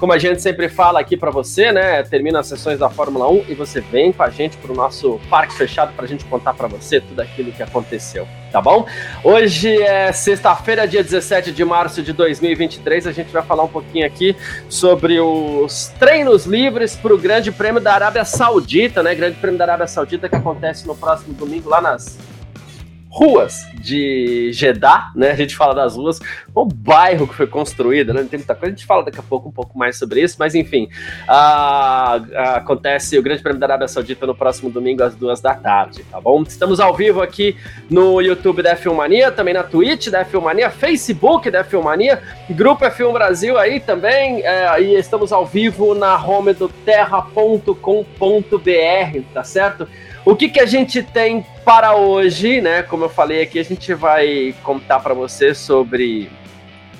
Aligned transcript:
Como 0.00 0.12
a 0.14 0.18
gente 0.18 0.40
sempre 0.40 0.68
fala 0.68 0.98
aqui 0.98 1.14
para 1.14 1.30
você, 1.30 1.70
né, 1.70 2.02
termina 2.02 2.40
as 2.40 2.46
sessões 2.46 2.78
da 2.78 2.88
Fórmula 2.88 3.28
1 3.28 3.44
e 3.50 3.54
você 3.54 3.82
vem 3.82 4.12
com 4.12 4.22
a 4.22 4.30
gente 4.30 4.56
para 4.56 4.72
o 4.72 4.74
nosso 4.74 5.20
parque 5.28 5.54
fechado 5.54 5.92
para 5.94 6.06
a 6.06 6.08
gente 6.08 6.24
contar 6.24 6.54
para 6.54 6.66
você 6.66 7.00
tudo 7.00 7.20
aquilo 7.20 7.52
que 7.52 7.62
aconteceu 7.62 8.26
tá 8.50 8.60
bom? 8.60 8.86
Hoje 9.22 9.80
é 9.80 10.12
sexta-feira, 10.12 10.86
dia 10.86 11.02
17 11.02 11.52
de 11.52 11.64
março 11.64 12.02
de 12.02 12.12
2023. 12.12 13.06
A 13.06 13.12
gente 13.12 13.30
vai 13.30 13.42
falar 13.42 13.62
um 13.62 13.68
pouquinho 13.68 14.06
aqui 14.06 14.36
sobre 14.68 15.20
os 15.20 15.88
treinos 15.98 16.46
livres 16.46 16.96
para 16.96 17.14
o 17.14 17.18
Grande 17.18 17.52
Prêmio 17.52 17.80
da 17.80 17.94
Arábia 17.94 18.24
Saudita, 18.24 19.02
né? 19.02 19.14
Grande 19.14 19.36
Prêmio 19.36 19.58
da 19.58 19.64
Arábia 19.64 19.86
Saudita 19.86 20.28
que 20.28 20.36
acontece 20.36 20.86
no 20.86 20.96
próximo 20.96 21.32
domingo 21.34 21.68
lá 21.68 21.80
nas 21.80 22.18
ruas 23.10 23.66
de 23.74 24.52
Jeddah, 24.52 25.10
né? 25.16 25.32
A 25.32 25.34
gente 25.34 25.56
fala 25.56 25.74
das 25.74 25.96
ruas, 25.96 26.20
o 26.54 26.64
bairro 26.64 27.26
que 27.26 27.34
foi 27.34 27.46
construído, 27.46 28.14
né? 28.14 28.20
Não 28.20 28.28
tem 28.28 28.38
muita 28.38 28.54
coisa, 28.54 28.72
a 28.72 28.76
gente 28.76 28.86
fala 28.86 29.04
daqui 29.04 29.18
a 29.18 29.22
pouco 29.22 29.48
um 29.48 29.52
pouco 29.52 29.76
mais 29.76 29.98
sobre 29.98 30.22
isso, 30.22 30.36
mas 30.38 30.54
enfim, 30.54 30.88
acontece 32.56 33.18
o 33.18 33.22
Grande 33.22 33.42
Prêmio 33.42 33.58
da 33.58 33.66
Arábia 33.66 33.88
Saudita 33.88 34.26
no 34.26 34.34
próximo 34.34 34.70
domingo 34.70 35.02
às 35.02 35.16
duas 35.16 35.40
da 35.40 35.54
tarde, 35.54 36.04
tá 36.04 36.20
bom? 36.20 36.42
Estamos 36.42 36.78
ao 36.78 36.94
vivo 36.94 37.20
aqui 37.20 37.56
no 37.90 38.20
YouTube 38.20 38.62
da 38.62 38.76
F1 38.76 38.94
Mania, 38.94 39.32
também 39.32 39.54
na 39.54 39.64
Twitch 39.64 40.08
da 40.08 40.24
F1 40.24 40.40
Mania, 40.40 40.70
Facebook 40.70 41.50
da 41.50 41.64
F1 41.64 41.82
Mania, 41.82 42.22
Grupo 42.50 42.84
F1 42.84 43.12
Brasil 43.12 43.58
aí 43.58 43.80
também, 43.80 44.42
é, 44.46 44.80
e 44.80 44.94
estamos 44.94 45.32
ao 45.32 45.44
vivo 45.44 45.94
na 45.96 46.16
home 46.24 46.52
do 46.52 46.68
terra.com.br, 46.68 47.74
tá 49.34 49.42
certo? 49.42 49.88
O 50.24 50.34
que, 50.36 50.48
que 50.50 50.60
a 50.60 50.66
gente 50.66 51.02
tem 51.02 51.44
para 51.64 51.96
hoje, 51.96 52.60
né? 52.60 52.82
Como 52.82 53.04
eu 53.04 53.08
falei 53.08 53.40
aqui, 53.42 53.58
a 53.58 53.64
gente 53.64 53.94
vai 53.94 54.54
contar 54.62 55.00
para 55.00 55.14
você 55.14 55.54
sobre 55.54 56.30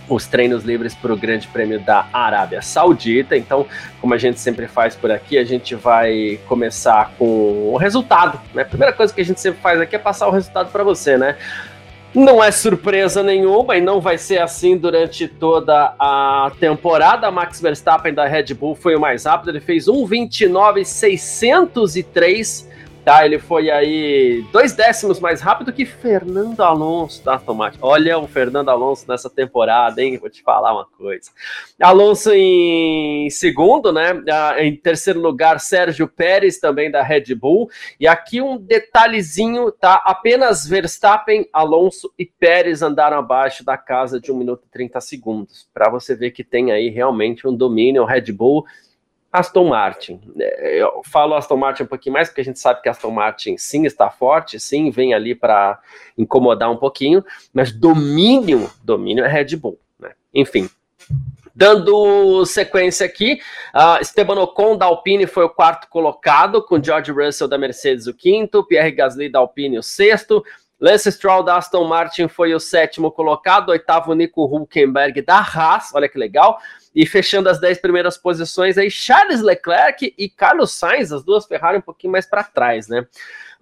os 0.09 0.27
treinos 0.27 0.65
livres 0.65 0.95
para 0.95 1.13
o 1.13 1.17
Grande 1.17 1.47
Prêmio 1.49 1.79
da 1.81 2.07
Arábia 2.13 2.63
Saudita. 2.63 3.37
Então, 3.37 3.67
como 4.01 4.15
a 4.15 4.19
gente 4.19 4.41
sempre 4.41 4.67
faz 4.67 4.97
por 4.97 5.11
aqui, 5.11 5.37
a 5.37 5.45
gente 5.45 5.75
vai 5.75 6.41
começar 6.49 7.13
com 7.19 7.73
o 7.73 7.77
resultado. 7.77 8.41
Né? 8.55 8.63
A 8.63 8.67
primeira 8.67 8.95
coisa 8.95 9.13
que 9.13 9.21
a 9.21 9.25
gente 9.25 9.41
sempre 9.41 9.61
faz 9.61 9.79
aqui 9.81 9.95
é 9.95 9.99
passar 9.99 10.27
o 10.27 10.31
resultado 10.31 10.73
para 10.73 10.83
você, 10.83 11.19
né? 11.19 11.37
Não 12.13 12.43
é 12.43 12.51
surpresa 12.51 13.23
nenhuma 13.23 13.77
e 13.77 13.81
não 13.81 14.01
vai 14.01 14.19
ser 14.19 14.39
assim 14.39 14.77
durante 14.77 15.29
toda 15.29 15.95
a 15.97 16.51
temporada. 16.59 17.31
Max 17.31 17.61
Verstappen 17.61 18.13
da 18.13 18.27
Red 18.27 18.53
Bull 18.55 18.75
foi 18.75 18.97
o 18.97 19.01
mais 19.01 19.27
rápido, 19.27 19.51
ele 19.51 19.61
fez 19.61 19.87
1:29.603 19.87 22.69
Tá, 23.11 23.27
ele 23.27 23.41
foi 23.41 23.69
aí 23.73 24.45
dois 24.53 24.73
décimos 24.73 25.19
mais 25.19 25.41
rápido 25.41 25.73
que 25.73 25.85
Fernando 25.85 26.61
Alonso 26.61 27.25
da 27.25 27.41
Martin. 27.53 27.81
Olha 27.83 28.17
o 28.17 28.29
Fernando 28.29 28.69
Alonso 28.69 29.05
nessa 29.09 29.29
temporada, 29.29 30.01
hein? 30.01 30.17
Vou 30.17 30.31
te 30.31 30.45
falar 30.45 30.73
uma 30.73 30.87
coisa. 30.87 31.29
Alonso 31.83 32.31
em 32.33 33.29
segundo, 33.29 33.93
né? 33.93 34.13
Em 34.59 34.77
terceiro 34.77 35.19
lugar, 35.19 35.59
Sérgio 35.59 36.07
Pérez, 36.07 36.61
também 36.61 36.89
da 36.89 37.03
Red 37.03 37.35
Bull. 37.35 37.69
E 37.99 38.07
aqui 38.07 38.41
um 38.41 38.57
detalhezinho, 38.57 39.73
tá? 39.73 40.01
Apenas 40.05 40.65
Verstappen, 40.65 41.49
Alonso 41.53 42.13
e 42.17 42.25
Pérez 42.25 42.81
andaram 42.81 43.19
abaixo 43.19 43.65
da 43.65 43.77
casa 43.77 44.21
de 44.21 44.31
1 44.31 44.37
minuto 44.37 44.63
e 44.69 44.71
30 44.71 45.01
segundos. 45.01 45.69
Para 45.75 45.91
você 45.91 46.15
ver 46.15 46.31
que 46.31 46.45
tem 46.45 46.71
aí 46.71 46.89
realmente 46.89 47.45
um 47.45 47.57
domínio. 47.57 48.05
Red 48.05 48.31
Bull 48.31 48.65
Aston 49.33 49.69
Martin. 49.69 50.21
É, 50.39 50.83
eu 50.83 51.03
falo 51.05 51.35
Aston 51.35 51.57
Martin 51.57 51.85
um 51.85 51.87
pouquinho 51.87 52.15
mais, 52.15 52.29
porque 52.29 52.41
a 52.41 52.45
gente 52.45 52.59
sabe 52.59 52.83
que 52.83 52.89
Aston 52.89 53.11
Martin 53.11 53.57
sim 53.57 53.85
está 53.85 54.11
forte, 54.11 54.59
sim, 54.59 54.91
vem 54.91 55.15
ali 55.15 55.35
para 55.35 55.79
incomodar 56.19 56.71
um 56.71 56.77
pouquinho, 56.77 57.25
mas 57.53 57.73
domínio, 57.73 58.71
domínio 58.83 59.25
é 59.25 59.29
Red 59.29 59.57
Bull. 59.57 59.79
Né? 59.99 60.11
Enfim. 60.35 60.69
Dando 61.55 62.45
sequência 62.47 63.05
aqui, 63.05 63.39
uh, 63.75 64.01
Esteban 64.01 64.41
Ocon 64.41 64.77
da 64.79 64.87
Alpine 64.87 65.27
foi 65.27 65.45
o 65.45 65.51
quarto 65.51 65.89
colocado, 65.89 66.63
com 66.63 66.83
George 66.83 67.11
Russell 67.11 67.49
da 67.49 67.59
Mercedes 67.59 68.07
o 68.07 68.15
quinto, 68.15 68.65
Pierre 68.65 68.93
Gasly 68.93 69.29
da 69.29 69.41
Alpine 69.41 69.79
o 69.79 69.83
sexto, 69.83 70.43
Lance 70.81 71.13
Stroll 71.13 71.43
da 71.43 71.59
Aston 71.59 71.85
Martin 71.85 72.27
foi 72.27 72.55
o 72.55 72.59
sétimo 72.59 73.11
colocado, 73.11 73.69
oitavo 73.69 74.15
Nico 74.15 74.45
Hulkenberg 74.45 75.21
da 75.21 75.39
Haas, 75.39 75.91
olha 75.95 76.09
que 76.09 76.19
legal. 76.19 76.59
E 76.95 77.07
fechando 77.07 77.49
as 77.49 77.61
10 77.61 77.81
primeiras 77.81 78.17
posições 78.17 78.79
aí, 78.79 78.91
Charles 78.91 79.43
Leclerc 79.43 80.15
e 80.17 80.29
Carlos 80.29 80.73
Sainz, 80.73 81.13
as 81.13 81.23
duas 81.23 81.45
Ferrari 81.45 81.79
um 81.79 81.83
pouquinho 81.83 82.13
mais 82.13 82.27
para 82.27 82.43
trás, 82.43 82.89
né? 82.89 83.07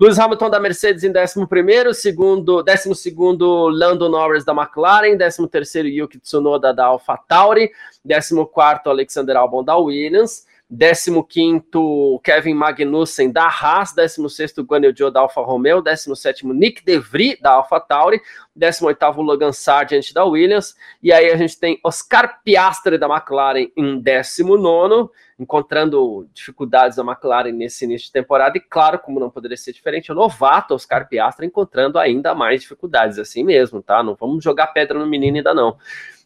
Lewis 0.00 0.16
Hamilton 0.16 0.48
da 0.48 0.60
Mercedes 0.60 1.02
em 1.02 1.12
11º, 1.12 1.92
segundo, 1.92 2.64
12º 2.64 3.68
Lando 3.68 4.08
Norris 4.08 4.44
da 4.44 4.52
McLaren, 4.52 5.18
13º 5.18 5.86
Yuki 5.86 6.20
Tsunoda 6.20 6.72
da 6.72 6.86
AlphaTauri, 6.86 7.72
14º 8.06 8.86
Alexander 8.86 9.36
Albon 9.36 9.64
da 9.64 9.76
Williams, 9.76 10.46
15º 10.70 12.20
Kevin 12.22 12.54
Magnussen 12.54 13.32
da 13.32 13.48
Haas, 13.48 13.94
16º 13.94 14.64
Guanyu 14.64 15.10
da 15.10 15.20
Alfa 15.20 15.40
Romeo, 15.40 15.82
17º 15.82 16.52
Nick 16.52 16.84
DeVry 16.84 17.38
da 17.40 17.52
Alfa 17.52 17.80
Tauri, 17.80 18.20
18º 18.56 19.16
Logan 19.22 19.52
Sargent 19.52 20.12
da 20.12 20.24
Williams, 20.24 20.76
e 21.02 21.10
aí 21.10 21.30
a 21.30 21.36
gente 21.36 21.58
tem 21.58 21.80
Oscar 21.82 22.42
Piastri 22.44 22.98
da 22.98 23.06
McLaren 23.06 23.70
em 23.74 24.02
19º, 24.02 25.08
encontrando 25.38 26.28
dificuldades 26.34 26.96
da 26.96 27.02
McLaren 27.02 27.52
nesse 27.52 27.86
início 27.86 28.08
de 28.08 28.12
temporada, 28.12 28.58
e 28.58 28.60
claro, 28.60 28.98
como 28.98 29.18
não 29.18 29.30
poderia 29.30 29.56
ser 29.56 29.72
diferente, 29.72 30.12
o 30.12 30.14
novato 30.14 30.74
Oscar 30.74 31.08
Piastri 31.08 31.46
encontrando 31.46 31.98
ainda 31.98 32.34
mais 32.34 32.60
dificuldades, 32.60 33.18
assim 33.18 33.42
mesmo, 33.42 33.82
tá? 33.82 34.02
Não 34.02 34.14
vamos 34.14 34.44
jogar 34.44 34.66
pedra 34.68 34.98
no 34.98 35.06
menino 35.06 35.38
ainda 35.38 35.54
não. 35.54 35.78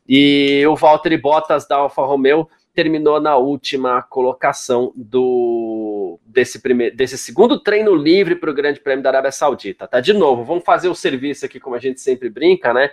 E 0.08 0.64
o 0.66 0.74
Valtteri 0.74 1.16
Bottas 1.16 1.66
da 1.66 1.76
Alfa 1.76 2.02
Romeo 2.02 2.48
terminou 2.74 3.20
na 3.20 3.36
última 3.36 4.02
colocação 4.02 4.92
do 4.96 6.18
desse 6.24 6.60
primeiro 6.60 6.96
desse 6.96 7.18
segundo 7.18 7.60
treino 7.60 7.94
livre 7.94 8.36
para 8.36 8.50
o 8.50 8.54
Grande 8.54 8.80
Prêmio 8.80 9.02
da 9.02 9.10
Arábia 9.10 9.32
Saudita. 9.32 9.86
Tá 9.86 10.00
de 10.00 10.12
novo, 10.12 10.44
vamos 10.44 10.64
fazer 10.64 10.88
o 10.88 10.94
serviço 10.94 11.44
aqui 11.44 11.60
como 11.60 11.76
a 11.76 11.78
gente 11.78 12.00
sempre 12.00 12.28
brinca, 12.28 12.72
né? 12.72 12.90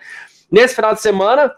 Nesse 0.52 0.76
final 0.76 0.94
de 0.94 1.02
semana 1.02 1.54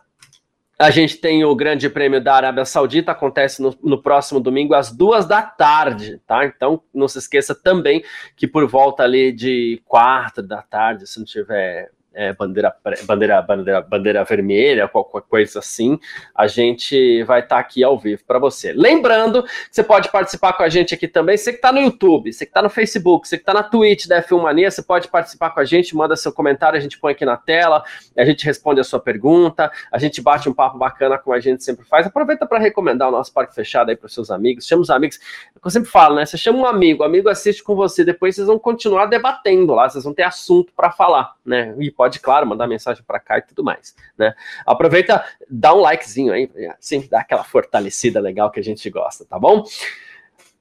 a 0.82 0.90
gente 0.90 1.18
tem 1.18 1.46
o 1.46 1.56
Grande 1.56 1.90
Prêmio 1.90 2.20
da 2.20 2.34
Arábia 2.34 2.66
Saudita, 2.66 3.12
acontece 3.12 3.62
no, 3.62 3.78
no, 3.84 4.02
próximo 4.02 4.40
domingo 4.40 4.74
às 4.74 4.92
duas 4.92 5.28
da 5.28 5.42
tarde, 5.42 6.20
tá? 6.26 6.44
Então 6.44 6.82
não 6.94 7.08
se 7.08 7.20
esqueça 7.20 7.54
também 7.54 8.04
que 8.36 8.48
por 8.48 8.68
volta 8.68 9.04
ali 9.04 9.32
de 9.32 9.80
quatro 9.86 10.42
da 10.42 10.62
tarde, 10.62 11.06
se 11.06 11.20
não 11.20 11.26
tiver 11.26 11.92
é, 12.14 12.34
bandeira, 12.34 12.76
bandeira, 13.06 13.42
bandeira, 13.42 13.82
bandeira 13.82 14.24
vermelha, 14.24 14.88
qualquer 14.88 15.22
coisa 15.22 15.60
assim, 15.60 16.00
a 16.36 16.48
gente 16.48 17.24
vai 17.24 17.40
estar 17.40 17.56
tá 17.56 17.62
aqui 17.62 17.84
ao 17.84 17.98
vivo 17.98 18.24
para 18.26 18.38
você. 18.38 18.74
Lembrando 18.74 19.44
que 19.44 19.50
você 19.72 19.84
pode 19.84 20.10
participar 20.12 20.54
com 20.54 20.64
a 20.64 20.70
gente 20.70 20.94
aqui 20.94 21.08
também, 21.08 21.38
você 21.38 21.52
que 21.52 21.58
está 21.58 21.72
no 21.72 21.80
YouTube, 21.80 22.32
você 22.32 22.46
que 22.46 22.50
está 22.50 22.62
no 22.62 22.70
Facebook, 22.70 23.28
você 23.28 23.38
que 23.38 23.44
está 23.44 23.54
na 23.54 23.64
Twitch 23.64 24.08
da 24.08 24.22
F1 24.22 24.42
Mania, 24.42 24.70
você 24.70 24.82
pode 24.82 25.08
participar 25.08 25.52
com 25.52 25.60
a 25.60 25.66
gente, 25.66 25.96
manda 25.96 26.16
seu 26.16 26.34
comentário, 26.34 26.78
a 26.78 26.82
gente 26.82 27.00
põe 27.00 27.14
aqui 27.14 27.26
na 27.26 27.38
tela, 27.38 27.84
a 28.18 28.26
gente 28.26 28.46
responde 28.46 28.82
a 28.82 28.84
sua 28.84 29.00
pergunta, 29.00 29.72
a 29.92 29.98
gente 29.98 30.22
bate 30.22 30.50
um 30.50 30.54
papo 30.54 30.78
bacana 30.78 31.18
como 31.18 31.36
a 31.36 31.40
gente 31.40 31.64
sempre 31.64 31.86
faz. 31.86 32.06
Aproveita 32.06 32.46
para 32.46 32.60
recomendar 32.60 33.08
o 33.08 33.12
nosso 33.12 33.34
parque 33.34 33.56
fechado 33.56 33.90
aí 33.90 33.96
para 33.96 34.10
seus 34.10 34.30
amigos, 34.30 34.68
chama 34.68 34.82
os 34.82 34.90
amigos, 34.90 35.20
é 35.56 35.60
eu 35.64 35.72
sempre 35.72 35.90
falo, 35.90 36.16
né? 36.16 36.26
Você 36.26 36.38
chama 36.38 36.60
um 36.60 36.66
amigo, 36.66 37.04
o 37.04 37.06
amigo 37.06 37.30
assiste 37.30 37.64
com 37.64 37.76
você, 37.76 38.04
depois 38.04 38.36
vocês 38.36 38.48
vão 38.48 38.60
continuar 38.60 39.06
debatendo 39.06 39.74
lá, 39.74 39.90
vocês 39.90 40.04
vão 40.04 40.14
ter 40.14 40.24
assunto 40.24 40.74
para 40.76 40.92
falar, 40.92 41.36
né? 41.46 41.74
E 41.80 41.90
pode, 42.02 42.20
claro, 42.20 42.48
mandar 42.48 42.66
mensagem 42.66 43.04
para 43.06 43.20
cá 43.20 43.38
e 43.38 43.44
tudo 43.44 43.64
mais, 43.64 43.96
né? 44.18 44.34
Aproveita, 44.66 45.24
dá 45.48 45.72
um 45.72 45.82
likezinho 45.82 46.34
aí, 46.34 46.50
sempre 46.80 47.08
dá 47.08 47.20
aquela 47.20 47.44
fortalecida 47.44 48.20
legal 48.20 48.50
que 48.50 48.60
a 48.60 48.64
gente 48.64 48.90
gosta, 48.90 49.24
tá 49.24 49.38
bom? 49.38 49.64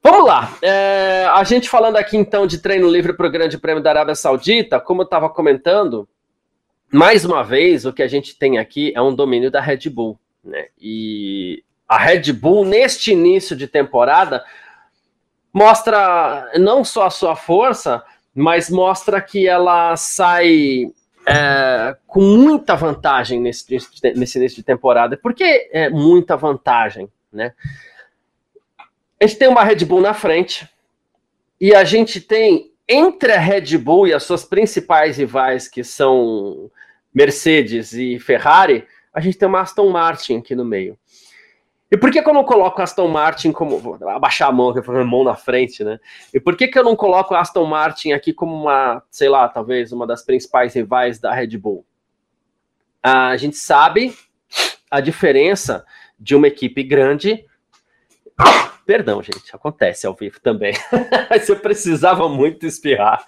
Vamos 0.03 0.27
lá, 0.27 0.55
é, 0.61 1.25
a 1.33 1.43
gente 1.43 1.67
falando 1.67 1.95
aqui 1.95 2.15
então 2.15 2.45
de 2.45 2.59
treino 2.59 2.87
livre 2.87 3.13
para 3.13 3.25
o 3.25 3.31
Grande 3.31 3.57
Prêmio 3.57 3.81
da 3.81 3.89
Arábia 3.89 4.13
Saudita, 4.13 4.79
como 4.79 5.01
eu 5.01 5.05
estava 5.05 5.31
comentando, 5.31 6.07
mais 6.93 7.25
uma 7.25 7.43
vez 7.43 7.87
o 7.87 7.93
que 7.93 8.03
a 8.03 8.07
gente 8.07 8.37
tem 8.37 8.59
aqui 8.59 8.93
é 8.95 9.01
um 9.01 9.15
domínio 9.15 9.49
da 9.49 9.59
Red 9.59 9.89
Bull, 9.89 10.19
né? 10.43 10.67
E 10.79 11.63
a 11.89 11.97
Red 11.97 12.33
Bull 12.33 12.65
neste 12.65 13.13
início 13.13 13.55
de 13.55 13.67
temporada 13.67 14.45
mostra 15.51 16.51
não 16.59 16.83
só 16.83 17.07
a 17.07 17.09
sua 17.09 17.35
força, 17.35 18.03
mas 18.33 18.69
mostra 18.69 19.19
que 19.19 19.47
ela 19.47 19.95
sai 19.97 20.91
é, 21.31 21.97
com 22.05 22.21
muita 22.21 22.75
vantagem 22.75 23.39
nesse, 23.39 23.65
nesse 24.15 24.37
início 24.37 24.57
de 24.57 24.63
temporada. 24.63 25.15
Por 25.15 25.33
que 25.33 25.69
é 25.71 25.89
muita 25.89 26.35
vantagem, 26.35 27.09
né? 27.31 27.53
a 29.21 29.27
gente 29.27 29.37
tem 29.37 29.47
uma 29.47 29.63
Red 29.63 29.85
Bull 29.85 30.01
na 30.01 30.15
frente 30.15 30.67
e 31.59 31.75
a 31.75 31.83
gente 31.83 32.19
tem 32.19 32.71
entre 32.89 33.31
a 33.31 33.39
Red 33.39 33.77
Bull 33.77 34.07
e 34.07 34.13
as 34.13 34.23
suas 34.23 34.43
principais 34.43 35.17
rivais, 35.17 35.67
que 35.67 35.83
são 35.83 36.71
Mercedes 37.13 37.93
e 37.93 38.19
Ferrari, 38.19 38.85
a 39.13 39.21
gente 39.21 39.37
tem 39.37 39.47
uma 39.47 39.61
Aston 39.61 39.89
Martin 39.89 40.39
aqui 40.39 40.55
no 40.55 40.65
meio. 40.65 40.97
E 41.91 41.97
por 41.97 42.09
que, 42.09 42.21
que 42.21 42.29
eu 42.29 42.33
não 42.33 42.45
coloco 42.45 42.81
Aston 42.81 43.09
Martin 43.09 43.51
como. 43.51 43.77
Vou 43.77 43.97
abaixar 44.09 44.47
a 44.47 44.51
mão, 44.51 44.71
que 44.71 44.79
eu 44.79 45.05
mão 45.05 45.25
na 45.25 45.35
frente, 45.35 45.83
né? 45.83 45.99
E 46.33 46.39
por 46.39 46.55
que, 46.55 46.69
que 46.69 46.79
eu 46.79 46.83
não 46.85 46.95
coloco 46.95 47.35
Aston 47.35 47.65
Martin 47.65 48.13
aqui 48.13 48.31
como 48.31 48.55
uma, 48.55 49.03
sei 49.11 49.27
lá, 49.27 49.49
talvez 49.49 49.91
uma 49.91 50.07
das 50.07 50.23
principais 50.23 50.73
rivais 50.73 51.19
da 51.19 51.33
Red 51.33 51.57
Bull? 51.57 51.85
A 53.03 53.35
gente 53.35 53.57
sabe 53.57 54.15
a 54.89 55.01
diferença 55.01 55.85
de 56.17 56.33
uma 56.33 56.47
equipe 56.47 56.81
grande. 56.81 57.45
Perdão, 58.85 59.21
gente, 59.21 59.53
acontece 59.53 60.07
ao 60.07 60.13
vivo 60.13 60.39
também. 60.39 60.73
Mas 61.29 61.49
eu 61.49 61.59
precisava 61.59 62.29
muito 62.29 62.65
espirrar. 62.65 63.25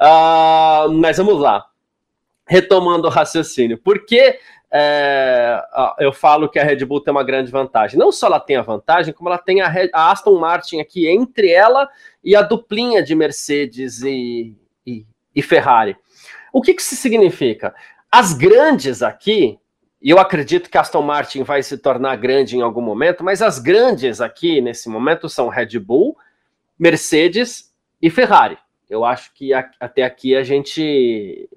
uh, 0.00 0.92
mas 1.00 1.16
vamos 1.16 1.40
lá. 1.40 1.64
Retomando 2.46 3.08
o 3.08 3.10
raciocínio. 3.10 3.78
Por 3.78 4.04
que 4.04 4.38
é, 4.74 5.62
eu 5.98 6.14
falo 6.14 6.48
que 6.48 6.58
a 6.58 6.64
Red 6.64 6.84
Bull 6.86 7.02
tem 7.02 7.12
uma 7.12 7.22
grande 7.22 7.50
vantagem. 7.50 7.98
Não 7.98 8.10
só 8.10 8.26
ela 8.26 8.40
tem 8.40 8.56
a 8.56 8.62
vantagem, 8.62 9.12
como 9.12 9.28
ela 9.28 9.36
tem 9.36 9.60
a, 9.60 9.68
Red, 9.68 9.90
a 9.92 10.10
Aston 10.10 10.38
Martin 10.38 10.80
aqui 10.80 11.06
entre 11.06 11.50
ela 11.50 11.86
e 12.24 12.34
a 12.34 12.40
duplinha 12.40 13.02
de 13.02 13.14
Mercedes 13.14 14.00
e, 14.02 14.56
e, 14.86 15.04
e 15.34 15.42
Ferrari. 15.42 15.94
O 16.50 16.62
que, 16.62 16.72
que 16.72 16.80
isso 16.80 16.96
significa? 16.96 17.74
As 18.10 18.32
grandes 18.32 19.02
aqui, 19.02 19.58
e 20.00 20.08
eu 20.08 20.18
acredito 20.18 20.70
que 20.70 20.78
a 20.78 20.80
Aston 20.80 21.02
Martin 21.02 21.42
vai 21.42 21.62
se 21.62 21.76
tornar 21.76 22.16
grande 22.16 22.56
em 22.56 22.62
algum 22.62 22.82
momento, 22.82 23.22
mas 23.22 23.42
as 23.42 23.58
grandes 23.58 24.22
aqui 24.22 24.62
nesse 24.62 24.88
momento 24.88 25.28
são 25.28 25.48
Red 25.48 25.78
Bull, 25.78 26.16
Mercedes 26.78 27.70
e 28.00 28.08
Ferrari. 28.08 28.56
Eu 28.88 29.04
acho 29.04 29.34
que 29.34 29.52
a, 29.52 29.70
até 29.78 30.02
aqui 30.02 30.34
a 30.34 30.42
gente 30.42 31.48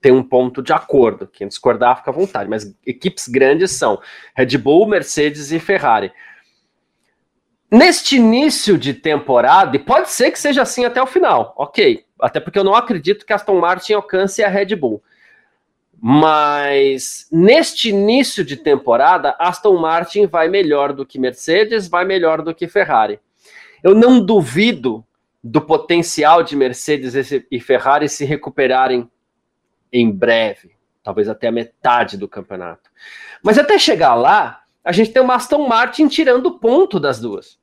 tem 0.00 0.12
um 0.12 0.22
ponto 0.22 0.62
de 0.62 0.72
acordo. 0.72 1.26
Quem 1.26 1.48
discordar, 1.48 1.98
fica 1.98 2.10
à 2.10 2.14
vontade. 2.14 2.48
Mas 2.48 2.74
equipes 2.86 3.28
grandes 3.28 3.72
são 3.72 4.00
Red 4.36 4.56
Bull, 4.58 4.86
Mercedes 4.86 5.50
e 5.52 5.58
Ferrari. 5.58 6.12
Neste 7.70 8.16
início 8.16 8.78
de 8.78 8.94
temporada, 8.94 9.76
e 9.76 9.78
pode 9.78 10.10
ser 10.10 10.30
que 10.30 10.38
seja 10.38 10.62
assim 10.62 10.84
até 10.84 11.02
o 11.02 11.06
final, 11.06 11.54
ok. 11.56 12.04
Até 12.18 12.40
porque 12.40 12.58
eu 12.58 12.64
não 12.64 12.74
acredito 12.74 13.26
que 13.26 13.32
Aston 13.32 13.60
Martin 13.60 13.92
alcance 13.92 14.42
a 14.42 14.48
Red 14.48 14.74
Bull. 14.74 15.02
Mas 16.00 17.26
neste 17.30 17.90
início 17.90 18.44
de 18.44 18.56
temporada, 18.56 19.34
Aston 19.38 19.76
Martin 19.76 20.26
vai 20.26 20.48
melhor 20.48 20.92
do 20.92 21.04
que 21.04 21.18
Mercedes, 21.18 21.88
vai 21.88 22.04
melhor 22.04 22.40
do 22.40 22.54
que 22.54 22.68
Ferrari. 22.68 23.20
Eu 23.82 23.94
não 23.94 24.24
duvido 24.24 25.04
do 25.42 25.60
potencial 25.60 26.42
de 26.42 26.56
Mercedes 26.56 27.14
e 27.50 27.60
Ferrari 27.60 28.08
se 28.08 28.24
recuperarem 28.24 29.10
em 29.92 30.10
breve, 30.10 30.72
talvez 31.02 31.28
até 31.28 31.48
a 31.48 31.52
metade 31.52 32.16
do 32.16 32.28
campeonato. 32.28 32.90
Mas 33.42 33.58
até 33.58 33.78
chegar 33.78 34.14
lá, 34.14 34.62
a 34.84 34.92
gente 34.92 35.12
tem 35.12 35.22
uma 35.22 35.34
Aston 35.34 35.66
Martin 35.66 36.08
tirando 36.08 36.58
ponto 36.58 36.98
das 36.98 37.20
duas. 37.20 37.58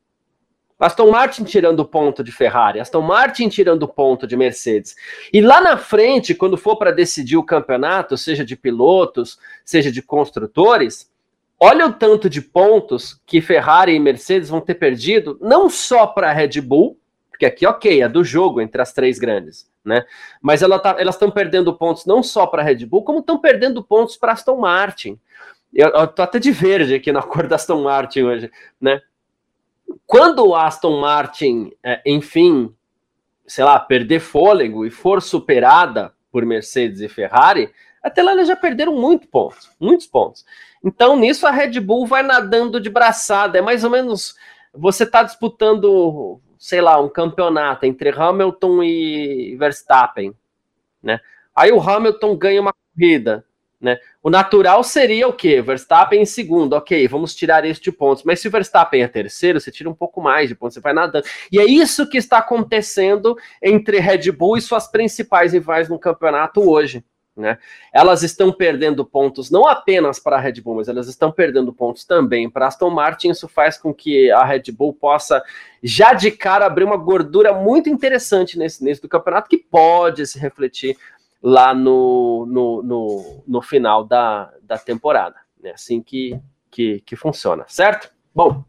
Aston 0.78 1.10
Martin 1.10 1.46
tirando 1.46 1.86
ponto 1.86 2.22
de 2.24 2.32
Ferrari, 2.32 2.82
Aston 2.82 3.02
Martin 3.02 3.48
tirando 3.48 3.88
ponto 3.88 4.28
de 4.28 4.36
Mercedes. 4.36 4.96
E 5.32 5.40
lá 5.40 5.62
na 5.62 5.78
frente, 5.78 6.36
quando 6.36 6.58
for 6.58 6.76
para 6.76 6.92
decidir 6.92 7.38
o 7.38 7.44
campeonato, 7.44 8.18
seja 8.18 8.44
de 8.44 8.58
pilotos, 8.58 9.40
seja 9.64 9.90
de 9.90 10.02
construtores, 10.02 11.10
olha 11.58 11.88
o 11.88 11.94
tanto 11.94 12.30
de 12.30 12.42
pontos 12.42 13.22
que 13.26 13.42
Ferrari 13.42 13.94
e 13.94 14.00
Mercedes 14.00 14.50
vão 14.50 14.60
ter 14.60 14.76
perdido, 14.76 15.38
não 15.42 15.70
só 15.70 16.06
para 16.06 16.30
a 16.30 16.34
Red 16.34 16.60
Bull, 16.60 17.00
porque 17.30 17.46
aqui, 17.46 17.66
ok, 17.66 18.02
é 18.02 18.10
do 18.10 18.24
jogo 18.24 18.60
entre 18.60 18.82
as 18.82 18.92
três 18.92 19.18
grandes, 19.18 19.70
né? 19.86 20.06
Mas 20.42 20.62
ela 20.62 20.80
tá, 20.80 20.96
elas 20.98 21.16
estão 21.16 21.30
perdendo 21.30 21.74
pontos 21.78 22.06
não 22.06 22.24
só 22.24 22.48
para 22.48 22.62
a 22.62 22.66
Red 22.66 22.86
Bull, 22.86 23.04
como 23.04 23.20
estão 23.20 23.40
perdendo 23.40 23.84
pontos 23.84 24.18
para 24.18 24.34
Aston 24.34 24.58
Martin. 24.58 25.20
Eu, 25.74 25.90
eu 25.90 26.08
tô 26.08 26.24
até 26.24 26.40
de 26.40 26.52
verde 26.52 26.96
aqui 26.96 27.12
na 27.12 27.22
cor 27.24 27.48
da 27.48 27.56
Aston 27.56 27.84
Martin 27.84 28.24
hoje, 28.24 28.52
né? 28.82 29.02
Quando 30.08 30.46
o 30.46 30.56
Aston 30.56 31.00
Martin, 31.00 31.72
é, 31.84 32.02
enfim, 32.06 32.74
sei 33.46 33.64
lá, 33.64 33.80
perder 33.80 34.20
fôlego 34.20 34.86
e 34.86 34.90
for 34.90 35.22
superada 35.22 36.12
por 36.32 36.44
Mercedes 36.44 37.02
e 37.02 37.08
Ferrari, 37.08 37.72
até 38.02 38.24
lá 38.24 38.34
eles 38.34 38.48
já 38.48 38.56
perderam 38.56 38.96
muito 38.96 39.28
pontos, 39.28 39.70
muitos 39.80 40.08
pontos. 40.08 40.44
Então, 40.84 41.16
nisso 41.16 41.48
a 41.48 41.52
Red 41.52 41.80
Bull 41.80 42.06
vai 42.06 42.24
nadando 42.24 42.80
de 42.80 42.90
braçada. 42.90 43.58
É 43.58 43.62
mais 43.62 43.84
ou 43.84 43.90
menos 43.90 44.36
você 44.74 45.04
está 45.04 45.24
disputando 45.24 46.40
sei 46.58 46.82
lá, 46.82 47.00
um 47.00 47.10
campeonato 47.10 47.86
entre 47.86 48.10
Hamilton 48.10 48.84
e 48.84 49.56
Verstappen, 49.58 50.34
né? 51.02 51.20
Aí 51.56 51.72
o 51.72 51.80
Hamilton 51.80 52.36
ganha 52.36 52.62
uma 52.62 52.74
corrida, 52.74 53.46
né? 53.80 54.00
O 54.22 54.30
natural 54.30 54.84
seria 54.84 55.28
o 55.28 55.34
quê? 55.34 55.62
Verstappen 55.62 56.22
em 56.22 56.26
segundo, 56.26 56.74
ok, 56.74 57.08
vamos 57.08 57.36
tirar 57.36 57.64
isso 57.66 57.82
de 57.82 57.92
pontos. 57.92 58.24
Mas 58.24 58.40
se 58.40 58.48
o 58.48 58.52
Verstappen 58.52 59.04
é 59.04 59.08
terceiro, 59.08 59.60
você 59.60 59.72
tira 59.72 59.90
um 59.90 59.94
pouco 59.94 60.22
mais 60.22 60.50
de 60.50 60.56
pontos, 60.56 60.74
você 60.74 60.82
vai 60.82 60.94
nadando. 60.94 61.26
E 61.52 61.60
é 61.60 61.66
isso 61.66 62.10
que 62.10 62.18
está 62.18 62.40
acontecendo 62.40 63.38
entre 63.62 64.00
Red 64.00 64.32
Bull 64.32 64.58
e 64.58 64.62
suas 64.62 64.88
principais 64.88 65.54
rivais 65.54 65.88
no 65.88 66.00
campeonato 66.00 66.68
hoje. 66.68 67.04
Né? 67.36 67.58
Elas 67.92 68.24
estão 68.24 68.52
perdendo 68.52 69.04
pontos 69.04 69.52
não 69.52 69.68
apenas 69.68 70.20
para 70.20 70.38
a 70.38 70.40
Red 70.40 70.62
Bull, 70.62 70.76
mas 70.76 70.88
elas 70.88 71.08
estão 71.08 71.32
perdendo 71.32 71.74
pontos 71.74 72.06
também 72.06 72.50
para 72.50 72.68
Aston 72.68 72.90
Martin. 72.90 73.30
Isso 73.30 73.48
faz 73.48 73.78
com 73.78 73.94
que 73.94 74.32
a 74.32 74.46
Red 74.46 74.72
Bull 74.72 74.94
possa 74.94 75.44
já 75.84 76.14
de 76.14 76.32
cara 76.32 76.66
abrir 76.66 76.86
uma 76.86 76.98
gordura 76.98 77.54
muito 77.54 77.90
interessante 77.90 78.58
nesse 78.58 78.82
início 78.82 79.02
do 79.02 79.10
campeonato 79.10 79.50
que 79.50 79.58
pode 79.58 80.26
se 80.26 80.40
refletir 80.40 80.98
lá 81.44 81.74
no, 81.74 82.46
no, 82.48 82.82
no, 82.82 83.44
no 83.46 83.62
final 83.62 84.04
da, 84.04 84.52
da 84.64 84.78
temporada. 84.78 85.36
É 85.64 85.72
assim 85.72 86.02
que, 86.02 86.40
que, 86.72 87.02
que 87.02 87.16
funciona, 87.16 87.66
certo? 87.68 88.10
Bom, 88.34 88.64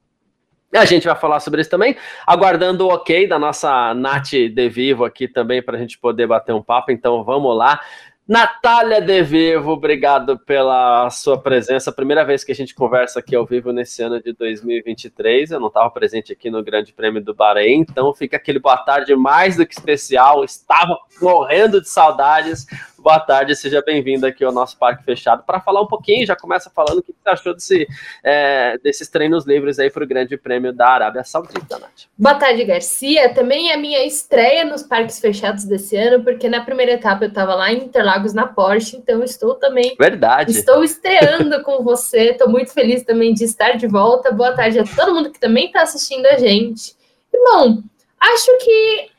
a 0.74 0.84
gente 0.84 1.06
vai 1.06 1.16
falar 1.16 1.40
sobre 1.40 1.60
isso 1.60 1.70
também, 1.70 1.96
aguardando 2.26 2.86
o 2.86 2.92
ok 2.92 3.26
da 3.26 3.38
nossa 3.38 3.94
Nath 3.94 4.30
De 4.30 4.68
Vivo 4.68 5.04
aqui 5.04 5.28
também 5.28 5.62
para 5.62 5.76
a 5.76 5.80
gente 5.80 5.98
poder 5.98 6.26
bater 6.26 6.54
um 6.54 6.62
papo. 6.62 6.90
Então 6.90 7.22
vamos 7.24 7.56
lá. 7.56 7.80
Natália 8.28 9.00
De 9.00 9.22
Vivo, 9.22 9.70
obrigado 9.70 10.36
pela 10.36 11.08
sua 11.10 11.40
presença. 11.40 11.92
Primeira 11.92 12.24
vez 12.24 12.42
que 12.42 12.50
a 12.50 12.54
gente 12.56 12.74
conversa 12.74 13.20
aqui 13.20 13.36
ao 13.36 13.46
vivo 13.46 13.70
nesse 13.72 14.02
ano 14.02 14.20
de 14.20 14.32
2023. 14.32 15.52
Eu 15.52 15.60
não 15.60 15.68
estava 15.68 15.88
presente 15.90 16.32
aqui 16.32 16.50
no 16.50 16.60
Grande 16.60 16.92
Prêmio 16.92 17.22
do 17.22 17.32
Bahrein, 17.32 17.82
então 17.82 18.12
fica 18.12 18.36
aquele 18.36 18.58
boa 18.58 18.78
tarde 18.78 19.14
mais 19.14 19.56
do 19.56 19.64
que 19.64 19.74
especial. 19.74 20.42
Estava 20.42 20.98
morrendo 21.22 21.80
de 21.80 21.88
saudades 21.88 22.66
boa 23.06 23.20
tarde, 23.20 23.54
seja 23.54 23.80
bem-vindo 23.80 24.26
aqui 24.26 24.44
ao 24.44 24.50
nosso 24.50 24.76
Parque 24.76 25.04
Fechado 25.04 25.44
para 25.44 25.60
falar 25.60 25.80
um 25.80 25.86
pouquinho, 25.86 26.26
já 26.26 26.34
começa 26.34 26.68
falando 26.68 26.98
o 26.98 27.02
que 27.04 27.12
você 27.12 27.30
achou 27.30 27.54
desse, 27.54 27.86
é, 28.20 28.76
desses 28.82 29.08
treinos 29.08 29.46
livres 29.46 29.78
aí 29.78 29.88
para 29.88 30.02
o 30.02 30.06
Grande 30.08 30.36
Prêmio 30.36 30.72
da 30.72 30.88
Arábia 30.88 31.22
Saudita, 31.22 31.78
Nath. 31.78 32.08
Boa 32.18 32.34
tarde, 32.34 32.64
Garcia. 32.64 33.32
Também 33.32 33.70
é 33.70 33.74
a 33.74 33.78
minha 33.78 34.04
estreia 34.04 34.64
nos 34.64 34.82
Parques 34.82 35.20
Fechados 35.20 35.62
desse 35.62 35.94
ano, 35.96 36.24
porque 36.24 36.48
na 36.48 36.64
primeira 36.64 36.94
etapa 36.94 37.26
eu 37.26 37.28
estava 37.28 37.54
lá 37.54 37.72
em 37.72 37.84
Interlagos 37.84 38.34
na 38.34 38.44
Porsche, 38.44 38.96
então 38.96 39.22
estou 39.22 39.54
também. 39.54 39.94
Verdade. 39.96 40.50
Estou 40.50 40.82
estreando 40.82 41.62
com 41.62 41.84
você, 41.84 42.30
estou 42.30 42.48
muito 42.48 42.72
feliz 42.72 43.04
também 43.04 43.32
de 43.32 43.44
estar 43.44 43.76
de 43.76 43.86
volta. 43.86 44.32
Boa 44.32 44.52
tarde 44.52 44.80
a 44.80 44.84
todo 44.84 45.14
mundo 45.14 45.30
que 45.30 45.38
também 45.38 45.66
está 45.66 45.82
assistindo 45.82 46.26
a 46.26 46.38
gente. 46.38 46.96
E 47.32 47.38
bom, 47.38 47.84
acho 48.18 48.58
que 48.58 49.10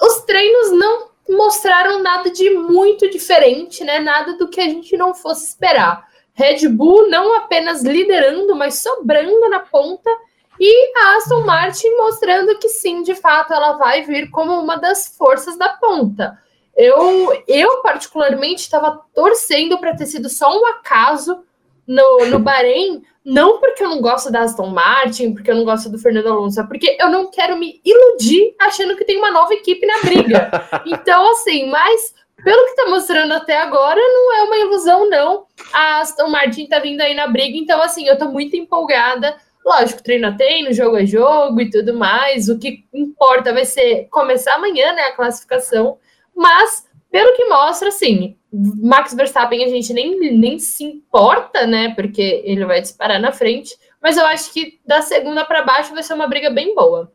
os 0.00 0.20
treinos 0.20 0.70
não 0.70 1.13
mostraram 1.28 2.02
nada 2.02 2.30
de 2.30 2.50
muito 2.50 3.08
diferente, 3.10 3.82
né? 3.84 3.98
Nada 4.00 4.36
do 4.36 4.48
que 4.48 4.60
a 4.60 4.68
gente 4.68 4.96
não 4.96 5.14
fosse 5.14 5.46
esperar. 5.46 6.06
Red 6.34 6.68
Bull 6.68 7.08
não 7.08 7.36
apenas 7.36 7.82
liderando, 7.82 8.54
mas 8.56 8.82
sobrando 8.82 9.48
na 9.48 9.60
ponta, 9.60 10.10
e 10.58 10.98
a 10.98 11.16
Aston 11.16 11.44
Martin 11.44 11.88
mostrando 11.96 12.58
que 12.58 12.68
sim, 12.68 13.02
de 13.02 13.14
fato, 13.14 13.52
ela 13.52 13.72
vai 13.72 14.02
vir 14.02 14.30
como 14.30 14.52
uma 14.52 14.76
das 14.76 15.16
forças 15.16 15.56
da 15.56 15.70
ponta. 15.70 16.38
Eu, 16.76 17.44
eu 17.46 17.82
particularmente, 17.82 18.62
estava 18.62 19.00
torcendo 19.14 19.78
para 19.78 19.96
ter 19.96 20.06
sido 20.06 20.28
só 20.28 20.56
um 20.56 20.66
acaso 20.66 21.44
no, 21.86 22.26
no 22.26 22.38
Bahrein, 22.38 23.04
não 23.24 23.58
porque 23.58 23.82
eu 23.82 23.88
não 23.88 24.00
gosto 24.02 24.30
da 24.30 24.42
Aston 24.42 24.66
Martin, 24.66 25.32
porque 25.32 25.50
eu 25.50 25.54
não 25.54 25.64
gosto 25.64 25.88
do 25.88 25.98
Fernando 25.98 26.26
Alonso, 26.26 26.60
é 26.60 26.66
porque 26.66 26.96
eu 27.00 27.08
não 27.08 27.30
quero 27.30 27.56
me 27.56 27.80
iludir 27.84 28.54
achando 28.60 28.96
que 28.96 29.04
tem 29.04 29.16
uma 29.16 29.30
nova 29.30 29.54
equipe 29.54 29.86
na 29.86 30.00
briga. 30.02 30.50
Então, 30.86 31.30
assim, 31.32 31.70
mas 31.70 32.14
pelo 32.42 32.66
que 32.66 32.76
tá 32.76 32.86
mostrando 32.90 33.32
até 33.32 33.56
agora, 33.56 33.98
não 33.98 34.36
é 34.36 34.42
uma 34.42 34.56
ilusão, 34.56 35.08
não. 35.08 35.46
A 35.72 36.00
Aston 36.00 36.28
Martin 36.28 36.66
tá 36.66 36.78
vindo 36.78 37.00
aí 37.00 37.14
na 37.14 37.26
briga, 37.26 37.56
então, 37.56 37.80
assim, 37.82 38.06
eu 38.06 38.18
tô 38.18 38.26
muito 38.26 38.54
empolgada. 38.54 39.36
Lógico, 39.64 40.02
treino 40.02 40.28
a 40.28 40.32
treino, 40.32 40.72
jogo 40.72 40.96
a 40.96 41.04
jogo 41.06 41.60
e 41.60 41.70
tudo 41.70 41.94
mais. 41.94 42.50
O 42.50 42.58
que 42.58 42.84
importa 42.92 43.52
vai 43.52 43.64
ser 43.64 44.08
começar 44.10 44.56
amanhã, 44.56 44.92
né, 44.92 45.02
a 45.04 45.16
classificação. 45.16 45.96
Mas 46.36 46.86
pelo 47.14 47.36
que 47.36 47.44
mostra, 47.44 47.90
assim, 47.90 48.36
Max 48.52 49.14
Verstappen 49.14 49.64
a 49.64 49.68
gente 49.68 49.94
nem, 49.94 50.18
nem 50.36 50.58
se 50.58 50.82
importa, 50.82 51.64
né? 51.64 51.94
Porque 51.94 52.42
ele 52.44 52.64
vai 52.64 52.80
disparar 52.80 53.20
na 53.20 53.30
frente. 53.30 53.72
Mas 54.02 54.16
eu 54.16 54.26
acho 54.26 54.52
que 54.52 54.80
da 54.84 55.00
segunda 55.00 55.44
para 55.44 55.62
baixo 55.62 55.94
vai 55.94 56.02
ser 56.02 56.14
uma 56.14 56.26
briga 56.26 56.50
bem 56.50 56.74
boa. 56.74 57.12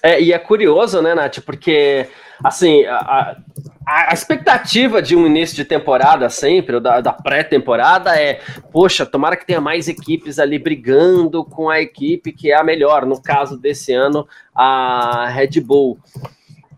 É, 0.00 0.22
e 0.22 0.32
é 0.32 0.38
curioso, 0.38 1.02
né, 1.02 1.16
Nath? 1.16 1.40
Porque, 1.40 2.06
assim, 2.44 2.84
a, 2.86 3.36
a, 3.84 4.14
expectativa 4.14 5.02
de 5.02 5.16
um 5.16 5.26
início 5.26 5.56
de 5.56 5.64
temporada 5.64 6.30
sempre, 6.30 6.76
ou 6.76 6.80
da, 6.80 7.00
da 7.00 7.12
pré-temporada, 7.12 8.14
é: 8.14 8.40
poxa, 8.70 9.04
tomara 9.04 9.36
que 9.36 9.46
tenha 9.46 9.60
mais 9.60 9.88
equipes 9.88 10.38
ali 10.38 10.60
brigando 10.60 11.44
com 11.44 11.68
a 11.68 11.80
equipe 11.80 12.32
que 12.32 12.52
é 12.52 12.56
a 12.56 12.62
melhor, 12.62 13.04
no 13.04 13.20
caso 13.20 13.58
desse 13.58 13.92
ano, 13.92 14.28
a 14.54 15.26
Red 15.26 15.60
Bull. 15.60 15.98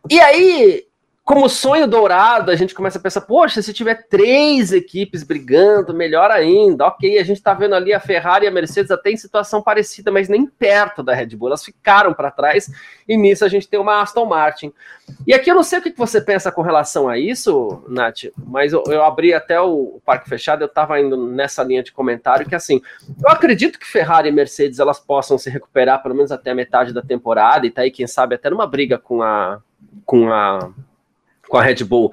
E 0.09 0.19
aí, 0.19 0.88
como 1.29 1.47
sonho 1.47 1.87
dourado, 1.87 2.51
a 2.51 2.57
gente 2.57 2.75
começa 2.75 2.99
a 2.99 3.03
pensar, 3.03 3.21
poxa, 3.21 3.61
se 3.61 3.75
tiver 3.75 4.07
três 4.09 4.73
equipes 4.73 5.23
brigando, 5.23 5.93
melhor 5.93 6.31
ainda. 6.31 6.87
Ok, 6.87 7.19
a 7.19 7.23
gente 7.23 7.37
está 7.37 7.53
vendo 7.53 7.75
ali 7.75 7.93
a 7.93 8.01
Ferrari 8.01 8.47
e 8.47 8.49
a 8.49 8.51
Mercedes 8.51 8.91
até 8.91 9.11
em 9.11 9.17
situação 9.19 9.63
parecida, 9.63 10.11
mas 10.11 10.27
nem 10.27 10.47
perto 10.47 11.03
da 11.03 11.13
Red 11.13 11.37
Bull. 11.37 11.49
Elas 11.49 11.63
ficaram 11.63 12.15
para 12.15 12.31
trás 12.31 12.71
e 13.07 13.15
nisso 13.15 13.45
a 13.45 13.49
gente 13.49 13.69
tem 13.69 13.79
uma 13.79 14.01
Aston 14.01 14.25
Martin. 14.25 14.73
E 15.27 15.35
aqui 15.35 15.51
eu 15.51 15.55
não 15.55 15.63
sei 15.63 15.81
o 15.81 15.83
que 15.83 15.93
você 15.95 16.19
pensa 16.19 16.51
com 16.51 16.63
relação 16.63 17.11
a 17.11 17.19
isso, 17.19 17.85
Nath, 17.87 18.33
mas 18.35 18.73
eu, 18.73 18.83
eu 18.87 19.05
abri 19.05 19.35
até 19.35 19.61
o, 19.61 20.01
parque 20.07 20.31
fechado, 20.31 20.63
eu 20.63 20.67
estava 20.67 20.99
indo 20.99 21.15
nessa 21.15 21.63
linha 21.63 21.83
de 21.83 21.93
comentário 21.93 22.49
que 22.49 22.55
assim, 22.55 22.81
eu 23.23 23.31
acredito 23.31 23.79
que 23.79 23.87
Ferrari 23.87 24.31
e 24.31 24.33
Mercedes 24.33 24.79
elas 24.79 24.99
possam 24.99 25.37
se 25.37 25.51
recuperar 25.51 26.03
pelo 26.03 26.15
menos 26.15 26.33
até 26.33 26.53
a 26.53 26.55
metade 26.55 26.95
da 26.95 27.03
temporada 27.03 27.67
e 27.67 27.71
tá 27.71 27.83
aí, 27.83 27.91
quem 27.91 28.07
sabe, 28.07 28.37
até 28.37 28.49
numa 28.49 28.67
briga 28.67 28.97
com 28.97 29.21
a 29.21 29.61
com 30.07 30.33
a 30.33 30.71
com 31.49 31.57
a 31.57 31.63
Red 31.63 31.85
Bull. 31.85 32.13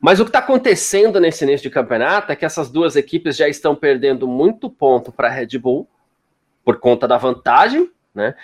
Mas 0.00 0.20
o 0.20 0.24
que 0.24 0.28
está 0.28 0.38
acontecendo 0.40 1.20
nesse 1.20 1.44
início 1.44 1.68
de 1.68 1.74
campeonato 1.74 2.30
é 2.30 2.36
que 2.36 2.44
essas 2.44 2.70
duas 2.70 2.96
equipes 2.96 3.36
já 3.36 3.48
estão 3.48 3.74
perdendo 3.74 4.28
muito 4.28 4.70
ponto 4.70 5.10
para 5.10 5.28
a 5.28 5.30
Red 5.30 5.58
Bull, 5.58 5.88
por 6.64 6.78
conta 6.78 7.06
da 7.08 7.16
vantagem, 7.16 7.90
né? 8.14 8.34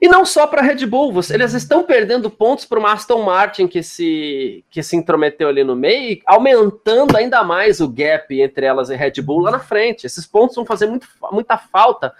E 0.00 0.08
não 0.08 0.24
só 0.24 0.48
para 0.48 0.60
a 0.60 0.64
Red 0.64 0.84
Bull, 0.84 1.12
eles 1.30 1.54
estão 1.54 1.84
perdendo 1.84 2.28
pontos 2.28 2.64
para 2.64 2.76
uma 2.76 2.92
Aston 2.92 3.22
Martin 3.22 3.68
que 3.68 3.84
se, 3.84 4.64
que 4.68 4.82
se 4.82 4.96
intrometeu 4.96 5.48
ali 5.48 5.62
no 5.62 5.76
meio, 5.76 6.20
aumentando 6.26 7.16
ainda 7.16 7.44
mais 7.44 7.80
o 7.80 7.88
gap 7.88 8.42
entre 8.42 8.66
elas 8.66 8.90
e 8.90 8.96
Red 8.96 9.22
Bull 9.22 9.42
lá 9.42 9.52
na 9.52 9.60
frente. 9.60 10.04
Esses 10.04 10.26
pontos 10.26 10.56
vão 10.56 10.66
fazer 10.66 10.88
muito, 10.88 11.06
muita 11.30 11.56
falta 11.56 12.12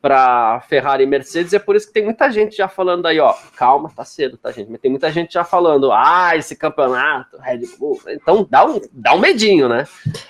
para 0.00 0.60
Ferrari 0.68 1.02
e 1.02 1.06
Mercedes, 1.06 1.52
é 1.52 1.58
por 1.58 1.74
isso 1.74 1.88
que 1.88 1.92
tem 1.92 2.04
muita 2.04 2.30
gente 2.30 2.56
já 2.56 2.68
falando 2.68 3.06
aí, 3.06 3.18
ó, 3.18 3.34
calma, 3.56 3.90
tá 3.94 4.04
cedo, 4.04 4.36
tá, 4.36 4.52
gente? 4.52 4.70
Mas 4.70 4.80
tem 4.80 4.90
muita 4.90 5.10
gente 5.10 5.32
já 5.32 5.44
falando, 5.44 5.90
ah, 5.90 6.36
esse 6.36 6.54
campeonato, 6.54 7.36
Red 7.38 7.62
Bull. 7.78 8.00
Então 8.08 8.46
dá 8.48 8.64
um, 8.64 8.80
dá 8.92 9.14
um 9.14 9.18
medinho, 9.18 9.68
né? 9.68 9.86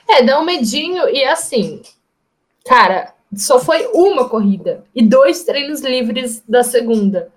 É, 0.09 0.23
dá 0.23 0.41
um 0.41 0.45
medinho 0.45 1.09
e 1.09 1.23
assim, 1.25 1.83
cara, 2.65 3.13
só 3.35 3.59
foi 3.59 3.87
uma 3.93 4.29
corrida 4.29 4.85
e 4.95 5.03
dois 5.03 5.45
treinos 5.45 5.83
livres 5.83 6.43
da 6.49 6.63
segunda. 6.63 7.31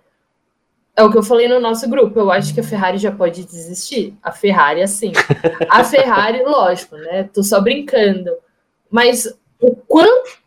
É 0.95 1.03
o 1.03 1.11
que 1.11 1.17
eu 1.17 1.23
falei 1.23 1.47
no 1.47 1.59
nosso 1.59 1.89
grupo. 1.89 2.19
Eu 2.19 2.31
acho 2.31 2.53
que 2.53 2.59
a 2.59 2.63
Ferrari 2.63 2.97
já 2.97 3.11
pode 3.11 3.45
desistir. 3.45 4.13
A 4.21 4.31
Ferrari, 4.31 4.81
assim. 4.81 5.13
A 5.69 5.85
Ferrari, 5.85 6.43
lógico, 6.45 6.97
né? 6.97 7.29
Tô 7.33 7.41
só 7.43 7.61
brincando. 7.61 8.29
Mas 8.89 9.25
o 9.59 9.73
quanto 9.73 10.40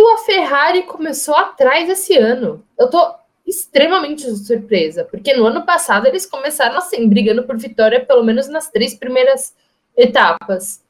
a 0.00 0.18
Ferrari 0.18 0.82
começou 0.84 1.34
atrás 1.34 1.88
esse 1.88 2.16
ano. 2.16 2.64
Eu 2.78 2.88
tô 2.88 3.14
extremamente 3.46 4.30
surpresa, 4.36 5.04
porque 5.04 5.34
no 5.34 5.46
ano 5.46 5.64
passado 5.64 6.06
eles 6.06 6.26
começaram 6.26 6.78
assim, 6.78 7.08
brigando 7.08 7.42
por 7.44 7.56
vitória, 7.58 8.04
pelo 8.04 8.22
menos 8.22 8.48
nas 8.48 8.70
três 8.70 8.94
primeiras 8.94 9.54
etapas. 9.96 10.82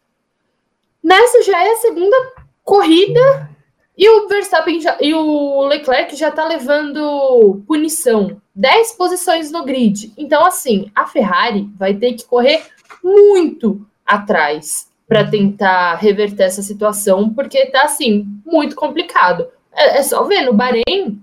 Nessa 1.02 1.42
já 1.42 1.64
é 1.64 1.72
a 1.72 1.76
segunda 1.76 2.16
corrida 2.62 3.50
e 3.96 4.08
o 4.08 4.28
Verstappen 4.28 4.80
já, 4.80 4.96
e 5.00 5.12
o 5.12 5.64
Leclerc 5.66 6.14
já 6.14 6.30
tá 6.30 6.44
levando 6.46 7.62
punição, 7.66 8.40
10 8.54 8.92
posições 8.92 9.50
no 9.50 9.64
grid. 9.64 10.12
Então, 10.16 10.44
assim, 10.44 10.90
a 10.94 11.06
Ferrari 11.06 11.68
vai 11.76 11.94
ter 11.94 12.14
que 12.14 12.24
correr 12.24 12.62
muito 13.02 13.84
atrás 14.06 14.91
para 15.08 15.28
tentar 15.28 15.96
reverter 15.96 16.44
essa 16.44 16.62
situação, 16.62 17.30
porque 17.30 17.66
tá 17.66 17.82
assim, 17.82 18.26
muito 18.44 18.74
complicado. 18.74 19.48
É, 19.72 19.98
é 19.98 20.02
só 20.02 20.24
ver, 20.24 20.42
no 20.42 20.52
Bahrein, 20.52 21.20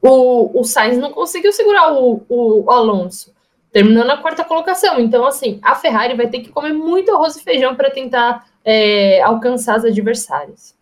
o, 0.00 0.60
o 0.60 0.64
Sainz 0.64 0.98
não 0.98 1.10
conseguiu 1.10 1.52
segurar 1.52 1.92
o, 1.94 2.22
o, 2.28 2.70
Alonso, 2.70 3.34
terminou 3.72 4.04
na 4.04 4.18
quarta 4.18 4.44
colocação. 4.44 5.00
Então, 5.00 5.24
assim, 5.26 5.58
a 5.62 5.74
Ferrari 5.74 6.14
vai 6.14 6.28
ter 6.28 6.40
que 6.40 6.50
comer 6.50 6.72
muito 6.72 7.10
arroz 7.10 7.36
e 7.36 7.42
feijão 7.42 7.74
para 7.74 7.90
tentar 7.90 8.46
é, 8.64 9.22
alcançar 9.22 9.76
as 9.76 9.84
adversárias. 9.84 10.74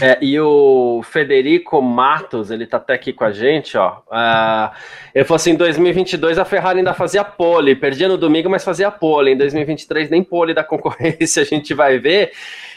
É, 0.00 0.18
e 0.22 0.38
o 0.40 1.02
Federico 1.04 1.80
Matos, 1.82 2.50
ele 2.50 2.66
tá 2.66 2.78
até 2.78 2.94
aqui 2.94 3.12
com 3.12 3.24
a 3.24 3.32
gente, 3.32 3.76
ó. 3.76 3.98
Uh, 4.08 4.74
ele 5.14 5.24
falou 5.24 5.36
assim: 5.36 5.50
em 5.50 5.56
2022 5.56 6.38
a 6.38 6.44
Ferrari 6.44 6.78
ainda 6.78 6.94
fazia 6.94 7.22
pole, 7.24 7.76
perdia 7.76 8.08
no 8.08 8.16
domingo, 8.16 8.48
mas 8.48 8.64
fazia 8.64 8.90
pole. 8.90 9.32
Em 9.32 9.36
2023 9.36 10.08
nem 10.08 10.22
pole 10.22 10.54
da 10.54 10.64
concorrência 10.64 11.42
a 11.42 11.46
gente 11.46 11.74
vai 11.74 11.98
ver. 11.98 12.32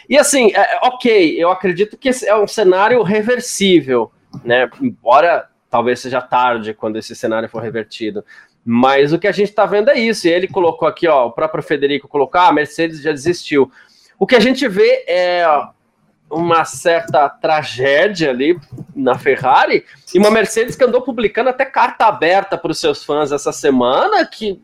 E 0.09 0.17
assim, 0.17 0.51
é, 0.53 0.79
ok, 0.83 1.41
eu 1.41 1.49
acredito 1.49 1.97
que 1.97 2.09
é 2.25 2.35
um 2.35 2.47
cenário 2.47 3.01
reversível, 3.01 4.11
né? 4.43 4.69
Embora 4.81 5.47
talvez 5.69 5.99
seja 5.99 6.21
tarde 6.21 6.73
quando 6.73 6.97
esse 6.97 7.15
cenário 7.15 7.49
for 7.49 7.61
revertido. 7.61 8.23
Mas 8.63 9.13
o 9.13 9.19
que 9.19 9.27
a 9.27 9.31
gente 9.31 9.51
tá 9.51 9.65
vendo 9.65 9.89
é 9.89 9.97
isso. 9.97 10.27
E 10.27 10.31
ele 10.31 10.47
colocou 10.47 10.87
aqui, 10.87 11.07
ó, 11.07 11.27
o 11.27 11.31
próprio 11.31 11.63
Federico 11.63 12.07
colocou: 12.07 12.41
ah, 12.41 12.49
a 12.49 12.53
Mercedes 12.53 13.01
já 13.01 13.11
desistiu. 13.11 13.71
O 14.19 14.25
que 14.27 14.35
a 14.35 14.39
gente 14.39 14.67
vê 14.67 15.03
é 15.07 15.45
uma 16.35 16.65
certa 16.65 17.29
tragédia 17.29 18.29
ali 18.29 18.59
na 18.95 19.17
Ferrari 19.17 19.85
e 20.13 20.19
uma 20.19 20.29
Mercedes 20.29 20.75
que 20.75 20.83
andou 20.83 21.01
publicando 21.01 21.49
até 21.49 21.65
carta 21.65 22.05
aberta 22.05 22.57
para 22.57 22.71
os 22.71 22.79
seus 22.79 23.03
fãs 23.03 23.31
essa 23.31 23.51
semana 23.51 24.25
que 24.25 24.61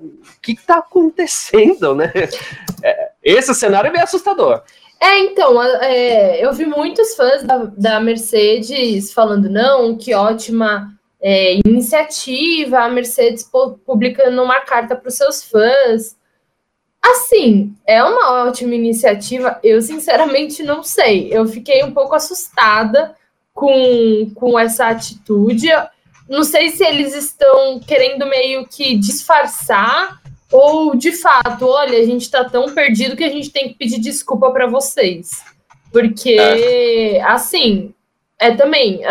o 0.00 0.40
que 0.42 0.52
está 0.52 0.78
acontecendo, 0.78 1.94
né? 1.94 2.12
É, 2.82 3.10
esse 3.22 3.54
cenário 3.54 3.88
é 3.88 3.90
bem 3.90 4.02
assustador. 4.02 4.62
É, 5.00 5.18
então, 5.20 5.62
é, 5.62 6.44
eu 6.44 6.52
vi 6.52 6.66
muitos 6.66 7.14
fãs 7.14 7.42
da, 7.42 7.58
da, 7.76 8.00
Mercedes 8.00 9.12
falando, 9.12 9.48
não, 9.48 9.96
que 9.96 10.14
ótima 10.14 10.92
é, 11.22 11.58
iniciativa, 11.66 12.80
a 12.80 12.88
Mercedes 12.88 13.50
publicando 13.86 14.42
uma 14.42 14.60
carta 14.60 14.94
para 14.94 15.08
os 15.08 15.14
seus 15.14 15.42
fãs. 15.42 16.16
Assim, 17.04 17.76
é 17.86 18.02
uma 18.02 18.46
ótima 18.46 18.74
iniciativa. 18.74 19.60
Eu, 19.62 19.82
sinceramente, 19.82 20.62
não 20.62 20.82
sei. 20.82 21.28
Eu 21.30 21.46
fiquei 21.46 21.84
um 21.84 21.92
pouco 21.92 22.14
assustada 22.14 23.14
com, 23.52 24.30
com 24.34 24.58
essa 24.58 24.86
atitude. 24.86 25.68
Não 26.26 26.42
sei 26.42 26.70
se 26.70 26.82
eles 26.82 27.14
estão 27.14 27.78
querendo 27.78 28.24
meio 28.26 28.66
que 28.66 28.96
disfarçar 28.96 30.18
ou, 30.50 30.96
de 30.96 31.12
fato, 31.12 31.66
olha, 31.66 31.98
a 31.98 32.04
gente 32.04 32.22
está 32.22 32.48
tão 32.48 32.74
perdido 32.74 33.16
que 33.16 33.24
a 33.24 33.28
gente 33.28 33.50
tem 33.50 33.68
que 33.68 33.74
pedir 33.74 34.00
desculpa 34.00 34.50
para 34.50 34.66
vocês. 34.66 35.44
Porque, 35.92 36.38
é. 36.38 37.22
assim, 37.22 37.92
é 38.38 38.54
também. 38.54 39.02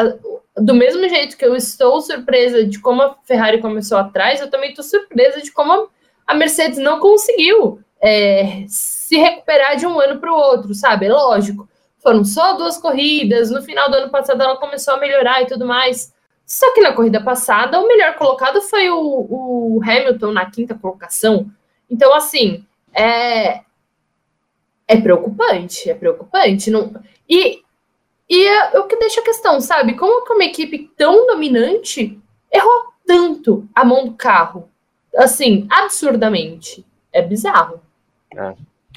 Do 0.57 0.73
mesmo 0.73 1.07
jeito 1.07 1.37
que 1.37 1.45
eu 1.45 1.55
estou 1.55 2.01
surpresa 2.01 2.65
de 2.65 2.79
como 2.79 3.03
a 3.03 3.15
Ferrari 3.23 3.61
começou 3.61 3.99
atrás, 3.99 4.41
eu 4.41 4.49
também 4.49 4.71
estou 4.71 4.83
surpresa 4.83 5.41
de 5.41 5.51
como 5.51 5.89
a 6.25 6.33
Mercedes 6.33 6.77
não 6.77 6.99
conseguiu 6.99 7.79
é, 8.01 8.65
se 8.67 9.15
recuperar 9.17 9.75
de 9.77 9.85
um 9.85 9.99
ano 9.99 10.19
para 10.19 10.31
o 10.31 10.35
outro, 10.35 10.73
sabe? 10.73 11.05
É 11.05 11.11
lógico. 11.11 11.67
Foram 11.99 12.25
só 12.25 12.53
duas 12.53 12.77
corridas, 12.77 13.49
no 13.49 13.61
final 13.61 13.89
do 13.89 13.95
ano 13.95 14.11
passado 14.11 14.41
ela 14.41 14.57
começou 14.57 14.93
a 14.93 14.99
melhorar 14.99 15.41
e 15.41 15.47
tudo 15.47 15.65
mais. 15.65 16.13
Só 16.45 16.73
que 16.73 16.81
na 16.81 16.91
corrida 16.91 17.23
passada, 17.23 17.79
o 17.79 17.87
melhor 17.87 18.15
colocado 18.15 18.61
foi 18.61 18.89
o, 18.89 18.97
o 18.99 19.81
Hamilton 19.81 20.33
na 20.33 20.45
quinta 20.49 20.75
colocação. 20.75 21.49
Então, 21.89 22.13
assim, 22.13 22.65
é, 22.93 23.61
é 24.87 25.01
preocupante, 25.01 25.89
é 25.89 25.93
preocupante. 25.93 26.69
Não, 26.69 26.93
e, 27.29 27.61
e 28.29 28.45
é 28.45 28.77
o 28.79 28.85
que 28.85 28.97
deixa 28.97 29.21
a 29.21 29.23
questão, 29.23 29.61
sabe? 29.61 29.95
Como 29.95 30.25
que 30.25 30.33
uma 30.33 30.43
equipe 30.43 30.91
tão 30.97 31.25
dominante 31.25 32.19
errou 32.51 32.93
tanto 33.05 33.67
a 33.73 33.85
mão 33.85 34.05
do 34.05 34.13
carro? 34.13 34.69
Assim, 35.17 35.67
absurdamente. 35.69 36.85
É 37.11 37.21
bizarro. 37.21 37.79
É. 38.35 38.53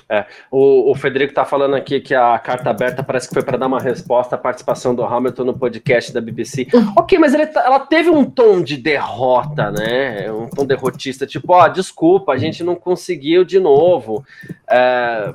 É, 0.08 0.24
o, 0.52 0.92
o, 0.92 0.94
Federico 0.94 1.32
está 1.32 1.44
falando 1.44 1.74
aqui 1.74 2.00
que 2.00 2.14
a 2.14 2.38
carta 2.38 2.70
aberta 2.70 3.02
parece 3.02 3.26
que 3.26 3.34
foi 3.34 3.42
para 3.42 3.58
dar 3.58 3.66
uma 3.66 3.80
resposta 3.80 4.36
à 4.36 4.38
participação 4.38 4.94
do 4.94 5.02
Hamilton 5.02 5.42
no 5.42 5.58
podcast 5.58 6.12
da 6.12 6.20
BBC. 6.20 6.68
ok, 6.96 7.18
mas 7.18 7.34
ele, 7.34 7.46
tá, 7.46 7.64
ela 7.64 7.80
teve 7.80 8.08
um 8.08 8.24
tom 8.24 8.62
de 8.62 8.76
derrota, 8.76 9.72
né? 9.72 10.30
Um 10.30 10.48
tom 10.48 10.64
derrotista, 10.64 11.26
tipo, 11.26 11.52
ó, 11.52 11.64
oh, 11.64 11.68
desculpa, 11.68 12.32
a 12.32 12.38
gente 12.38 12.62
não 12.62 12.76
conseguiu 12.76 13.44
de 13.44 13.58
novo. 13.58 14.24
É, 14.70 15.34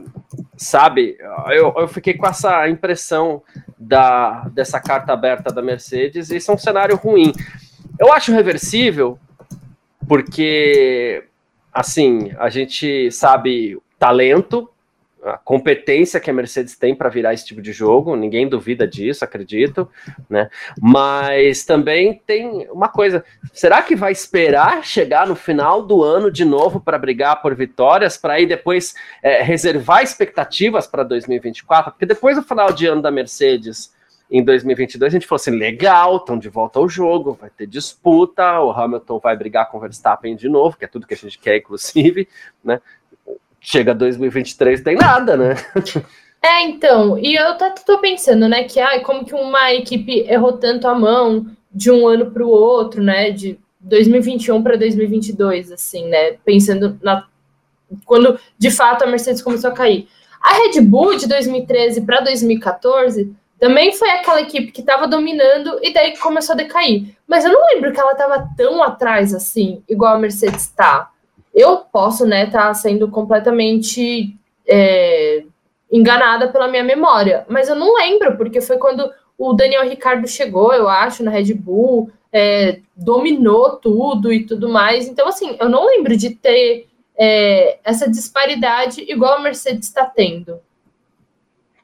sabe, 0.55 1.17
eu, 1.49 1.73
eu 1.75 1.87
fiquei 1.89 2.13
com 2.13 2.25
essa 2.25 2.69
impressão 2.69 3.43
da, 3.77 4.47
dessa 4.53 4.79
carta 4.79 5.11
aberta 5.11 5.53
da 5.53 5.61
Mercedes, 5.61 6.29
e 6.29 6.37
isso 6.37 6.49
é 6.49 6.53
um 6.53 6.57
cenário 6.57 6.95
ruim. 6.95 7.33
Eu 7.99 8.13
acho 8.13 8.31
reversível, 8.31 9.19
porque 10.07 11.23
assim, 11.73 12.33
a 12.37 12.49
gente 12.49 13.09
sabe 13.11 13.77
talento, 13.97 14.69
a 15.23 15.37
competência 15.37 16.19
que 16.19 16.31
a 16.31 16.33
Mercedes 16.33 16.75
tem 16.75 16.95
para 16.95 17.07
virar 17.07 17.33
esse 17.33 17.45
tipo 17.45 17.61
de 17.61 17.71
jogo, 17.71 18.15
ninguém 18.15 18.49
duvida 18.49 18.87
disso, 18.87 19.23
acredito, 19.23 19.87
né? 20.27 20.49
Mas 20.81 21.63
também 21.63 22.19
tem 22.25 22.67
uma 22.71 22.89
coisa: 22.89 23.23
será 23.53 23.83
que 23.83 23.95
vai 23.95 24.11
esperar 24.11 24.83
chegar 24.83 25.27
no 25.27 25.35
final 25.35 25.83
do 25.83 26.03
ano 26.03 26.31
de 26.31 26.43
novo 26.43 26.79
para 26.79 26.97
brigar 26.97 27.41
por 27.41 27.55
vitórias, 27.55 28.17
para 28.17 28.33
aí 28.33 28.47
depois 28.47 28.95
é, 29.21 29.43
reservar 29.43 30.01
expectativas 30.01 30.87
para 30.87 31.03
2024? 31.03 31.91
Porque 31.91 32.05
depois 32.05 32.35
do 32.35 32.43
final 32.43 32.73
de 32.73 32.87
ano 32.87 33.01
da 33.01 33.11
Mercedes 33.11 33.93
em 34.31 34.43
2022 34.43 35.11
a 35.11 35.13
gente 35.13 35.27
falou 35.27 35.41
assim: 35.41 35.51
legal, 35.51 36.17
estão 36.17 36.39
de 36.39 36.47
volta 36.47 36.79
ao 36.79 36.87
jogo, 36.87 37.37
vai 37.39 37.49
ter 37.49 37.67
disputa, 37.67 38.61
o 38.61 38.71
Hamilton 38.71 39.19
vai 39.19 39.35
brigar 39.35 39.69
com 39.69 39.77
o 39.77 39.81
Verstappen 39.81 40.35
de 40.35 40.47
novo, 40.47 40.77
que 40.77 40.85
é 40.85 40.87
tudo 40.87 41.05
que 41.05 41.13
a 41.13 41.17
gente 41.17 41.37
quer, 41.37 41.57
inclusive, 41.57 42.27
né? 42.63 42.81
chega 43.61 43.93
2023 43.93 44.81
tem 44.81 44.95
nada, 44.95 45.37
né? 45.37 45.55
É, 46.43 46.63
então, 46.63 47.19
e 47.19 47.35
eu 47.35 47.55
tô, 47.85 47.99
pensando, 47.99 48.49
né, 48.49 48.63
que 48.63 48.79
ah, 48.79 48.99
como 49.03 49.23
que 49.23 49.35
uma 49.35 49.71
equipe 49.75 50.21
errou 50.21 50.53
tanto 50.53 50.87
a 50.87 50.95
mão 50.95 51.45
de 51.71 51.91
um 51.91 52.07
ano 52.07 52.31
para 52.31 52.43
o 52.43 52.49
outro, 52.49 52.99
né, 52.99 53.29
de 53.29 53.59
2021 53.79 54.63
para 54.63 54.75
2022, 54.75 55.71
assim, 55.71 56.07
né, 56.07 56.37
pensando 56.43 56.97
na 57.03 57.27
quando 58.05 58.39
de 58.57 58.71
fato 58.71 59.03
a 59.03 59.07
Mercedes 59.07 59.43
começou 59.43 59.69
a 59.69 59.73
cair. 59.73 60.07
A 60.41 60.55
Red 60.55 60.81
Bull 60.81 61.15
de 61.15 61.27
2013 61.27 62.01
para 62.01 62.21
2014 62.21 63.31
também 63.61 63.93
foi 63.93 64.09
aquela 64.09 64.41
equipe 64.41 64.71
que 64.71 64.81
estava 64.81 65.07
dominando 65.07 65.77
e 65.83 65.93
daí 65.93 66.17
começou 66.17 66.53
a 66.53 66.57
decair. 66.57 67.15
Mas 67.27 67.45
eu 67.45 67.53
não 67.53 67.61
lembro 67.67 67.93
que 67.93 67.99
ela 67.99 68.13
estava 68.13 68.49
tão 68.57 68.81
atrás 68.81 69.35
assim, 69.35 69.83
igual 69.87 70.15
a 70.15 70.19
Mercedes 70.19 70.63
está. 70.63 71.11
Eu 71.53 71.77
posso, 71.77 72.25
né, 72.25 72.45
estar 72.45 72.69
tá 72.69 72.73
sendo 72.73 73.07
completamente 73.11 74.35
é, 74.67 75.43
enganada 75.91 76.47
pela 76.47 76.67
minha 76.67 76.83
memória, 76.83 77.45
mas 77.47 77.69
eu 77.69 77.75
não 77.75 77.93
lembro, 77.97 78.35
porque 78.35 78.59
foi 78.61 78.79
quando 78.79 79.07
o 79.37 79.53
Daniel 79.53 79.87
Ricardo 79.87 80.27
chegou, 80.27 80.73
eu 80.73 80.89
acho, 80.89 81.23
na 81.23 81.29
Red 81.29 81.53
Bull, 81.53 82.09
é, 82.33 82.79
dominou 82.97 83.75
tudo 83.75 84.33
e 84.33 84.43
tudo 84.43 84.69
mais. 84.69 85.07
Então, 85.07 85.27
assim, 85.27 85.55
eu 85.59 85.69
não 85.69 85.85
lembro 85.85 86.17
de 86.17 86.31
ter 86.31 86.87
é, 87.15 87.77
essa 87.83 88.09
disparidade 88.09 89.05
igual 89.07 89.35
a 89.35 89.41
Mercedes 89.41 89.87
está 89.87 90.03
tendo. 90.03 90.59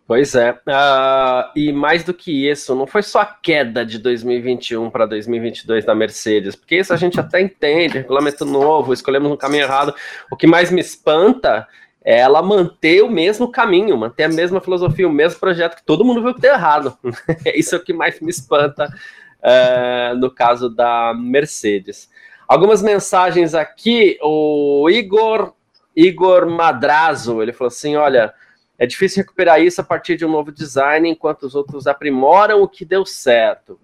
Pois 0.08 0.34
é. 0.36 0.52
Uh, 0.52 1.52
e 1.54 1.74
mais 1.74 2.06
do 2.06 2.14
que 2.14 2.50
isso, 2.50 2.74
não 2.74 2.88
foi 2.88 3.04
só 3.04 3.20
a 3.20 3.26
queda 3.26 3.86
de 3.86 4.00
2021 4.00 4.90
para 4.90 5.06
2022 5.06 5.84
da 5.84 5.94
Mercedes, 5.94 6.56
porque 6.56 6.78
isso 6.78 6.94
a 6.94 6.96
gente 6.96 7.20
até 7.20 7.42
entende, 7.42 7.98
regulamento 7.98 8.46
novo, 8.46 8.94
escolhemos 8.94 9.30
um 9.30 9.36
caminho 9.36 9.64
errado. 9.64 9.94
O 10.32 10.38
que 10.38 10.48
mais 10.48 10.72
me 10.72 10.80
espanta 10.80 11.68
é 12.06 12.20
ela 12.20 12.42
manter 12.42 13.04
o 13.04 13.12
mesmo 13.12 13.52
caminho, 13.52 13.98
manter 13.98 14.24
a 14.24 14.30
mesma 14.30 14.62
filosofia, 14.62 15.06
o 15.06 15.12
mesmo 15.12 15.42
projeto 15.42 15.76
que 15.76 15.84
todo 15.84 16.06
mundo 16.06 16.24
viu 16.24 16.34
que 16.34 16.40
deu 16.40 16.54
errado. 16.54 16.98
isso 17.54 17.76
é 17.76 17.78
o 17.78 17.84
que 17.84 17.92
mais 17.92 18.18
me 18.22 18.30
espanta 18.30 18.86
uh, 18.86 20.16
no 20.16 20.32
caso 20.32 20.70
da 20.70 21.14
Mercedes. 21.14 22.10
Algumas 22.48 22.82
mensagens 22.82 23.54
aqui, 23.54 24.18
o 24.22 24.90
Igor, 24.90 25.54
Igor 25.94 26.50
Madrazo, 26.50 27.42
ele 27.42 27.52
falou 27.52 27.68
assim, 27.68 27.98
olha... 27.98 28.34
É 28.80 28.86
difícil 28.86 29.24
recuperar 29.24 29.62
isso 29.62 29.82
a 29.82 29.84
partir 29.84 30.16
de 30.16 30.26
um 30.26 30.32
novo 30.32 30.52
design, 30.52 31.10
enquanto 31.10 31.44
os 31.44 31.56
outros 31.56 31.88
aprimoram 31.88 32.62
o 32.62 32.68
que 32.68 32.86
deu 32.86 33.06
certo. 33.06 33.80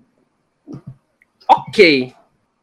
Ok. 1.48 2.14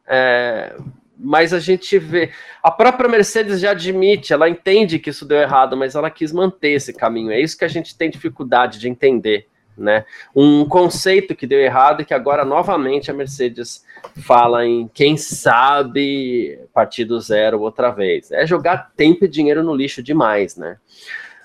É, 0.07 0.75
mas 1.17 1.53
a 1.53 1.59
gente 1.59 1.99
vê. 1.99 2.31
A 2.63 2.71
própria 2.71 3.09
Mercedes 3.09 3.59
já 3.59 3.71
admite, 3.71 4.33
ela 4.33 4.49
entende 4.49 4.97
que 4.97 5.09
isso 5.09 5.25
deu 5.25 5.37
errado, 5.37 5.77
mas 5.77 5.93
ela 5.93 6.09
quis 6.09 6.31
manter 6.31 6.71
esse 6.71 6.93
caminho. 6.93 7.31
É 7.31 7.39
isso 7.39 7.57
que 7.57 7.65
a 7.65 7.69
gente 7.69 7.95
tem 7.95 8.09
dificuldade 8.09 8.79
de 8.79 8.89
entender. 8.89 9.47
Né? 9.77 10.05
Um 10.35 10.65
conceito 10.65 11.33
que 11.33 11.47
deu 11.47 11.59
errado 11.59 12.01
e 12.01 12.05
que 12.05 12.13
agora 12.13 12.43
novamente 12.43 13.09
a 13.09 13.13
Mercedes 13.13 13.85
fala 14.17 14.65
em 14.65 14.87
quem 14.93 15.15
sabe 15.15 16.59
partir 16.73 17.05
do 17.05 17.19
zero 17.19 17.61
outra 17.61 17.89
vez. 17.89 18.31
É 18.31 18.45
jogar 18.45 18.91
tempo 18.95 19.25
e 19.25 19.29
dinheiro 19.29 19.63
no 19.63 19.73
lixo 19.73 20.03
demais, 20.03 20.57
né? 20.57 20.77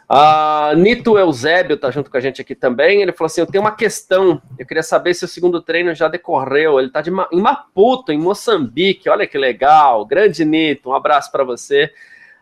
Uh, 0.08 0.76
Nito 0.76 1.18
Eusébio 1.18 1.76
tá 1.76 1.90
junto 1.90 2.08
com 2.10 2.16
a 2.16 2.20
gente 2.20 2.40
aqui 2.40 2.54
também. 2.54 3.02
Ele 3.02 3.12
falou 3.12 3.26
assim: 3.26 3.40
Eu 3.40 3.46
tenho 3.46 3.62
uma 3.64 3.74
questão. 3.74 4.40
Eu 4.58 4.64
queria 4.64 4.82
saber 4.82 5.14
se 5.14 5.24
o 5.24 5.28
segundo 5.28 5.60
treino 5.60 5.94
já 5.94 6.06
decorreu. 6.06 6.78
Ele 6.78 6.90
tá 6.90 7.00
de 7.00 7.10
Ma 7.10 7.28
em 7.32 7.40
Maputo, 7.40 8.12
em 8.12 8.18
Moçambique. 8.18 9.08
Olha 9.08 9.26
que 9.26 9.36
legal. 9.36 10.04
Grande 10.06 10.44
Nito, 10.44 10.90
um 10.90 10.94
abraço 10.94 11.30
para 11.32 11.42
você. 11.42 11.92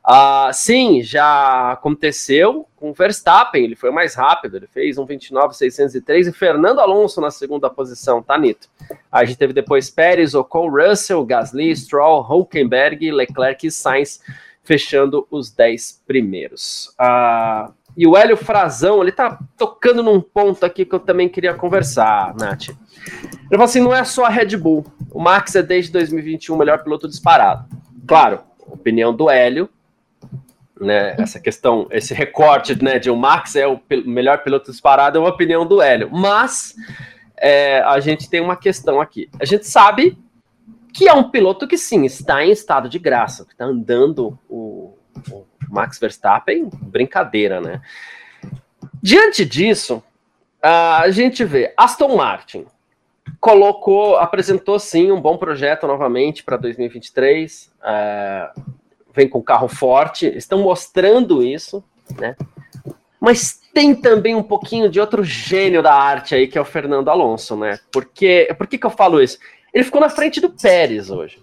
Uh, 0.06 0.52
sim, 0.52 1.02
já 1.02 1.72
aconteceu 1.72 2.68
com 2.76 2.90
o 2.90 2.92
Verstappen. 2.92 3.64
Ele 3.64 3.74
foi 3.74 3.90
mais 3.90 4.14
rápido. 4.14 4.58
Ele 4.58 4.66
fez 4.66 4.98
um 4.98 5.06
29,603 5.06 6.26
e 6.26 6.32
Fernando 6.32 6.80
Alonso 6.80 7.18
na 7.22 7.30
segunda 7.30 7.70
posição, 7.70 8.22
tá, 8.22 8.36
Nito? 8.36 8.68
A 9.10 9.24
gente 9.24 9.38
teve 9.38 9.54
depois 9.54 9.88
Pérez, 9.88 10.34
Ocon, 10.34 10.68
Russell, 10.68 11.24
Gasly, 11.24 11.74
Stroll, 11.74 12.20
Hulkenberg, 12.20 13.10
Leclerc 13.10 13.66
e 13.66 13.70
Sainz 13.70 14.20
fechando 14.64 15.26
os 15.30 15.50
10 15.50 16.02
primeiros. 16.06 16.94
Ah, 16.98 17.70
e 17.96 18.06
o 18.06 18.16
Hélio 18.16 18.36
Frazão, 18.36 19.00
ele 19.02 19.12
tá 19.12 19.38
tocando 19.56 20.02
num 20.02 20.20
ponto 20.20 20.64
aqui 20.66 20.84
que 20.84 20.94
eu 20.94 21.00
também 21.00 21.28
queria 21.28 21.54
conversar, 21.54 22.34
Nath. 22.34 22.70
Ele 22.70 23.50
falou 23.50 23.64
assim: 23.64 23.80
não 23.80 23.94
é 23.94 24.02
só 24.02 24.24
a 24.24 24.28
Red 24.28 24.56
Bull. 24.56 24.84
O 25.12 25.20
Max 25.20 25.54
é 25.54 25.62
desde 25.62 25.92
2021 25.92 26.54
o 26.54 26.58
melhor 26.58 26.82
piloto 26.82 27.06
disparado. 27.06 27.66
Claro, 28.06 28.40
opinião 28.66 29.14
do 29.14 29.30
Hélio, 29.30 29.68
né? 30.80 31.14
Essa 31.18 31.38
questão, 31.38 31.86
esse 31.90 32.12
recorte 32.12 32.82
né, 32.82 32.98
de 32.98 33.10
o 33.10 33.16
Max 33.16 33.54
é 33.54 33.66
o 33.66 33.80
melhor 34.04 34.42
piloto 34.42 34.70
disparado 34.70 35.18
é 35.18 35.20
uma 35.20 35.30
opinião 35.30 35.64
do 35.64 35.80
Hélio. 35.80 36.10
Mas 36.10 36.74
é, 37.36 37.80
a 37.82 38.00
gente 38.00 38.28
tem 38.28 38.40
uma 38.40 38.56
questão 38.56 39.00
aqui. 39.00 39.28
A 39.40 39.44
gente 39.44 39.66
sabe 39.68 40.18
que 40.94 41.08
é 41.08 41.12
um 41.12 41.28
piloto 41.28 41.66
que 41.66 41.76
sim 41.76 42.04
está 42.04 42.44
em 42.44 42.52
estado 42.52 42.88
de 42.88 43.00
graça, 43.00 43.44
que 43.44 43.52
está 43.52 43.64
andando 43.64 44.38
o, 44.48 44.96
o, 45.30 45.44
Max 45.68 45.98
Verstappen, 45.98 46.70
brincadeira, 46.80 47.60
né? 47.60 47.82
Diante 49.02 49.44
disso, 49.44 50.02
a 50.62 51.10
gente 51.10 51.44
vê 51.44 51.74
Aston 51.76 52.16
Martin 52.16 52.64
colocou, 53.40 54.16
apresentou 54.16 54.78
sim 54.78 55.10
um 55.10 55.20
bom 55.20 55.36
projeto 55.36 55.86
novamente 55.86 56.42
para 56.42 56.56
2023, 56.56 57.70
uh, 57.80 58.62
vem 59.12 59.28
com 59.28 59.42
carro 59.42 59.68
forte, 59.68 60.26
estão 60.26 60.62
mostrando 60.62 61.42
isso, 61.42 61.84
né? 62.18 62.36
Mas 63.20 63.60
tem 63.72 63.94
também 63.94 64.34
um 64.34 64.42
pouquinho 64.42 64.88
de 64.88 65.00
outro 65.00 65.24
gênio 65.24 65.82
da 65.82 65.92
arte 65.92 66.34
aí, 66.34 66.46
que 66.46 66.56
é 66.56 66.60
o 66.60 66.64
Fernando 66.64 67.08
Alonso, 67.08 67.56
né? 67.56 67.78
Porque, 67.92 68.48
por 68.56 68.66
que, 68.66 68.78
que 68.78 68.86
eu 68.86 68.90
falo 68.90 69.20
isso? 69.20 69.38
Ele 69.74 69.84
ficou 69.84 70.00
na 70.00 70.08
frente 70.08 70.40
do 70.40 70.50
Pérez 70.50 71.10
hoje. 71.10 71.42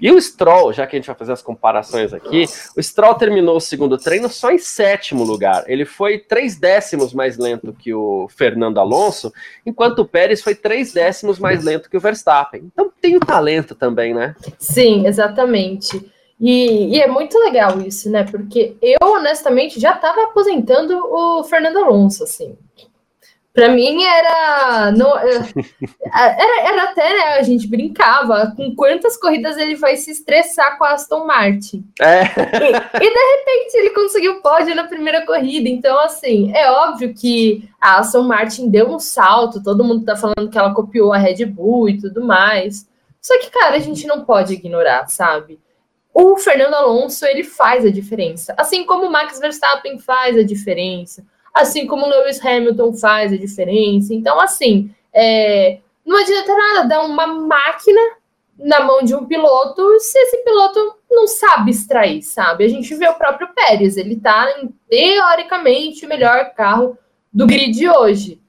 E 0.00 0.10
o 0.10 0.20
Stroll, 0.20 0.72
já 0.72 0.86
que 0.86 0.94
a 0.94 0.98
gente 0.98 1.06
vai 1.06 1.16
fazer 1.16 1.32
as 1.32 1.42
comparações 1.42 2.12
aqui, 2.12 2.44
o 2.76 2.82
Stroll 2.82 3.14
terminou 3.14 3.56
o 3.56 3.60
segundo 3.60 3.96
treino 3.96 4.28
só 4.28 4.50
em 4.50 4.58
sétimo 4.58 5.24
lugar. 5.24 5.64
Ele 5.66 5.84
foi 5.86 6.18
três 6.18 6.56
décimos 6.56 7.14
mais 7.14 7.38
lento 7.38 7.72
que 7.72 7.94
o 7.94 8.28
Fernando 8.28 8.78
Alonso, 8.78 9.32
enquanto 9.64 10.00
o 10.00 10.04
Pérez 10.06 10.42
foi 10.42 10.54
três 10.54 10.92
décimos 10.92 11.38
mais 11.38 11.64
lento 11.64 11.88
que 11.88 11.96
o 11.96 12.00
Verstappen. 12.00 12.70
Então 12.72 12.92
tem 13.00 13.16
o 13.16 13.20
talento 13.20 13.74
também, 13.74 14.14
né? 14.14 14.36
Sim, 14.58 15.06
exatamente. 15.06 16.12
E, 16.38 16.94
e 16.94 17.00
é 17.00 17.06
muito 17.06 17.38
legal 17.38 17.80
isso, 17.80 18.10
né? 18.10 18.22
Porque 18.24 18.76
eu, 18.82 18.98
honestamente, 19.00 19.80
já 19.80 19.94
estava 19.94 20.24
aposentando 20.24 20.94
o 20.94 21.42
Fernando 21.44 21.78
Alonso, 21.78 22.22
assim. 22.24 22.54
Para 23.56 23.70
mim 23.70 24.04
era, 24.04 24.92
não, 24.92 25.18
é, 25.18 25.30
era, 26.12 26.68
era 26.68 26.82
até, 26.90 27.10
né, 27.10 27.38
a 27.38 27.42
gente 27.42 27.66
brincava 27.66 28.52
com 28.54 28.74
quantas 28.76 29.16
corridas 29.16 29.56
ele 29.56 29.74
vai 29.74 29.96
se 29.96 30.10
estressar 30.10 30.76
com 30.76 30.84
a 30.84 30.90
Aston 30.90 31.24
Martin. 31.24 31.82
É. 31.98 32.20
E, 32.20 33.04
e, 33.06 33.14
de 33.14 33.36
repente 33.38 33.74
ele 33.76 33.90
conseguiu 33.90 34.42
pódio 34.42 34.74
na 34.74 34.84
primeira 34.84 35.24
corrida. 35.24 35.70
Então, 35.70 35.98
assim, 36.00 36.52
é 36.54 36.70
óbvio 36.70 37.14
que 37.14 37.66
a 37.80 38.00
Aston 38.00 38.24
Martin 38.24 38.68
deu 38.68 38.90
um 38.90 38.98
salto, 38.98 39.62
todo 39.62 39.82
mundo 39.82 40.04
tá 40.04 40.16
falando 40.16 40.50
que 40.50 40.58
ela 40.58 40.74
copiou 40.74 41.14
a 41.14 41.16
Red 41.16 41.46
Bull 41.46 41.88
e 41.88 41.98
tudo 41.98 42.22
mais. 42.22 42.86
Só 43.22 43.38
que, 43.40 43.50
cara, 43.50 43.76
a 43.76 43.80
gente 43.80 44.06
não 44.06 44.22
pode 44.22 44.52
ignorar, 44.52 45.08
sabe? 45.08 45.58
O 46.12 46.36
Fernando 46.36 46.74
Alonso, 46.74 47.24
ele 47.24 47.42
faz 47.42 47.86
a 47.86 47.90
diferença. 47.90 48.54
Assim 48.58 48.84
como 48.84 49.06
o 49.06 49.10
Max 49.10 49.38
Verstappen 49.40 49.98
faz 49.98 50.36
a 50.36 50.42
diferença 50.42 51.24
assim 51.56 51.86
como 51.86 52.04
o 52.04 52.08
Lewis 52.08 52.44
Hamilton 52.44 52.92
faz 52.92 53.32
a 53.32 53.36
diferença. 53.36 54.12
Então, 54.14 54.38
assim, 54.38 54.90
é, 55.12 55.78
não 56.04 56.18
adianta 56.18 56.54
nada 56.54 56.86
dar 56.86 57.00
uma 57.02 57.26
máquina 57.26 58.00
na 58.58 58.80
mão 58.80 59.02
de 59.02 59.14
um 59.14 59.24
piloto 59.24 59.98
se 59.98 60.18
esse 60.18 60.44
piloto 60.44 60.98
não 61.10 61.26
sabe 61.26 61.70
extrair, 61.70 62.22
sabe? 62.22 62.64
A 62.64 62.68
gente 62.68 62.94
vê 62.94 63.08
o 63.08 63.14
próprio 63.14 63.48
Pérez, 63.54 63.96
ele 63.96 64.20
tá 64.20 64.46
em, 64.58 64.68
teoricamente 64.88 66.04
o 66.04 66.08
melhor 66.08 66.52
carro 66.54 66.98
do 67.32 67.46
grid 67.46 67.88
hoje. 67.88 68.40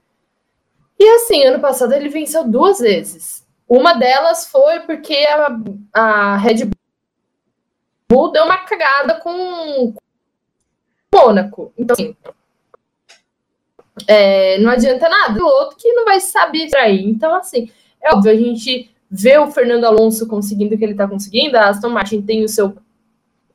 E 1.00 1.08
assim, 1.16 1.44
ano 1.44 1.60
passado 1.60 1.94
ele 1.94 2.10
venceu 2.10 2.44
duas 2.44 2.80
vezes. 2.80 3.46
Uma 3.70 3.94
delas 3.94 4.48
foi 4.48 4.82
porque 4.82 5.16
a, 5.16 5.60
a 5.94 6.38
Red 6.38 6.70
Bull 8.10 8.32
deu 8.32 8.44
uma 8.44 8.58
cagada 8.58 9.16
com 9.20 9.94
Mônaco. 11.14 11.74
Então, 11.78 11.94
assim, 11.94 12.16
é, 14.08 14.58
não 14.60 14.70
adianta 14.70 15.08
nada. 15.08 15.42
O 15.42 15.46
outro 15.46 15.78
que 15.78 15.92
não 15.94 16.06
vai 16.06 16.20
saber 16.20 16.66
extrair. 16.66 17.08
Então, 17.08 17.34
assim, 17.34 17.70
é 18.02 18.14
óbvio, 18.14 18.32
a 18.32 18.36
gente 18.36 18.90
vê 19.10 19.38
o 19.38 19.50
Fernando 19.50 19.86
Alonso 19.86 20.28
conseguindo 20.28 20.76
o 20.76 20.78
que 20.78 20.84
ele 20.84 20.92
está 20.92 21.08
conseguindo, 21.08 21.58
a 21.58 21.70
Aston 21.70 21.90
Martin 21.90 22.22
tem 22.22 22.44
o 22.44 22.50
seu, 22.50 22.76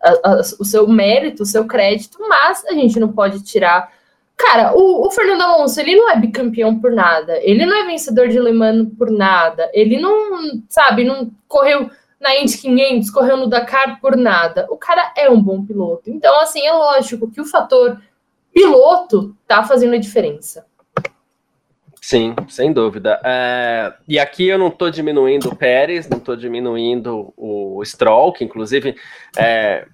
a, 0.02 0.30
a, 0.30 0.40
o 0.58 0.64
seu 0.64 0.88
mérito, 0.88 1.42
o 1.42 1.46
seu 1.46 1.66
crédito, 1.66 2.18
mas 2.26 2.64
a 2.66 2.72
gente 2.72 2.98
não 2.98 3.12
pode 3.12 3.42
tirar. 3.42 3.92
Cara, 4.36 4.72
o, 4.74 5.06
o, 5.06 5.10
Fernando 5.10 5.42
Alonso, 5.42 5.78
ele 5.78 5.94
não 5.94 6.10
é 6.10 6.16
bicampeão 6.16 6.80
por 6.80 6.90
nada, 6.90 7.38
ele 7.42 7.66
não 7.66 7.76
é 7.76 7.86
vencedor 7.86 8.28
de 8.28 8.40
Le 8.40 8.52
Mans 8.52 8.88
por 8.98 9.10
nada, 9.10 9.70
ele 9.72 10.00
não, 10.00 10.62
sabe, 10.68 11.04
não 11.04 11.30
correu 11.46 11.90
na 12.18 12.36
Indy 12.38 12.56
500, 12.56 13.10
correu 13.10 13.36
no 13.36 13.48
Dakar 13.48 14.00
por 14.00 14.16
nada. 14.16 14.66
O 14.70 14.76
cara 14.76 15.12
é 15.16 15.28
um 15.28 15.42
bom 15.42 15.64
piloto. 15.64 16.08
Então, 16.08 16.40
assim, 16.40 16.64
é 16.64 16.72
lógico 16.72 17.28
que 17.28 17.40
o 17.40 17.44
fator 17.44 18.00
piloto 18.52 19.36
tá 19.46 19.64
fazendo 19.64 19.94
a 19.94 19.98
diferença. 19.98 20.66
Sim, 22.00 22.34
sem 22.48 22.72
dúvida. 22.72 23.20
É, 23.24 23.92
e 24.08 24.18
aqui 24.18 24.48
eu 24.48 24.58
não 24.58 24.68
estou 24.68 24.90
diminuindo 24.90 25.48
o 25.48 25.56
Pérez, 25.56 26.08
não 26.08 26.18
estou 26.18 26.34
diminuindo 26.34 27.32
o 27.36 27.80
Stroll, 27.84 28.32
que 28.32 28.44
inclusive 28.44 28.96
é, 29.36 29.86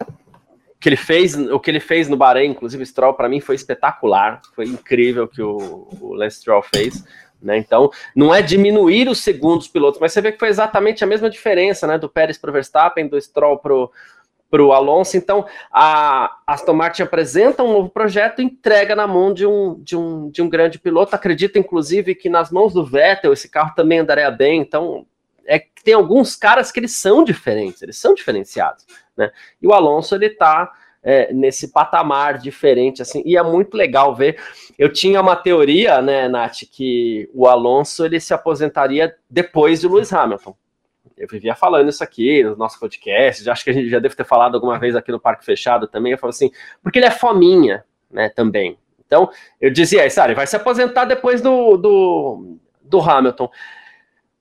que 0.81 0.89
ele 0.89 0.97
fez, 0.97 1.37
o 1.37 1.61
que 1.61 1.71
ele 1.71 1.81
fez 1.81 2.09
no 2.09 2.17
Bahrein, 2.17 2.51
inclusive 2.51 2.83
o 2.83 2.87
Stroll, 2.87 3.13
para 3.13 3.29
mim 3.29 3.41
foi 3.41 3.57
espetacular, 3.57 4.41
foi 4.55 4.67
incrível 4.67 5.25
o 5.25 5.29
que 5.29 5.43
o, 5.43 5.87
o 6.01 6.15
Lance 6.15 6.39
Stroll 6.39 6.63
fez. 6.63 7.05
Né? 7.43 7.59
Então, 7.59 7.91
não 8.17 8.35
é 8.35 8.43
diminuir 8.43 9.09
os 9.09 9.19
segundos 9.19 9.69
pilotos, 9.69 10.01
mas 10.01 10.13
você 10.13 10.21
vê 10.21 10.33
que 10.33 10.39
foi 10.39 10.49
exatamente 10.49 11.05
a 11.05 11.07
mesma 11.07 11.31
diferença 11.31 11.87
né, 11.87 11.99
do 11.99 12.09
Pérez 12.09 12.39
para 12.39 12.51
o 12.51 12.53
Verstappen, 12.53 13.07
do 13.07 13.21
Stroll 13.21 13.59
para 13.59 13.75
o 14.51 14.73
Alonso. 14.73 15.17
Então, 15.17 15.47
a 15.71 16.39
Aston 16.47 16.73
Martin 16.73 17.03
apresenta 17.03 17.63
um 17.63 17.73
novo 17.73 17.91
projeto, 17.91 18.41
entrega 18.41 18.97
na 18.97 19.07
mão 19.07 19.33
de 19.33 19.47
um, 19.47 19.79
de 19.83 19.97
um, 19.97 20.31
de 20.31 20.41
um 20.41 20.49
grande 20.49 20.79
piloto. 20.79 21.15
Acredita, 21.15 21.59
inclusive, 21.59 22.15
que 22.15 22.29
nas 22.29 22.51
mãos 22.51 22.73
do 22.73 22.85
Vettel 22.85 23.33
esse 23.33 23.49
carro 23.49 23.75
também 23.75 23.99
andaria 23.99 24.31
bem. 24.31 24.61
Então, 24.61 25.07
é 25.47 25.59
que 25.59 25.83
tem 25.83 25.95
alguns 25.95 26.37
caras 26.37 26.71
que 26.71 26.81
eles 26.81 26.97
são 26.97 27.25
diferentes, 27.25 27.83
eles 27.83 27.99
são 27.99 28.15
diferenciados. 28.15 28.87
Né? 29.17 29.31
E 29.61 29.67
o 29.67 29.73
Alonso, 29.73 30.15
ele 30.15 30.27
está 30.27 30.71
é, 31.03 31.33
nesse 31.33 31.69
patamar 31.69 32.39
diferente, 32.39 33.03
assim, 33.03 33.23
e 33.25 33.37
é 33.37 33.43
muito 33.43 33.77
legal 33.77 34.15
ver. 34.15 34.41
Eu 34.79 34.93
tinha 34.93 35.21
uma 35.21 35.37
teoria, 35.37 36.03
né, 36.03 36.29
Nath, 36.29 36.65
que 36.71 37.29
o 37.33 37.47
Alonso 37.47 38.05
ele 38.05 38.21
se 38.21 38.35
aposentaria 38.35 39.15
depois 39.29 39.81
de 39.81 39.89
Lewis 39.89 40.13
Hamilton. 40.13 40.55
Eu 41.19 41.29
vivia 41.29 41.55
falando 41.55 41.89
isso 41.89 42.03
aqui 42.03 42.43
no 42.43 42.57
nosso 42.57 42.79
podcast, 42.79 43.49
acho 43.49 43.65
que 43.65 43.71
a 43.71 43.73
gente 43.73 43.89
já 43.89 43.99
deve 43.99 44.15
ter 44.15 44.25
falado 44.25 44.55
alguma 44.55 44.79
vez 44.79 44.95
aqui 44.97 45.11
no 45.11 45.21
Parque 45.21 45.45
Fechado 45.45 45.87
também. 45.87 46.13
Eu 46.13 46.19
falo 46.19 46.31
assim, 46.31 46.51
porque 46.83 46.99
ele 46.99 47.07
é 47.07 47.11
fominha, 47.11 47.85
né, 48.11 48.29
também. 48.29 48.79
Então, 49.07 49.31
eu 49.61 49.71
dizia, 49.71 50.05
ele 50.05 50.35
vai 50.35 50.47
se 50.47 50.57
aposentar 50.57 51.07
depois 51.07 51.41
do, 51.41 51.77
do, 51.77 52.59
do 52.83 53.01
Hamilton. 53.01 53.51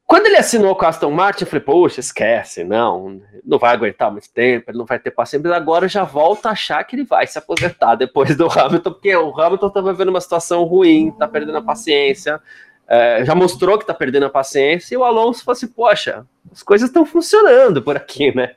Quando 0.05 0.25
ele 0.27 0.37
assinou 0.37 0.73
com 0.73 0.85
a 0.85 0.87
Aston 0.87 1.11
Martin, 1.11 1.43
eu 1.43 1.49
falei, 1.49 1.65
poxa, 1.65 1.99
esquece, 1.99 2.63
não, 2.63 3.21
não 3.43 3.59
vai 3.59 3.73
aguentar 3.73 4.09
muito 4.09 4.31
tempo, 4.33 4.71
ele 4.71 4.77
não 4.77 4.85
vai 4.85 4.97
ter 4.97 5.11
paciência, 5.11 5.49
mas 5.49 5.57
agora 5.57 5.85
já 5.89 6.05
volta 6.05 6.47
a 6.47 6.53
achar 6.53 6.81
que 6.85 6.95
ele 6.95 7.03
vai 7.03 7.27
se 7.27 7.37
aposentar 7.37 7.95
depois 7.95 8.33
do 8.37 8.47
Hamilton, 8.49 8.91
porque 8.91 9.13
o 9.13 9.37
Hamilton 9.37 9.69
tá 9.69 9.81
vivendo 9.81 10.07
uma 10.07 10.21
situação 10.21 10.63
ruim, 10.63 11.11
tá 11.11 11.27
perdendo 11.27 11.57
a 11.57 11.61
paciência, 11.61 12.41
é, 12.87 13.23
já 13.25 13.35
mostrou 13.35 13.77
que 13.77 13.85
tá 13.85 13.93
perdendo 13.93 14.25
a 14.25 14.29
paciência, 14.29 14.95
e 14.95 14.97
o 14.97 15.03
Alonso 15.03 15.43
falou 15.43 15.55
assim, 15.55 15.67
poxa, 15.67 16.25
as 16.51 16.63
coisas 16.63 16.89
estão 16.89 17.05
funcionando 17.05 17.81
por 17.81 17.95
aqui, 17.95 18.35
né? 18.35 18.55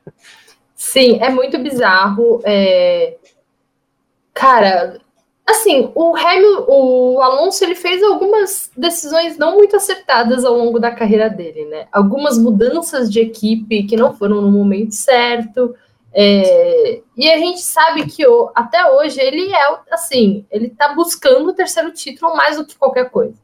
Sim, 0.75 1.19
é 1.21 1.29
muito 1.29 1.59
bizarro. 1.59 2.41
É... 2.45 3.17
Cara, 4.33 5.01
Assim, 5.51 5.91
o 5.97 6.17
Hamilton, 6.17 6.65
o 6.69 7.21
Alonso, 7.21 7.65
ele 7.65 7.75
fez 7.75 8.01
algumas 8.05 8.71
decisões 8.77 9.37
não 9.37 9.57
muito 9.57 9.75
acertadas 9.75 10.45
ao 10.45 10.57
longo 10.57 10.79
da 10.79 10.93
carreira 10.93 11.29
dele, 11.29 11.65
né? 11.65 11.89
Algumas 11.91 12.39
mudanças 12.39 13.11
de 13.11 13.19
equipe 13.19 13.83
que 13.83 13.97
não 13.97 14.15
foram 14.15 14.41
no 14.41 14.51
momento 14.51 14.95
certo. 14.95 15.75
É, 16.13 17.01
e 17.17 17.29
a 17.29 17.37
gente 17.39 17.63
sabe 17.63 18.07
que 18.07 18.25
até 18.55 18.89
hoje 18.93 19.21
ele 19.21 19.53
é 19.53 19.79
assim, 19.91 20.47
ele 20.53 20.71
tá 20.71 20.95
buscando 20.95 21.49
o 21.49 21.53
terceiro 21.53 21.91
título 21.93 22.37
mais 22.37 22.57
do 22.57 22.65
que 22.65 22.79
qualquer 22.79 23.11
coisa. 23.11 23.35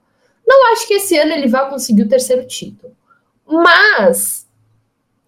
Não 0.47 0.73
acho 0.73 0.87
que 0.87 0.95
esse 0.95 1.19
ano 1.19 1.33
ele 1.33 1.49
vá 1.49 1.67
conseguir 1.67 2.03
o 2.03 2.09
terceiro 2.09 2.47
título, 2.47 2.93
mas 3.47 4.47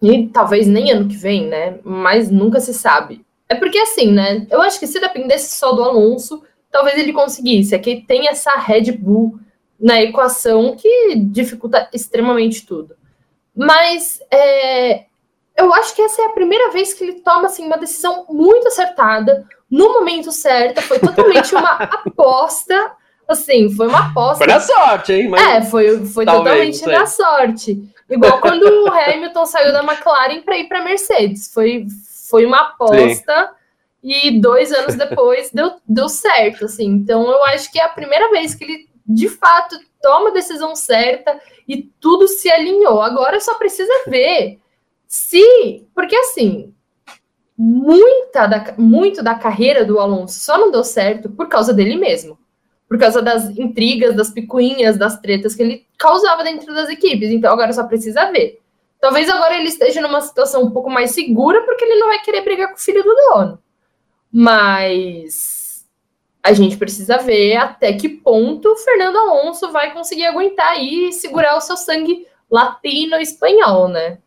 e 0.01 0.27
talvez 0.27 0.65
nem 0.67 0.91
ano 0.91 1.09
que 1.09 1.17
vem, 1.17 1.47
né? 1.47 1.79
Mas 1.83 2.31
nunca 2.31 2.59
se 2.59 2.73
sabe. 2.73 3.25
É 3.47 3.55
porque 3.55 3.77
assim, 3.77 4.11
né? 4.11 4.47
Eu 4.49 4.61
acho 4.61 4.79
que 4.79 4.87
se 4.87 4.99
dependesse 4.99 5.57
só 5.57 5.73
do 5.73 5.83
Alonso, 5.83 6.43
talvez 6.71 6.97
ele 6.97 7.11
conseguisse. 7.11 7.75
É 7.75 7.79
que 7.79 8.01
tem 8.01 8.27
essa 8.27 8.51
Red 8.51 8.91
Bull 8.93 9.39
na 9.79 10.01
equação 10.01 10.75
que 10.75 11.15
dificulta 11.15 11.89
extremamente 11.93 12.65
tudo. 12.65 12.95
Mas 13.55 14.21
é, 14.31 15.05
eu 15.57 15.73
acho 15.73 15.93
que 15.93 16.01
essa 16.01 16.21
é 16.21 16.25
a 16.25 16.33
primeira 16.33 16.71
vez 16.71 16.93
que 16.93 17.03
ele 17.03 17.21
toma 17.21 17.47
assim, 17.47 17.65
uma 17.65 17.77
decisão 17.77 18.25
muito 18.29 18.67
acertada, 18.67 19.45
no 19.69 19.93
momento 19.93 20.31
certo. 20.31 20.81
Foi 20.81 20.99
totalmente 20.99 21.53
uma 21.53 21.71
aposta. 22.05 22.93
Assim, 23.29 23.69
foi 23.69 23.87
uma 23.87 24.07
aposta. 24.09 24.37
Foi 24.43 24.47
na 24.47 24.59
sorte, 24.59 25.13
hein? 25.13 25.29
Mas... 25.29 25.41
É, 25.41 25.61
foi, 25.61 26.05
foi 26.05 26.25
totalmente 26.25 26.85
na 26.85 27.05
sorte. 27.05 27.81
Igual 28.09 28.39
quando 28.41 28.63
o 28.63 28.91
Hamilton 28.91 29.45
saiu 29.45 29.71
da 29.71 29.83
McLaren 29.83 30.41
para 30.41 30.57
ir 30.57 30.67
para 30.67 30.83
Mercedes. 30.83 31.53
Foi, 31.53 31.85
foi 32.29 32.45
uma 32.45 32.61
aposta. 32.61 33.51
Sim 33.51 33.59
e 34.01 34.39
dois 34.39 34.71
anos 34.71 34.95
depois 34.95 35.51
deu, 35.53 35.73
deu 35.87 36.09
certo, 36.09 36.65
assim. 36.65 36.87
Então 36.87 37.29
eu 37.29 37.43
acho 37.45 37.71
que 37.71 37.79
é 37.79 37.83
a 37.83 37.89
primeira 37.89 38.29
vez 38.31 38.55
que 38.55 38.63
ele 38.63 38.89
de 39.05 39.27
fato 39.27 39.77
toma 40.01 40.29
a 40.29 40.33
decisão 40.33 40.75
certa 40.75 41.39
e 41.67 41.83
tudo 41.99 42.27
se 42.27 42.49
alinhou. 42.49 43.01
Agora 43.01 43.39
só 43.39 43.55
precisa 43.55 43.91
ver 44.07 44.59
se, 45.07 45.85
porque 45.93 46.15
assim, 46.15 46.73
muita 47.57 48.47
da, 48.47 48.73
muito 48.77 49.23
da 49.23 49.35
carreira 49.35 49.83
do 49.83 49.99
Alonso 49.99 50.39
só 50.39 50.57
não 50.57 50.71
deu 50.71 50.83
certo 50.83 51.29
por 51.29 51.47
causa 51.47 51.73
dele 51.73 51.95
mesmo. 51.95 52.37
Por 52.89 52.97
causa 52.97 53.21
das 53.21 53.57
intrigas, 53.57 54.15
das 54.15 54.31
picuinhas, 54.31 54.97
das 54.97 55.19
tretas 55.21 55.55
que 55.55 55.61
ele 55.61 55.85
causava 55.97 56.43
dentro 56.43 56.73
das 56.73 56.89
equipes. 56.89 57.29
Então 57.29 57.53
agora 57.53 57.71
só 57.71 57.83
precisa 57.83 58.31
ver. 58.31 58.59
Talvez 58.99 59.29
agora 59.29 59.55
ele 59.55 59.69
esteja 59.69 60.01
numa 60.01 60.19
situação 60.19 60.63
um 60.63 60.71
pouco 60.71 60.89
mais 60.89 61.11
segura, 61.11 61.61
porque 61.61 61.85
ele 61.85 61.99
não 61.99 62.07
vai 62.07 62.19
querer 62.19 62.41
brigar 62.41 62.69
com 62.69 62.75
o 62.75 62.79
filho 62.79 63.03
do 63.03 63.15
dono. 63.15 63.59
Mas 64.31 65.87
a 66.43 66.51
gente 66.51 66.77
precisa 66.77 67.17
ver 67.17 67.57
até 67.57 67.93
que 67.93 68.09
ponto 68.09 68.69
o 68.69 68.77
Fernando 68.77 69.17
Alonso 69.17 69.71
vai 69.71 69.93
conseguir 69.93 70.25
aguentar 70.25 70.81
e 70.81 71.11
segurar 71.13 71.55
o 71.55 71.61
seu 71.61 71.77
sangue 71.77 72.27
latino 72.49 73.17
espanhol, 73.17 73.87
né? 73.87 74.17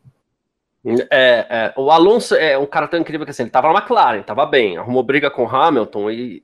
É, 0.85 1.47
é, 1.49 1.75
o 1.77 1.91
Alonso 1.91 2.35
é 2.35 2.59
um 2.59 2.67
cara 2.67 2.89
tão 2.89 2.99
incrível 2.99 3.25
que 3.25 3.31
assim, 3.31 3.45
ele 3.45 3.51
tava 3.51 3.73
na 3.73 3.79
McLaren, 3.79 4.23
tava 4.23 4.45
bem, 4.47 4.77
arrumou 4.77 5.03
briga 5.03 5.31
com 5.31 5.49
Hamilton 5.49 6.11
e 6.11 6.43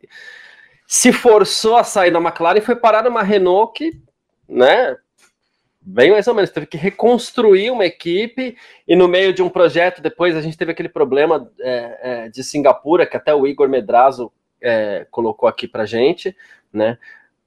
se 0.91 1.13
forçou 1.13 1.77
a 1.77 1.85
sair 1.85 2.11
da 2.11 2.19
McLaren 2.19 2.57
e 2.57 2.63
foi 2.63 2.75
parar 2.75 3.05
numa 3.05 3.23
Renault 3.23 3.75
que, 3.75 3.93
né, 4.49 4.97
bem 5.83 6.11
mais 6.11 6.27
ou 6.27 6.35
menos, 6.35 6.49
teve 6.49 6.65
que 6.65 6.79
reconstruir 6.79 7.71
uma 7.71 7.85
equipe 7.85 8.57
e 8.87 8.97
no 8.97 9.07
meio 9.07 9.35
de 9.35 9.43
um 9.43 9.51
projeto, 9.51 10.01
depois 10.01 10.35
a 10.35 10.41
gente 10.41 10.57
teve 10.57 10.73
aquele 10.73 10.89
problema 10.89 11.53
é, 11.61 11.99
é, 12.01 12.29
de 12.31 12.43
Singapura, 12.43 13.05
que 13.05 13.19
até 13.19 13.35
o 13.35 13.47
Igor 13.47 13.69
Medrazo 13.69 14.33
é, 14.63 15.07
colocou 15.11 15.47
aqui 15.47 15.69
pra 15.69 15.85
gente, 15.85 16.35
né? 16.73 16.97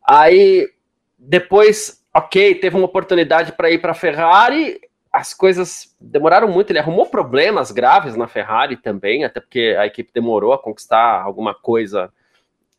Aí 0.08 0.70
depois, 1.18 2.06
ok, 2.14 2.54
teve 2.54 2.76
uma 2.76 2.86
oportunidade 2.86 3.54
para 3.54 3.72
ir 3.72 3.82
para 3.82 3.94
a 3.94 3.96
Ferrari, 3.96 4.80
as 5.12 5.34
coisas 5.34 5.96
demoraram 6.00 6.48
muito, 6.48 6.70
ele 6.70 6.80
arrumou 6.80 7.08
problemas 7.08 7.72
graves 7.72 8.16
na 8.16 8.28
Ferrari 8.28 8.78
também, 8.78 9.26
até 9.26 9.40
porque 9.40 9.76
a 9.80 9.88
equipe 9.88 10.12
demorou 10.14 10.54
a 10.54 10.62
conquistar 10.62 11.24
alguma 11.24 11.56
coisa 11.56 12.14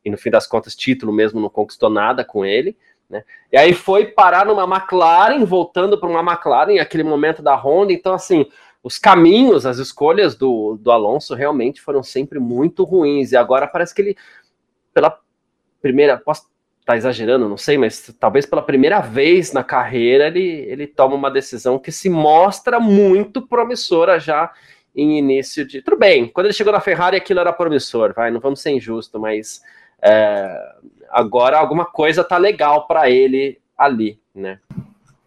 e 0.05 0.11
no 0.11 0.19
fim 0.19 0.31
das 0.31 0.47
contas 0.47 0.75
título 0.75 1.13
mesmo 1.13 1.41
não 1.41 1.49
conquistou 1.49 1.89
nada 1.89 2.25
com 2.25 2.45
ele. 2.45 2.77
Né? 3.09 3.25
E 3.53 3.57
aí 3.57 3.75
foi 3.75 4.07
parar 4.07 4.47
numa 4.47 4.65
McLaren, 4.65 5.45
voltando 5.45 5.99
para 5.99 6.09
uma 6.09 6.21
McLaren, 6.21 6.79
aquele 6.79 7.03
momento 7.05 7.43
da 7.43 7.55
Honda. 7.55 7.93
Então, 7.93 8.15
assim, 8.15 8.47
os 8.83 8.99
caminhos, 8.99 9.67
as 9.67 9.79
escolhas 9.79 10.35
do, 10.35 10.77
do 10.81 10.91
Alonso 10.91 11.35
realmente 11.35 11.81
foram 11.81 12.03
sempre 12.03 12.39
muito 12.39 12.85
ruins. 12.85 13.33
E 13.33 13.37
agora 13.37 13.67
parece 13.67 13.95
que 13.95 14.03
ele, 14.03 14.17
pela 14.93 15.19
primeira, 15.81 16.17
posso 16.19 16.43
estar 16.81 16.95
tá 16.95 16.97
exagerando, 16.97 17.49
não 17.49 17.57
sei, 17.57 17.79
mas 17.79 18.13
talvez 18.19 18.45
pela 18.45 18.63
primeira 18.63 19.01
vez 19.01 19.53
na 19.53 19.63
carreira 19.63 20.27
ele, 20.27 20.43
ele 20.43 20.87
toma 20.87 21.15
uma 21.15 21.31
decisão 21.31 21.79
que 21.79 21.93
se 21.93 22.11
mostra 22.11 22.81
muito 22.81 23.47
promissora 23.47 24.19
já 24.19 24.53
em 24.95 25.19
início 25.19 25.65
de. 25.65 25.81
Tudo 25.81 25.97
bem, 25.97 26.29
quando 26.29 26.47
ele 26.47 26.55
chegou 26.55 26.73
na 26.73 26.81
Ferrari 26.81 27.17
aquilo 27.17 27.41
era 27.41 27.53
promissor, 27.53 28.13
vai, 28.15 28.31
não 28.31 28.41
vamos 28.41 28.61
ser 28.61 28.73
injusto, 28.73 29.21
mas 29.21 29.63
é, 30.03 30.75
agora 31.11 31.59
alguma 31.59 31.85
coisa 31.85 32.25
tá 32.25 32.37
legal 32.37 32.87
para 32.87 33.09
ele 33.09 33.61
ali, 33.79 34.19
né? 34.35 34.59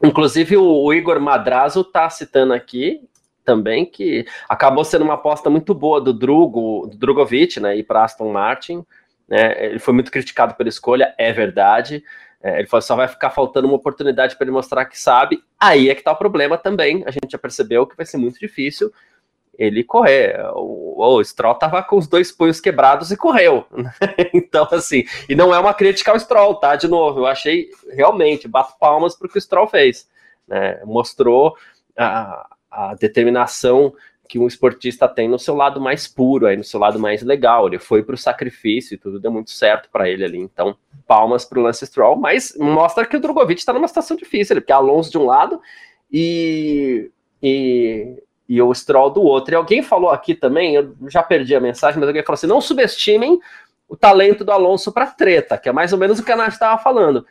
Inclusive 0.04 0.58
o, 0.58 0.66
o 0.66 0.94
Igor 0.94 1.20
Madrazo 1.20 1.84
tá 1.84 2.10
citando 2.10 2.54
aqui 2.54 3.02
também, 3.46 3.86
que 3.86 4.26
acabou 4.50 4.84
sendo 4.84 5.06
uma 5.06 5.14
aposta 5.14 5.50
muito 5.50 5.74
boa 5.74 6.02
do 6.02 6.12
Drugo, 6.12 6.88
do 6.88 6.98
Drogovic, 6.98 7.60
né, 7.60 7.78
ir 7.78 7.84
para 7.84 8.04
Aston 8.04 8.32
Martin. 8.32 8.84
Né, 9.28 9.66
ele 9.66 9.80
foi 9.80 9.94
muito 9.94 10.12
criticado 10.12 10.56
pela 10.56 10.68
escolha, 10.68 11.14
é 11.18 11.32
verdade. 11.32 12.04
É, 12.42 12.60
ele 12.60 12.68
falou 12.68 12.82
só 12.82 12.96
vai 12.96 13.08
ficar 13.08 13.30
faltando 13.30 13.68
uma 13.68 13.78
oportunidade 13.78 14.36
para 14.36 14.46
ele 14.46 14.52
mostrar 14.52 14.86
que 14.86 15.00
sabe. 15.00 15.42
Aí 15.60 15.90
é 15.90 15.96
que 15.96 16.02
está 16.02 16.12
o 16.12 16.18
problema 16.18 16.58
também. 16.58 17.04
A 17.06 17.12
gente 17.12 17.32
já 17.32 17.38
percebeu 17.38 17.88
que 17.88 17.96
vai 17.96 18.06
ser 18.06 18.18
muito 18.18 18.40
difícil 18.40 18.92
ele 19.58 19.84
correr. 19.84 20.40
O, 20.54 21.18
o 21.18 21.24
Stroll 21.24 21.56
tava 21.56 21.82
com 21.84 21.98
os 21.98 22.08
dois 22.08 22.32
punhos 22.32 22.60
quebrados 22.60 23.12
e 23.12 23.18
correu. 23.18 23.66
então, 24.34 24.68
assim, 24.72 25.04
e 25.28 25.36
não 25.36 25.54
é 25.54 25.60
uma 25.60 25.74
crítica 25.74 26.12
ao 26.12 26.20
Stroll, 26.20 26.56
tá? 26.56 26.76
De 26.76 26.88
novo, 26.88 27.22
eu 27.22 27.26
achei 27.26 27.70
realmente, 27.92 28.48
bato 28.48 28.78
palmas 28.80 29.16
para 29.16 29.28
o 29.28 29.30
que 29.30 29.38
o 29.38 29.42
Stroll 29.42 29.68
fez. 29.68 30.08
Né? 30.48 30.82
Mostrou 30.86 31.56
a, 31.98 32.48
a 32.70 32.96
determinação 32.96 33.94
que 34.28 34.40
um 34.40 34.48
esportista 34.48 35.08
tem 35.08 35.28
no 35.28 35.38
seu 35.38 35.56
lado 35.56 35.80
mais 35.80 36.08
puro, 36.08 36.48
aí 36.48 36.58
no 36.58 36.64
seu 36.64 36.80
lado 36.80 37.00
mais 37.00 37.22
legal. 37.22 37.68
Ele 37.68 37.80
foi 37.80 38.04
para 38.04 38.16
o 38.16 38.18
sacrifício 38.18 38.96
e 38.96 38.98
tudo 38.98 39.20
deu 39.20 39.32
muito 39.32 39.52
certo 39.52 39.90
para 39.92 40.10
ele 40.10 40.26
ali. 40.26 40.40
Então, 40.40 40.76
palmas 41.08 41.46
para 41.46 41.60
o 41.60 41.62
Lance 41.62 41.86
Stroll, 41.86 42.16
mas 42.16 42.56
mostra 42.58 43.06
que 43.06 43.16
o 43.16 43.20
Drogovic 43.20 43.60
está 43.60 43.72
numa 43.72 43.88
situação 43.88 44.18
difícil, 44.18 44.56
porque 44.56 44.72
Alonso 44.72 45.12
de 45.12 45.18
um 45.18 45.26
lado 45.26 45.62
e, 46.12 47.12
e 47.42 48.24
e 48.48 48.62
o 48.62 48.74
Stroll 48.74 49.10
do 49.10 49.22
outro. 49.22 49.54
E 49.54 49.56
alguém 49.56 49.82
falou 49.82 50.10
aqui 50.10 50.36
também, 50.36 50.76
eu 50.76 50.96
já 51.08 51.24
perdi 51.24 51.56
a 51.56 51.60
mensagem, 51.60 52.00
mas 52.00 52.08
alguém 52.08 52.24
falou 52.24 52.36
assim: 52.36 52.48
não 52.48 52.62
subestimem 52.62 53.40
o 53.88 53.96
talento 53.96 54.44
do 54.44 54.52
Alonso 54.52 54.92
para 54.92 55.08
treta, 55.08 55.58
que 55.58 55.70
é 55.70 55.72
mais 55.72 55.94
ou 55.94 56.00
menos 56.00 56.20
o 56.20 56.24
que 56.24 56.32
a 56.32 56.36
Nath 56.36 56.54
estava 56.54 56.82
falando. 56.82 57.26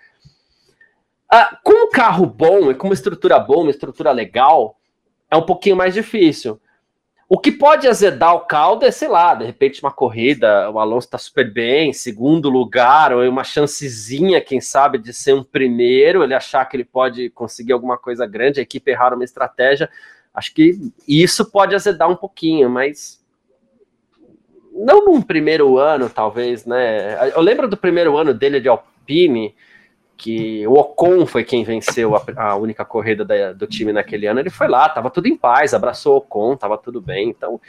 Ah, 1.30 1.58
com 1.64 1.86
um 1.86 1.90
carro 1.90 2.26
bom 2.26 2.70
e 2.70 2.74
com 2.74 2.86
uma 2.88 2.94
estrutura 2.94 3.38
boa, 3.38 3.62
uma 3.62 3.70
estrutura 3.70 4.12
legal, 4.12 4.76
é 5.30 5.36
um 5.36 5.42
pouquinho 5.42 5.76
mais 5.76 5.94
difícil. 5.94 6.60
O 7.28 7.38
que 7.38 7.50
pode 7.50 7.88
azedar 7.88 8.34
o 8.34 8.40
caldo 8.40 8.84
é, 8.84 8.90
sei 8.90 9.08
lá, 9.08 9.34
de 9.34 9.44
repente 9.44 9.82
uma 9.82 9.90
corrida, 9.90 10.70
o 10.70 10.78
Alonso 10.78 11.06
está 11.06 11.18
super 11.18 11.50
bem, 11.50 11.92
segundo 11.92 12.50
lugar, 12.50 13.12
ou 13.12 13.26
uma 13.28 13.42
chancezinha, 13.42 14.40
quem 14.42 14.60
sabe, 14.60 14.98
de 14.98 15.12
ser 15.12 15.34
um 15.34 15.42
primeiro, 15.42 16.22
ele 16.22 16.34
achar 16.34 16.64
que 16.66 16.76
ele 16.76 16.84
pode 16.84 17.30
conseguir 17.30 17.72
alguma 17.72 17.96
coisa 17.96 18.26
grande, 18.26 18.60
a 18.60 18.62
equipe 18.62 18.90
errar 18.90 19.14
uma 19.14 19.24
estratégia. 19.24 19.90
Acho 20.34 20.52
que 20.52 20.92
isso 21.06 21.48
pode 21.48 21.74
azedar 21.74 22.10
um 22.10 22.16
pouquinho, 22.16 22.68
mas 22.68 23.22
não 24.72 25.04
num 25.04 25.22
primeiro 25.22 25.78
ano, 25.78 26.10
talvez, 26.10 26.66
né? 26.66 27.30
Eu 27.32 27.40
lembro 27.40 27.68
do 27.68 27.76
primeiro 27.76 28.16
ano 28.16 28.34
dele 28.34 28.60
de 28.60 28.68
Alpine, 28.68 29.54
que 30.16 30.66
o 30.66 30.72
Ocon 30.72 31.24
foi 31.26 31.44
quem 31.44 31.62
venceu 31.62 32.16
a, 32.16 32.24
a 32.36 32.56
única 32.56 32.84
corrida 32.84 33.24
da, 33.24 33.52
do 33.52 33.66
time 33.66 33.92
naquele 33.92 34.26
ano. 34.26 34.40
Ele 34.40 34.50
foi 34.50 34.66
lá, 34.66 34.88
tava 34.88 35.10
tudo 35.10 35.28
em 35.28 35.36
paz, 35.36 35.72
abraçou 35.72 36.14
o 36.14 36.16
Ocon, 36.18 36.56
tava 36.56 36.76
tudo 36.76 37.00
bem. 37.00 37.28
Então, 37.28 37.60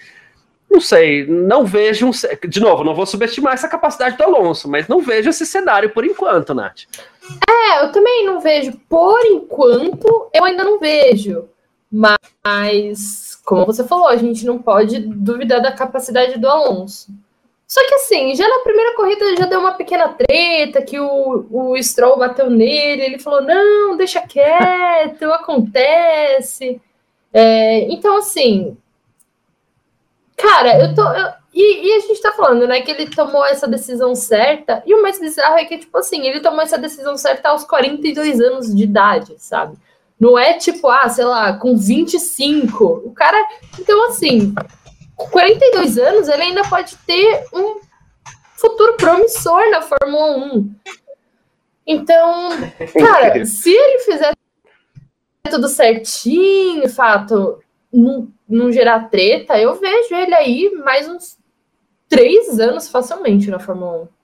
não 0.70 0.82
sei, 0.82 1.28
não 1.28 1.66
vejo. 1.66 2.08
Um, 2.08 2.12
de 2.48 2.60
novo, 2.60 2.84
não 2.84 2.96
vou 2.96 3.06
subestimar 3.06 3.54
essa 3.54 3.68
capacidade 3.68 4.18
do 4.18 4.24
Alonso, 4.24 4.68
mas 4.68 4.88
não 4.88 5.02
vejo 5.02 5.30
esse 5.30 5.46
cenário 5.46 5.92
por 5.92 6.04
enquanto, 6.04 6.56
Nath. 6.56 6.84
É, 7.48 7.84
eu 7.84 7.92
também 7.92 8.26
não 8.26 8.40
vejo. 8.40 8.74
Por 8.90 9.24
enquanto, 9.26 10.30
eu 10.34 10.44
ainda 10.44 10.64
não 10.64 10.80
vejo. 10.80 11.48
Mas, 11.96 13.40
como 13.46 13.66
você 13.66 13.86
falou, 13.86 14.08
a 14.08 14.18
gente 14.18 14.46
não 14.46 14.62
pode 14.62 15.00
duvidar 15.00 15.62
da 15.62 15.72
capacidade 15.72 16.38
do 16.38 16.50
Alonso. 16.50 17.08
Só 17.66 17.80
que 17.88 17.96
assim, 17.96 18.36
já 18.36 18.48
na 18.48 18.60
primeira 18.60 18.96
corrida 18.96 19.36
já 19.38 19.46
deu 19.46 19.62
uma 19.62 19.74
pequena 19.74 20.10
treta, 20.10 20.82
que 20.82 21.00
o, 21.00 21.48
o 21.50 21.82
Stroll 21.82 22.18
bateu 22.18 22.50
nele, 22.50 23.02
ele 23.02 23.20
falou, 23.20 23.42
não, 23.42 23.96
deixa 23.96 24.22
quieto, 24.22 25.24
acontece. 25.32 26.82
É, 27.34 27.82
então, 27.92 28.18
assim, 28.18 28.78
cara, 30.36 30.78
eu 30.80 30.94
tô. 30.94 31.02
Eu, 31.02 31.32
e, 31.54 31.88
e, 31.88 31.94
a 31.94 32.00
gente 32.02 32.22
tá 32.22 32.34
falando, 32.34 32.68
né, 32.68 32.82
que 32.82 32.92
ele 32.92 33.10
tomou 33.10 33.46
essa 33.46 33.66
decisão 33.68 34.14
certa, 34.14 34.84
e 34.86 34.94
o 34.94 35.02
mais 35.02 35.18
bizarro 35.18 35.58
é 35.58 35.64
que, 35.64 35.78
tipo 35.78 35.98
assim, 35.98 36.28
ele 36.28 36.42
tomou 36.42 36.62
essa 36.62 36.78
decisão 36.78 37.16
certa 37.16 37.50
aos 37.50 37.64
42 37.64 38.42
anos 38.42 38.76
de 38.76 38.84
idade, 38.84 39.36
sabe? 39.38 39.78
Não 40.20 40.38
é 40.38 40.54
tipo, 40.54 40.88
ah, 40.88 41.10
sei 41.10 41.26
lá, 41.26 41.54
com 41.58 41.78
25. 41.78 42.86
O 43.06 43.12
cara. 43.12 43.38
Então, 43.80 44.08
assim, 44.08 44.54
com 45.16 45.28
42 45.28 45.98
anos, 45.98 46.28
ele 46.28 46.44
ainda 46.44 46.64
pode 46.64 46.96
ter 47.06 47.46
um 47.54 47.80
futuro 48.56 48.94
promissor 48.94 49.70
na 49.70 49.82
Fórmula 49.82 50.38
1. 50.38 50.76
Então, 51.86 52.50
cara, 52.98 53.46
se 53.46 53.72
ele 53.72 54.00
fizer 54.00 54.34
tudo 55.50 55.68
certinho, 55.68 56.90
fato, 56.90 57.60
não, 57.94 58.28
não 58.48 58.72
gerar 58.72 59.10
treta, 59.10 59.60
eu 59.60 59.76
vejo 59.76 60.16
ele 60.16 60.34
aí 60.34 60.72
mais 60.84 61.08
uns 61.08 61.38
três 62.10 62.60
anos 62.60 62.90
facilmente 62.90 63.50
na 63.50 63.60
Fórmula 63.60 64.04
1. 64.04 64.15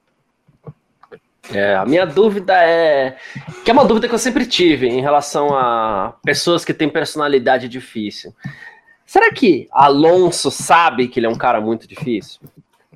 É, 1.53 1.75
a 1.75 1.85
minha 1.85 2.05
dúvida 2.05 2.53
é. 2.63 3.17
Que 3.63 3.71
é 3.71 3.73
uma 3.73 3.85
dúvida 3.85 4.07
que 4.07 4.13
eu 4.13 4.19
sempre 4.19 4.45
tive 4.45 4.87
em 4.87 5.01
relação 5.01 5.55
a 5.55 6.15
pessoas 6.23 6.63
que 6.63 6.73
têm 6.73 6.89
personalidade 6.89 7.67
difícil. 7.67 8.33
Será 9.05 9.31
que 9.31 9.67
Alonso 9.71 10.49
sabe 10.49 11.07
que 11.07 11.19
ele 11.19 11.27
é 11.27 11.29
um 11.29 11.37
cara 11.37 11.59
muito 11.59 11.87
difícil? 11.87 12.39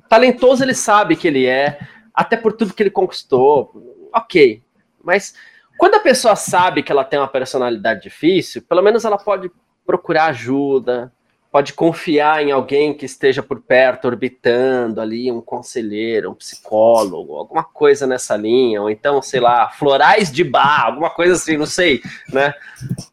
Talentoso 0.08 0.64
ele 0.64 0.74
sabe 0.74 1.16
que 1.16 1.28
ele 1.28 1.46
é, 1.46 1.78
até 2.14 2.36
por 2.36 2.52
tudo 2.52 2.72
que 2.72 2.82
ele 2.82 2.90
conquistou. 2.90 4.08
Ok. 4.14 4.62
Mas 5.04 5.34
quando 5.76 5.96
a 5.96 6.00
pessoa 6.00 6.34
sabe 6.34 6.82
que 6.82 6.90
ela 6.90 7.04
tem 7.04 7.18
uma 7.18 7.28
personalidade 7.28 8.02
difícil, 8.02 8.62
pelo 8.62 8.82
menos 8.82 9.04
ela 9.04 9.18
pode 9.18 9.50
procurar 9.84 10.26
ajuda, 10.26 11.12
pode 11.56 11.72
confiar 11.72 12.42
em 12.42 12.52
alguém 12.52 12.92
que 12.92 13.06
esteja 13.06 13.42
por 13.42 13.62
perto, 13.62 14.04
orbitando 14.04 15.00
ali, 15.00 15.32
um 15.32 15.40
conselheiro, 15.40 16.30
um 16.30 16.34
psicólogo, 16.34 17.34
alguma 17.34 17.64
coisa 17.64 18.06
nessa 18.06 18.36
linha, 18.36 18.82
ou 18.82 18.90
então, 18.90 19.22
sei 19.22 19.40
lá, 19.40 19.70
florais 19.70 20.30
de 20.30 20.44
bar, 20.44 20.84
alguma 20.84 21.08
coisa 21.08 21.32
assim, 21.32 21.56
não 21.56 21.64
sei, 21.64 22.02
né? 22.30 22.52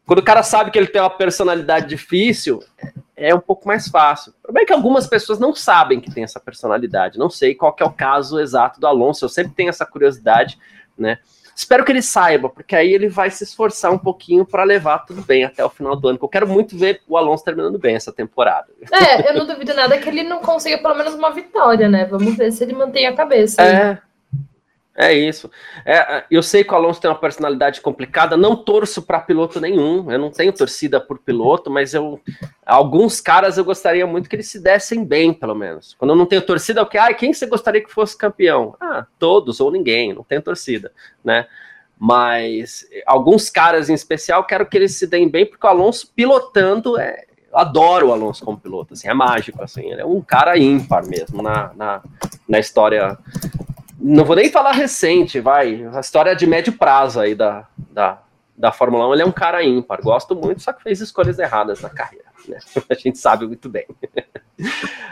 Quando 0.06 0.19
o 0.19 0.23
cara 0.23 0.43
sabe 0.43 0.71
que 0.71 0.77
ele 0.77 0.88
tem 0.88 1.01
uma 1.01 1.10
personalidade 1.10 1.88
difícil, 1.88 2.62
é 3.15 3.34
um 3.34 3.39
pouco 3.39 3.65
mais 3.65 3.88
fácil. 3.88 4.34
O 4.39 4.41
problema 4.41 4.65
é 4.65 4.67
que 4.67 4.73
algumas 4.73 5.08
pessoas 5.08 5.39
não 5.39 5.56
sabem 5.56 6.01
que 6.01 6.13
tem 6.13 6.25
essa 6.25 6.38
personalidade, 6.38 7.17
não 7.17 7.29
sei 7.29 7.56
qual 7.56 7.73
é 7.79 7.86
o 7.86 7.93
caso 7.93 8.41
exato 8.41 8.77
do 8.77 8.86
Alonso, 8.86 9.23
eu 9.23 9.29
sempre 9.29 9.53
tenho 9.53 9.69
essa 9.69 9.86
curiosidade, 9.86 10.60
né? 10.97 11.17
Espero 11.56 11.86
que 11.86 11.92
ele 11.92 12.02
saiba, 12.02 12.50
porque 12.50 12.76
aí 12.76 12.94
ele 12.94 13.08
vai 13.08 13.30
se 13.30 13.44
esforçar 13.44 13.92
um 13.92 13.98
pouquinho 13.98 14.46
para 14.46 14.63
levar 14.63 15.00
tudo 15.00 15.22
bem 15.22 15.44
até 15.44 15.63
o 15.63 15.70
final 15.70 15.96
do 15.96 16.08
ano. 16.08 16.20
eu 16.22 16.28
quero 16.28 16.48
muito 16.48 16.78
ver 16.78 17.02
o 17.08 17.18
Alonso 17.18 17.44
terminando 17.44 17.78
bem 17.78 17.96
essa 17.96 18.12
temporada. 18.12 18.68
É, 18.92 19.30
eu 19.30 19.34
não 19.36 19.46
duvido 19.46 19.74
nada 19.74 19.98
que 19.98 20.10
ele 20.10 20.24
não 20.24 20.39
consiga 20.39 20.78
pelo 20.78 20.96
menos 20.96 21.13
uma 21.13 21.32
vitória, 21.32 21.88
né? 21.88 22.06
Vamos 22.06 22.36
ver 22.36 22.52
se 22.52 22.63
ele 22.63 22.74
mantém 22.74 23.06
a 23.06 23.13
cabeça. 23.13 23.62
É. 23.62 24.00
É 24.95 25.12
isso. 25.12 25.49
É, 25.84 26.23
eu 26.29 26.43
sei 26.43 26.63
que 26.63 26.71
o 26.71 26.75
Alonso 26.75 27.01
tem 27.01 27.10
uma 27.10 27.17
personalidade 27.17 27.82
complicada, 27.82 28.38
não 28.38 28.56
torço 28.56 29.01
para 29.01 29.19
piloto 29.19 29.60
nenhum, 29.60 30.12
eu 30.12 30.19
não 30.19 30.29
tenho 30.29 30.53
torcida 30.53 31.01
por 31.01 31.17
piloto, 31.17 31.71
mas 31.71 31.95
eu 31.95 32.21
alguns 32.63 33.19
caras 33.19 33.58
eu 33.58 33.65
gostaria 33.65 34.06
muito 34.06 34.29
que 34.29 34.36
eles 34.36 34.49
se 34.49 34.60
dessem 34.60 35.03
bem, 35.03 35.34
pelo 35.34 35.56
menos. 35.56 35.95
Quando 35.97 36.12
eu 36.12 36.15
não 36.15 36.27
tenho 36.27 36.43
torcida, 36.43 36.79
é 36.79 36.84
o 36.84 36.86
que? 36.86 36.99
Ah, 36.99 37.12
quem 37.12 37.34
você 37.34 37.47
gostaria 37.47 37.84
que 37.84 37.91
fosse 37.91 38.15
campeão? 38.15 38.75
Ah, 38.79 39.08
todos 39.17 39.60
ou 39.60 39.71
ninguém, 39.71 40.13
não 40.13 40.23
tenho 40.23 40.43
torcida, 40.43 40.91
né? 41.23 41.47
Mas 41.97 42.86
alguns 43.08 43.49
caras 43.49 43.89
em 43.89 43.93
especial, 43.95 44.43
quero 44.43 44.65
que 44.65 44.77
eles 44.77 44.95
se 44.95 45.08
deem 45.08 45.27
bem, 45.27 45.45
porque 45.45 45.65
o 45.65 45.69
Alonso 45.69 46.12
pilotando 46.15 46.99
é, 46.99 47.25
adoro 47.51 48.10
o 48.10 48.12
Alonso 48.12 48.45
como 48.45 48.60
piloto, 48.60 48.93
assim, 48.93 49.08
é 49.08 49.13
mágico, 49.13 49.63
assim, 49.63 49.89
ele 49.89 50.01
é 50.01 50.06
um 50.06 50.21
cara 50.21 50.58
ímpar 50.58 51.08
mesmo 51.08 51.41
na, 51.41 51.71
na, 51.75 52.01
na 52.47 52.60
história 52.60 53.17
não 54.04 54.26
vou 54.26 54.36
nem 54.36 54.50
falar 54.50 54.74
recente, 54.74 55.39
vai, 55.39 55.86
a 55.94 56.02
história 56.02 56.36
de 56.36 56.46
médio 56.46 56.74
prazo 56.74 57.22
aí 57.22 57.34
da, 57.34 57.66
da, 57.78 58.22
da 58.56 58.72
Fórmula 58.72 59.08
1, 59.08 59.13
ele 59.13 59.22
é 59.22 59.26
um 59.26 59.32
cara 59.32 59.63
ímpar, 59.63 60.02
gosto 60.02 60.36
muito, 60.36 60.62
só 60.62 60.74
que 60.74 60.84
fez 60.84 61.00
escolhas 61.00 61.39
erradas 61.39 61.80
na 61.82 61.89
carreira, 61.89 62.26
né? 62.46 62.60
A 62.89 62.94
gente 62.96 63.18
sabe 63.18 63.48
muito 63.48 63.70
bem. 63.70 63.88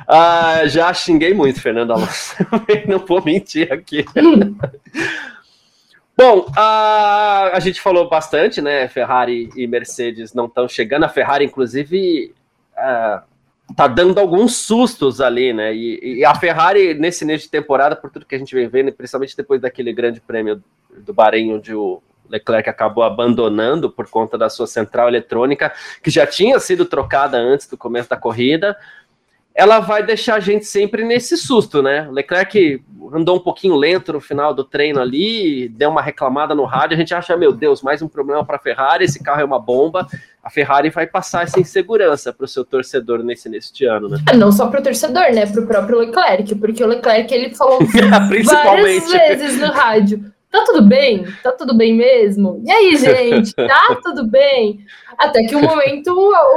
ah, 0.06 0.67
já 0.67 0.93
xinguei 0.93 1.34
muito 1.34 1.62
Fernando 1.62 1.93
Alonso, 1.93 2.36
não 2.86 2.99
vou 2.99 3.23
mentir 3.23 3.71
aqui. 3.71 4.04
Bom, 6.17 6.51
a, 6.56 7.51
a 7.54 7.60
gente 7.62 7.80
falou 7.80 8.10
bastante, 8.10 8.62
né? 8.62 8.89
Ferrari 8.89 9.49
e 9.56 9.65
Mercedes 9.67 10.34
não 10.34 10.45
estão 10.45 10.67
chegando. 10.67 11.06
A 11.06 11.10
Ferrari, 11.10 11.45
inclusive, 11.45 12.36
uh, 12.77 13.23
tá 13.75 13.88
dando 13.88 14.19
alguns 14.19 14.55
sustos 14.55 15.21
ali, 15.21 15.53
né? 15.53 15.73
E, 15.73 16.19
e, 16.19 16.25
a 16.25 16.34
Ferrari, 16.36 16.93
nesse 16.93 17.23
início 17.23 17.47
de 17.47 17.51
temporada, 17.51 17.95
por 17.95 18.10
tudo 18.10 18.25
que 18.25 18.36
a 18.36 18.38
gente 18.38 18.53
vem 18.53 18.67
vendo, 18.67 18.91
principalmente 18.91 19.36
depois 19.36 19.62
daquele 19.62 19.93
grande 19.93 20.19
prêmio 20.19 20.63
do 20.97 21.13
Bahrein, 21.13 21.53
onde 21.53 21.73
o 21.73 22.01
Leclerc 22.29 22.69
acabou 22.69 23.03
abandonando 23.03 23.91
por 23.91 24.10
conta 24.10 24.38
da 24.38 24.49
sua 24.49 24.65
central 24.65 25.07
eletrônica, 25.07 25.71
que 26.01 26.10
já 26.10 26.25
tinha 26.25 26.60
sido 26.60 26.86
trocada 26.86 27.38
antes 27.38 27.67
do 27.67 27.77
começo 27.77 28.10
da 28.10 28.15
corrida. 28.15 28.77
Ela 29.53 29.79
vai 29.79 30.03
deixar 30.03 30.35
a 30.35 30.39
gente 30.39 30.65
sempre 30.65 31.03
nesse 31.03 31.37
susto, 31.37 31.81
né? 31.81 32.07
O 32.07 32.11
Leclerc 32.11 32.81
andou 33.13 33.35
um 33.35 33.39
pouquinho 33.39 33.75
lento 33.75 34.13
no 34.13 34.21
final 34.21 34.53
do 34.53 34.63
treino 34.63 35.01
ali, 35.01 35.67
deu 35.67 35.89
uma 35.89 36.01
reclamada 36.01 36.55
no 36.55 36.63
rádio, 36.63 36.95
a 36.95 36.99
gente 36.99 37.13
acha, 37.13 37.35
meu 37.35 37.51
Deus, 37.51 37.81
mais 37.81 38.01
um 38.01 38.07
problema 38.07 38.45
para 38.45 38.55
a 38.55 38.59
Ferrari, 38.59 39.03
esse 39.03 39.21
carro 39.21 39.41
é 39.41 39.43
uma 39.43 39.59
bomba. 39.59 40.07
A 40.41 40.49
Ferrari 40.49 40.89
vai 40.89 41.05
passar 41.05 41.43
essa 41.43 41.59
insegurança 41.59 42.31
para 42.31 42.45
o 42.45 42.47
seu 42.47 42.63
torcedor 42.63 43.23
nesse 43.23 43.49
neste 43.49 43.85
ano, 43.85 44.09
né? 44.09 44.19
É, 44.29 44.35
não 44.35 44.51
só 44.51 44.67
para 44.67 44.79
o 44.79 44.83
torcedor, 44.83 45.31
né? 45.33 45.45
Para 45.45 45.61
o 45.61 45.67
próprio 45.67 45.99
Leclerc, 45.99 46.55
porque 46.55 46.83
o 46.83 46.87
Leclerc 46.87 47.33
ele 47.33 47.53
falou 47.53 47.79
várias 48.45 49.11
vezes 49.11 49.59
no 49.59 49.67
rádio 49.67 50.31
tá 50.51 50.63
tudo 50.65 50.81
bem? 50.81 51.25
Tá 51.41 51.51
tudo 51.51 51.73
bem 51.73 51.95
mesmo? 51.95 52.61
E 52.65 52.71
aí, 52.71 52.95
gente, 52.97 53.53
tá 53.53 53.99
tudo 54.03 54.27
bem? 54.27 54.85
Até 55.17 55.43
que 55.43 55.55
um 55.55 55.61
momento 55.61 56.13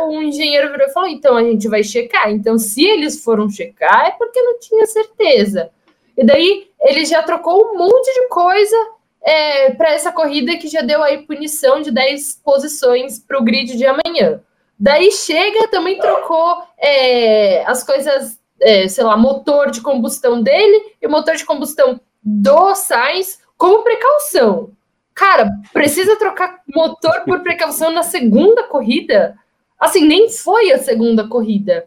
um 0.09 0.21
engenheiro 0.23 0.71
virou 0.71 0.87
e 0.87 0.93
falou: 0.93 1.09
então 1.09 1.37
a 1.37 1.43
gente 1.43 1.69
vai 1.69 1.83
checar. 1.83 2.31
Então, 2.31 2.59
se 2.59 2.85
eles 2.85 3.23
foram 3.23 3.49
checar, 3.49 4.07
é 4.07 4.11
porque 4.13 4.43
não 4.43 4.59
tinha 4.59 4.85
certeza. 4.87 5.71
E 6.17 6.25
daí 6.25 6.69
ele 6.81 7.05
já 7.05 7.23
trocou 7.23 7.73
um 7.73 7.79
monte 7.79 8.13
de 8.13 8.29
coisa 8.29 8.77
é, 9.23 9.71
para 9.71 9.93
essa 9.93 10.13
corrida 10.13 10.57
que 10.57 10.69
já 10.69 10.83
deu 10.83 11.03
aí 11.03 11.23
punição 11.23 11.81
de 11.81 11.91
10 11.91 12.41
posições 12.45 13.19
para 13.19 13.39
o 13.39 13.43
grid 13.43 13.77
de 13.77 13.87
amanhã. 13.87 14.41
Daí 14.79 15.11
chega, 15.11 15.69
também 15.69 15.99
trocou 15.99 16.63
é, 16.79 17.65
as 17.65 17.83
coisas, 17.83 18.39
é, 18.61 18.87
sei 18.87 19.05
lá, 19.05 19.17
motor 19.17 19.71
de 19.71 19.81
combustão 19.81 20.43
dele 20.43 20.95
e 21.01 21.09
motor 21.09 21.37
de 21.37 21.45
combustão 21.45 22.01
do 22.23 22.75
Sainz 22.75 23.39
como 23.65 23.83
precaução. 23.83 24.73
Cara, 25.15 25.49
precisa 25.73 26.19
trocar 26.19 26.61
motor 26.69 27.23
por 27.25 27.41
precaução 27.41 27.91
na 27.91 28.03
segunda 28.03 28.65
corrida? 28.65 29.39
Assim, 29.81 30.07
nem 30.07 30.29
foi 30.29 30.71
a 30.71 30.79
segunda 30.79 31.27
corrida. 31.27 31.87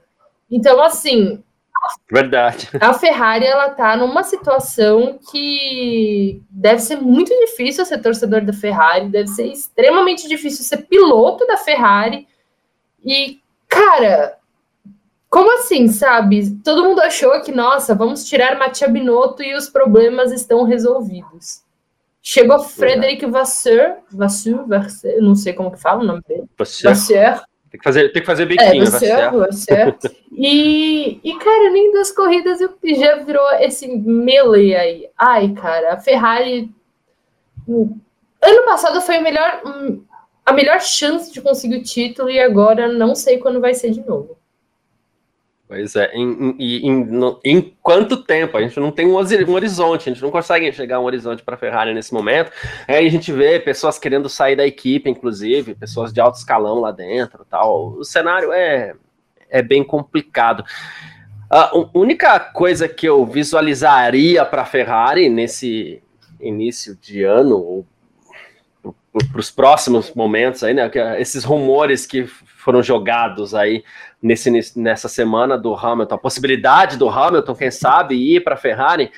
Então, 0.49 0.81
assim. 0.81 1.43
Verdade. 2.11 2.67
A 2.81 2.95
Ferrari, 2.95 3.45
ela 3.45 3.69
tá 3.69 3.95
numa 3.95 4.23
situação 4.23 5.19
que 5.29 6.41
deve 6.49 6.81
ser 6.81 6.95
muito 6.95 7.29
difícil 7.29 7.85
ser 7.85 8.01
torcedor 8.01 8.43
da 8.43 8.53
Ferrari, 8.53 9.09
deve 9.09 9.27
ser 9.27 9.45
extremamente 9.45 10.27
difícil 10.27 10.65
ser 10.65 10.77
piloto 10.87 11.45
da 11.45 11.57
Ferrari. 11.57 12.27
E, 13.05 13.39
cara, 13.69 14.39
como 15.29 15.59
assim, 15.59 15.89
sabe? 15.89 16.57
Todo 16.63 16.83
mundo 16.83 17.01
achou 17.01 17.39
que, 17.41 17.51
nossa, 17.51 17.93
vamos 17.93 18.25
tirar 18.25 18.57
Matia 18.57 18.87
Binotto 18.87 19.43
e 19.43 19.53
os 19.53 19.69
problemas 19.69 20.31
estão 20.31 20.63
resolvidos. 20.63 21.66
Chegou 22.29 22.59
Frederic 22.59 23.25
Vasseur, 23.25 23.99
Vasseur, 24.11 24.67
Vasseur, 24.67 25.21
não 25.21 25.33
sei 25.33 25.53
como 25.53 25.71
que 25.71 25.79
fala 25.79 26.03
o 26.03 26.05
nome 26.05 26.21
dele. 26.27 26.43
Vasseur. 26.57 26.89
Vasseur. 26.89 27.41
Tem 27.71 27.79
que 27.79 27.83
fazer, 27.85 28.11
tem 28.11 28.21
que 28.21 28.25
fazer 28.25 28.45
biquinho, 28.45 28.83
é, 28.83 28.85
Vasseur, 28.85 29.31
Vasseur. 29.31 29.97
e, 30.33 31.21
e, 31.23 31.39
cara, 31.39 31.69
nem 31.71 31.93
das 31.93 32.11
corridas 32.11 32.59
já 32.59 33.15
virou 33.23 33.49
esse 33.61 33.87
melee 33.87 34.75
aí. 34.75 35.09
Ai, 35.17 35.53
cara, 35.53 35.93
a 35.93 35.97
Ferrari... 36.01 36.69
Ano 37.65 38.65
passado 38.65 38.99
foi 38.99 39.15
a 39.15 39.21
melhor, 39.21 39.61
a 40.45 40.51
melhor 40.51 40.81
chance 40.81 41.31
de 41.31 41.39
conseguir 41.39 41.77
o 41.77 41.83
título 41.83 42.29
e 42.29 42.41
agora 42.41 42.91
não 42.91 43.15
sei 43.15 43.37
quando 43.37 43.61
vai 43.61 43.73
ser 43.73 43.91
de 43.91 44.05
novo. 44.05 44.37
Pois 45.67 45.97
é, 45.97 46.13
em, 46.13 46.55
em, 46.57 46.87
em, 46.87 47.37
em, 47.43 47.77
quanto 47.83 48.23
tempo? 48.23 48.55
A 48.55 48.61
gente 48.61 48.79
não 48.79 48.89
tem 48.89 49.05
um, 49.05 49.15
horizonte, 49.15 50.09
a 50.09 50.13
gente 50.13 50.21
não 50.21 50.31
consegue 50.31 50.69
enxergar 50.69 51.01
um 51.01 51.03
horizonte 51.03 51.43
para 51.43 51.55
a 51.55 51.57
Ferrari 51.57 51.93
nesse 51.93 52.13
momento. 52.13 52.51
Aí 52.87 53.05
a 53.05 53.11
gente 53.11 53.33
vê 53.33 53.59
pessoas 53.59 53.99
querendo 53.99 54.29
sair 54.29 54.55
da 54.55 54.65
equipe, 54.65 55.09
inclusive, 55.09 55.75
pessoas 55.75 56.13
de 56.13 56.21
alto 56.21 56.37
escalão 56.37 56.79
lá 56.79 56.91
dentro 56.91 57.45
tal. 57.49 57.97
O 57.97 58.03
cenário 58.05 58.53
é, 58.53 58.93
é 59.49 59.61
bem 59.61 59.83
complicado. 59.83 60.63
A 61.49 61.71
única 61.93 62.39
coisa 62.39 62.87
que 62.87 63.07
eu 63.07 63.25
visualizaria 63.25 64.45
para 64.45 64.61
a 64.61 64.65
Ferrari 64.65 65.27
nesse 65.27 66.01
início 66.39 66.95
de 66.95 67.23
ano, 67.23 67.57
ou 67.57 67.85
para 69.31 69.39
os 69.39 69.51
próximos 69.51 70.13
momentos 70.13 70.63
aí, 70.63 70.73
né? 70.73 70.89
Esses 71.19 71.43
rumores 71.43 72.05
que 72.05 72.25
foram 72.25 72.83
jogados 72.83 73.55
aí 73.55 73.83
nesse, 74.21 74.77
nessa 74.77 75.07
semana 75.07 75.57
do 75.57 75.73
Hamilton, 75.73 76.15
a 76.15 76.17
possibilidade 76.17 76.97
do 76.97 77.09
Hamilton, 77.09 77.55
quem 77.55 77.71
sabe, 77.71 78.15
ir 78.15 78.43
para 78.43 78.55
a 78.55 78.57
Ferrari, 78.57 79.11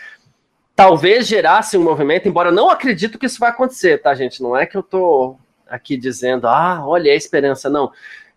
talvez 0.76 1.28
gerasse 1.28 1.78
um 1.78 1.84
movimento, 1.84 2.28
embora 2.28 2.50
eu 2.50 2.54
não 2.54 2.70
acredito 2.70 3.18
que 3.18 3.26
isso 3.26 3.40
vai 3.40 3.50
acontecer, 3.50 3.98
tá, 4.02 4.14
gente? 4.16 4.42
Não 4.42 4.56
é 4.56 4.66
que 4.66 4.78
eu 4.78 4.84
tô 4.84 5.36
aqui 5.68 5.98
dizendo, 5.98 6.48
ah, 6.48 6.82
olha 6.86 7.12
a 7.12 7.16
esperança, 7.16 7.70
não. 7.70 7.92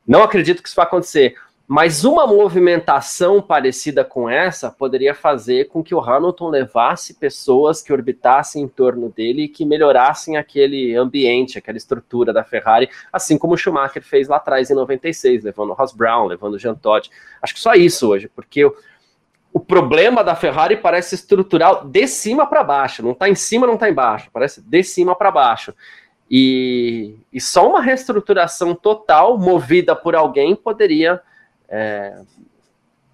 Não 0.06 0.22
acredito 0.22 0.62
que 0.62 0.68
isso 0.68 0.76
vai 0.76 0.84
acontecer. 0.84 1.36
Mas 1.74 2.04
uma 2.04 2.26
movimentação 2.26 3.40
parecida 3.40 4.04
com 4.04 4.28
essa 4.28 4.70
poderia 4.70 5.14
fazer 5.14 5.68
com 5.68 5.82
que 5.82 5.94
o 5.94 6.00
Hamilton 6.00 6.50
levasse 6.50 7.14
pessoas 7.14 7.80
que 7.80 7.90
orbitassem 7.90 8.62
em 8.62 8.68
torno 8.68 9.08
dele 9.08 9.44
e 9.44 9.48
que 9.48 9.64
melhorassem 9.64 10.36
aquele 10.36 10.94
ambiente, 10.94 11.56
aquela 11.56 11.78
estrutura 11.78 12.30
da 12.30 12.44
Ferrari, 12.44 12.90
assim 13.10 13.38
como 13.38 13.54
o 13.54 13.56
Schumacher 13.56 14.02
fez 14.02 14.28
lá 14.28 14.36
atrás 14.36 14.70
em 14.70 14.74
96, 14.74 15.44
levando 15.44 15.70
o 15.70 15.72
Ross 15.72 15.94
Brown, 15.94 16.26
levando 16.26 16.52
o 16.52 16.58
Jean 16.58 16.74
Todt. 16.74 17.10
Acho 17.40 17.54
que 17.54 17.60
só 17.60 17.72
isso 17.72 18.06
hoje, 18.06 18.28
porque 18.28 18.66
o, 18.66 18.76
o 19.50 19.58
problema 19.58 20.22
da 20.22 20.34
Ferrari 20.34 20.76
parece 20.76 21.14
estrutural 21.14 21.86
de 21.86 22.06
cima 22.06 22.46
para 22.46 22.62
baixo, 22.62 23.02
não 23.02 23.12
está 23.12 23.30
em 23.30 23.34
cima, 23.34 23.66
não 23.66 23.76
está 23.76 23.88
embaixo, 23.88 24.28
parece 24.30 24.60
de 24.60 24.84
cima 24.84 25.16
para 25.16 25.30
baixo. 25.30 25.72
E, 26.30 27.16
e 27.32 27.40
só 27.40 27.66
uma 27.66 27.80
reestruturação 27.80 28.74
total, 28.74 29.38
movida 29.38 29.96
por 29.96 30.14
alguém, 30.14 30.54
poderia 30.54 31.18
é, 31.72 32.14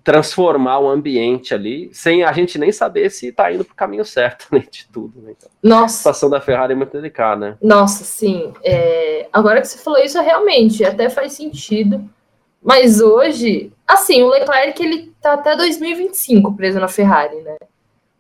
transformar 0.03 0.81
o 0.81 0.89
ambiente 0.89 1.55
ali, 1.55 1.91
sem 1.93 2.25
a 2.25 2.33
gente 2.33 2.59
nem 2.59 2.73
saber 2.73 3.11
se 3.11 3.29
está 3.29 3.53
indo 3.53 3.65
para 3.65 3.73
o 3.73 3.77
caminho 3.77 4.05
certo, 4.05 4.47
né, 4.53 4.65
de 4.69 4.87
tudo. 4.89 5.21
Né? 5.21 5.35
Então, 5.37 5.49
Nossa. 5.63 5.85
A 5.85 5.89
situação 5.89 6.31
da 6.31 6.41
Ferrari 6.41 6.73
é 6.73 6.77
muito 6.77 6.93
delicada, 6.93 7.51
né? 7.51 7.57
Nossa, 7.63 8.05
sim. 8.05 8.53
É... 8.65 9.29
Agora 9.33 9.61
que 9.61 9.69
você 9.69 9.79
falou 9.79 10.01
isso, 10.01 10.21
realmente 10.21 10.85
até 10.85 11.09
faz 11.09 11.35
sentido. 11.35 12.09
Mas 12.61 13.01
hoje, 13.01 13.73
assim, 13.87 14.23
o 14.23 14.31
Leclerc 14.31 14.83
ele 14.83 15.13
tá 15.23 15.35
até 15.35 15.55
2025 15.55 16.57
preso 16.57 16.81
na 16.81 16.89
Ferrari, 16.89 17.37
né? 17.43 17.57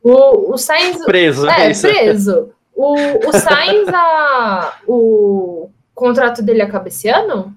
O, 0.02 0.52
o 0.52 0.56
Sainz. 0.56 1.04
Preso, 1.04 1.48
é, 1.48 1.70
é 1.70 1.74
preso. 1.74 2.50
O, 2.74 2.94
o 3.28 3.32
Sainz, 3.32 3.88
a, 3.88 4.78
o 4.86 5.70
contrato 5.94 6.42
dele 6.42 6.62
acaba 6.62 6.86
esse 6.86 7.08
ano? 7.08 7.56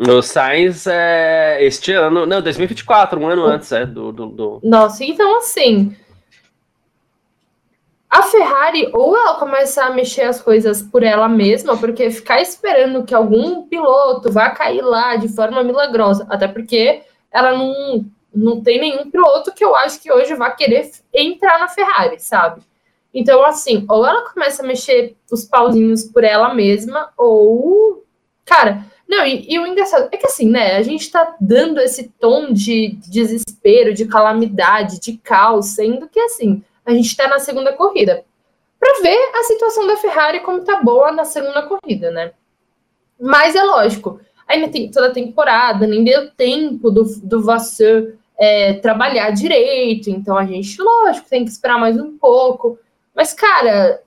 No 0.00 0.22
Sainz 0.22 0.86
é 0.86 1.62
este 1.62 1.92
ano, 1.92 2.24
não, 2.24 2.40
2024, 2.40 3.20
um 3.20 3.28
ano 3.28 3.44
antes, 3.44 3.70
é, 3.70 3.84
do, 3.84 4.10
do, 4.10 4.26
do... 4.28 4.60
Nossa, 4.62 5.04
então 5.04 5.36
assim, 5.36 5.94
a 8.08 8.22
Ferrari 8.22 8.88
ou 8.94 9.14
ela 9.14 9.34
começa 9.34 9.84
a 9.84 9.90
mexer 9.90 10.22
as 10.22 10.40
coisas 10.40 10.80
por 10.80 11.02
ela 11.02 11.28
mesma, 11.28 11.76
porque 11.76 12.10
ficar 12.10 12.40
esperando 12.40 13.04
que 13.04 13.14
algum 13.14 13.68
piloto 13.68 14.32
vá 14.32 14.48
cair 14.48 14.80
lá 14.80 15.16
de 15.16 15.28
forma 15.28 15.62
milagrosa, 15.62 16.26
até 16.30 16.48
porque 16.48 17.02
ela 17.30 17.52
não, 17.52 18.06
não 18.34 18.62
tem 18.62 18.80
nenhum 18.80 19.10
piloto 19.10 19.52
que 19.52 19.62
eu 19.62 19.76
acho 19.76 20.00
que 20.00 20.10
hoje 20.10 20.34
vai 20.34 20.56
querer 20.56 20.90
entrar 21.12 21.60
na 21.60 21.68
Ferrari, 21.68 22.18
sabe? 22.18 22.62
Então, 23.12 23.44
assim, 23.44 23.84
ou 23.86 24.06
ela 24.06 24.30
começa 24.30 24.62
a 24.62 24.66
mexer 24.66 25.14
os 25.30 25.44
pauzinhos 25.44 26.04
por 26.04 26.24
ela 26.24 26.54
mesma, 26.54 27.10
ou, 27.18 28.02
cara, 28.46 28.86
não, 29.10 29.26
e, 29.26 29.44
e, 29.52 29.58
o 29.58 29.66
engraçado 29.66 30.08
é 30.12 30.16
que 30.16 30.24
assim, 30.24 30.48
né? 30.48 30.76
A 30.76 30.82
gente 30.82 31.10
tá 31.10 31.34
dando 31.40 31.80
esse 31.80 32.08
tom 32.20 32.52
de 32.52 32.96
desespero, 33.08 33.92
de 33.92 34.06
calamidade, 34.06 35.00
de 35.00 35.18
caos, 35.18 35.66
sendo 35.70 36.08
que 36.08 36.20
assim, 36.20 36.62
a 36.86 36.92
gente 36.92 37.16
tá 37.16 37.26
na 37.26 37.40
segunda 37.40 37.72
corrida. 37.72 38.24
Para 38.78 39.02
ver 39.02 39.18
a 39.34 39.42
situação 39.42 39.84
da 39.84 39.96
Ferrari 39.96 40.38
como 40.40 40.64
tá 40.64 40.80
boa 40.80 41.10
na 41.10 41.24
segunda 41.24 41.62
corrida, 41.62 42.12
né? 42.12 42.30
Mas 43.20 43.56
é 43.56 43.64
lógico, 43.64 44.20
ainda 44.46 44.68
tem 44.68 44.88
toda 44.88 45.08
a 45.08 45.12
temporada, 45.12 45.88
nem 45.88 46.04
deu 46.04 46.30
tempo 46.30 46.88
do, 46.88 47.02
do 47.20 47.42
Vasseur 47.42 48.14
é, 48.38 48.74
trabalhar 48.74 49.30
direito, 49.30 50.08
então 50.08 50.38
a 50.38 50.46
gente, 50.46 50.80
lógico, 50.80 51.28
tem 51.28 51.44
que 51.44 51.50
esperar 51.50 51.80
mais 51.80 52.00
um 52.00 52.16
pouco. 52.16 52.78
Mas, 53.12 53.32
cara, 53.32 54.04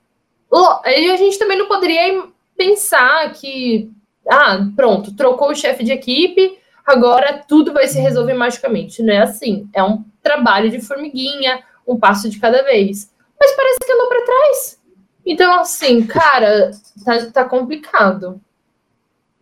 a 0.50 1.16
gente 1.18 1.38
também 1.38 1.58
não 1.58 1.68
poderia 1.68 2.24
pensar 2.56 3.30
que 3.34 3.92
ah, 4.28 4.66
pronto, 4.74 5.14
trocou 5.14 5.50
o 5.50 5.54
chefe 5.54 5.84
de 5.84 5.92
equipe, 5.92 6.58
agora 6.84 7.44
tudo 7.46 7.72
vai 7.72 7.86
se 7.86 8.00
resolver 8.00 8.34
magicamente. 8.34 9.02
Não 9.02 9.12
é 9.12 9.18
assim. 9.18 9.68
É 9.72 9.82
um 9.82 10.04
trabalho 10.22 10.70
de 10.70 10.80
formiguinha, 10.80 11.62
um 11.86 11.98
passo 11.98 12.28
de 12.28 12.38
cada 12.38 12.62
vez. 12.62 13.12
Mas 13.38 13.52
parece 13.54 13.78
que 13.84 13.92
andou 13.92 14.08
para 14.08 14.24
trás. 14.24 14.82
Então, 15.26 15.60
assim, 15.60 16.06
cara, 16.06 16.70
tá, 17.04 17.30
tá 17.32 17.44
complicado. 17.44 18.40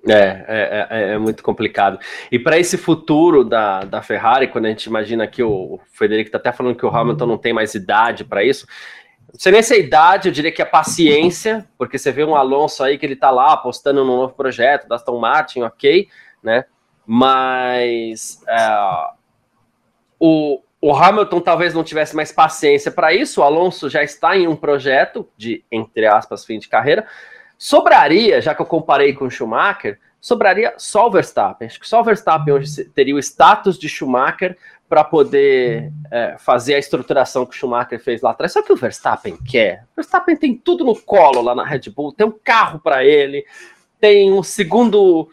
É, 0.08 0.44
é, 0.48 0.88
é, 0.90 1.12
é, 1.12 1.18
muito 1.18 1.44
complicado. 1.44 1.98
E 2.30 2.36
para 2.36 2.58
esse 2.58 2.76
futuro 2.76 3.44
da, 3.44 3.84
da 3.84 4.02
Ferrari, 4.02 4.48
quando 4.48 4.66
a 4.66 4.68
gente 4.68 4.86
imagina 4.86 5.28
que 5.28 5.42
o 5.42 5.78
Federico 5.92 6.28
está 6.28 6.38
até 6.38 6.50
falando 6.50 6.74
que 6.74 6.84
o 6.84 6.88
Hamilton 6.88 7.26
não 7.26 7.38
tem 7.38 7.52
mais 7.52 7.74
idade 7.74 8.24
para 8.24 8.42
isso, 8.42 8.66
não 9.32 9.40
sei 9.40 9.52
nem 9.52 9.62
se 9.62 9.78
idade, 9.78 10.28
eu 10.28 10.32
diria 10.32 10.52
que 10.52 10.60
a 10.60 10.66
paciência, 10.66 11.66
porque 11.78 11.98
você 11.98 12.12
vê 12.12 12.22
um 12.22 12.36
Alonso 12.36 12.84
aí 12.84 12.98
que 12.98 13.06
ele 13.06 13.16
tá 13.16 13.30
lá 13.30 13.54
apostando 13.54 14.04
num 14.04 14.16
novo 14.16 14.34
projeto 14.34 14.86
da 14.86 14.96
Aston 14.96 15.18
Martin, 15.18 15.62
ok, 15.62 16.06
né? 16.42 16.66
Mas 17.06 18.42
é, 18.46 19.06
o, 20.20 20.60
o 20.80 20.94
Hamilton 20.94 21.40
talvez 21.40 21.72
não 21.72 21.82
tivesse 21.82 22.14
mais 22.14 22.30
paciência 22.30 22.90
para 22.90 23.14
isso, 23.14 23.40
o 23.40 23.44
Alonso 23.44 23.88
já 23.88 24.02
está 24.02 24.36
em 24.36 24.46
um 24.46 24.54
projeto 24.54 25.26
de, 25.36 25.64
entre 25.72 26.06
aspas, 26.06 26.44
fim 26.44 26.58
de 26.58 26.68
carreira. 26.68 27.06
Sobraria, 27.56 28.40
já 28.42 28.54
que 28.54 28.60
eu 28.60 28.66
comparei 28.66 29.14
com 29.14 29.24
o 29.24 29.30
Schumacher, 29.30 29.98
sobraria 30.20 30.74
só 30.76 31.06
o 31.06 31.10
Verstappen. 31.10 31.66
Acho 31.66 31.80
que 31.80 31.88
só 31.88 32.00
o 32.00 32.04
Verstappen 32.04 32.52
hoje 32.52 32.84
teria 32.86 33.14
o 33.14 33.18
status 33.18 33.78
de 33.78 33.88
Schumacher 33.88 34.58
para 34.92 35.04
poder 35.04 35.90
é, 36.10 36.36
fazer 36.38 36.74
a 36.74 36.78
estruturação 36.78 37.46
que 37.46 37.56
o 37.56 37.58
Schumacher 37.58 37.98
fez 37.98 38.20
lá 38.20 38.32
atrás. 38.32 38.52
Só 38.52 38.60
que 38.60 38.74
o 38.74 38.76
Verstappen 38.76 39.38
quer. 39.38 39.84
O 39.92 39.96
Verstappen 39.96 40.36
tem 40.36 40.54
tudo 40.54 40.84
no 40.84 40.94
colo 40.94 41.40
lá 41.40 41.54
na 41.54 41.64
Red 41.64 41.88
Bull, 41.96 42.12
tem 42.12 42.26
um 42.26 42.38
carro 42.44 42.78
para 42.78 43.02
ele, 43.02 43.46
tem 43.98 44.30
um 44.30 44.42
segundo 44.42 45.30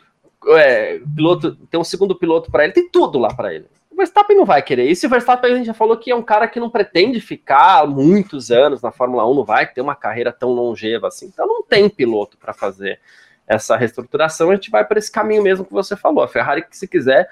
é, 0.47 1.01
piloto, 1.14 1.57
tem 1.70 1.78
um 1.78 1.84
segundo 1.84 2.16
piloto 2.16 2.49
para 2.49 2.64
ele, 2.64 2.72
tem 2.72 2.88
tudo 2.88 3.20
lá 3.20 3.34
para 3.34 3.53
ele. 3.53 3.66
Verstappen 3.97 4.38
não 4.38 4.45
vai 4.45 4.62
querer 4.62 4.89
isso. 4.89 5.05
O 5.05 5.10
Verstappen 5.10 5.51
a 5.51 5.57
gente 5.57 5.66
já 5.66 5.74
falou 5.74 5.97
que 5.97 6.10
é 6.10 6.16
um 6.16 6.24
cara 6.24 6.47
que 6.47 6.57
não 6.57 6.70
pretende 6.70 7.20
ficar 7.20 7.86
muitos 7.86 8.51
anos 8.51 8.82
na 8.82 8.93
Fórmula 8.93 9.30
1, 9.30 9.34
não 9.34 9.43
vai 9.43 9.68
ter 9.68 9.82
uma 9.82 9.93
carreira 9.93 10.32
tão 10.32 10.53
longeva 10.53 11.10
assim. 11.10 11.26
Então 11.26 11.45
não 11.45 11.64
tem 11.64 11.89
piloto 11.89 12.38
para 12.38 12.53
fazer 12.53 12.97
essa 13.45 13.76
reestruturação. 13.76 14.51
A 14.51 14.55
gente 14.55 14.72
vai 14.72 14.86
para 14.86 14.99
esse 14.99 15.12
caminho 15.12 15.43
mesmo 15.43 15.66
que 15.66 15.74
você 15.74 15.97
falou. 15.97 16.24
A 16.24 16.30
Ferrari, 16.30 16.62
que 16.62 16.78
se 16.78 16.88
quiser, 16.88 17.28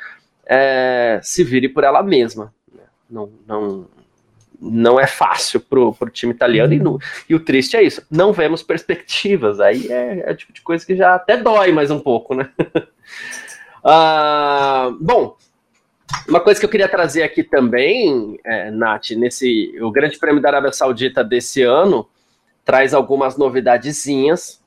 é, 0.47 1.19
se 1.21 1.43
vire 1.43 1.69
por 1.69 1.83
ela 1.83 2.01
mesma. 2.01 2.53
Né? 2.73 2.83
Não, 3.09 3.29
não, 3.45 3.87
não 4.59 4.99
é 4.99 5.05
fácil 5.05 5.59
pro, 5.59 5.93
pro 5.93 6.09
time 6.09 6.33
italiano 6.33 6.73
e, 6.73 6.79
no, 6.79 6.99
e 7.29 7.35
o 7.35 7.39
triste 7.39 7.75
é 7.75 7.83
isso, 7.83 8.05
não 8.09 8.33
vemos 8.33 8.63
perspectivas, 8.63 9.59
aí 9.59 9.91
é, 9.91 10.29
é 10.29 10.31
o 10.31 10.35
tipo 10.35 10.53
de 10.53 10.61
coisa 10.61 10.85
que 10.85 10.95
já 10.95 11.15
até 11.15 11.37
dói 11.37 11.71
mais 11.71 11.91
um 11.91 11.99
pouco, 11.99 12.33
né? 12.33 12.49
uh, 13.83 14.91
bom, 14.99 15.37
uma 16.27 16.39
coisa 16.39 16.59
que 16.59 16.65
eu 16.65 16.69
queria 16.69 16.89
trazer 16.89 17.23
aqui 17.23 17.43
também, 17.43 18.39
é, 18.43 18.71
Nath, 18.71 19.11
nesse 19.11 19.77
o 19.81 19.91
Grande 19.91 20.17
Prêmio 20.17 20.41
da 20.41 20.49
Arábia 20.49 20.71
Saudita 20.71 21.23
desse 21.23 21.61
ano 21.61 22.07
traz 22.63 22.93
algumas 22.93 23.37
novidadezinhas 23.37 24.61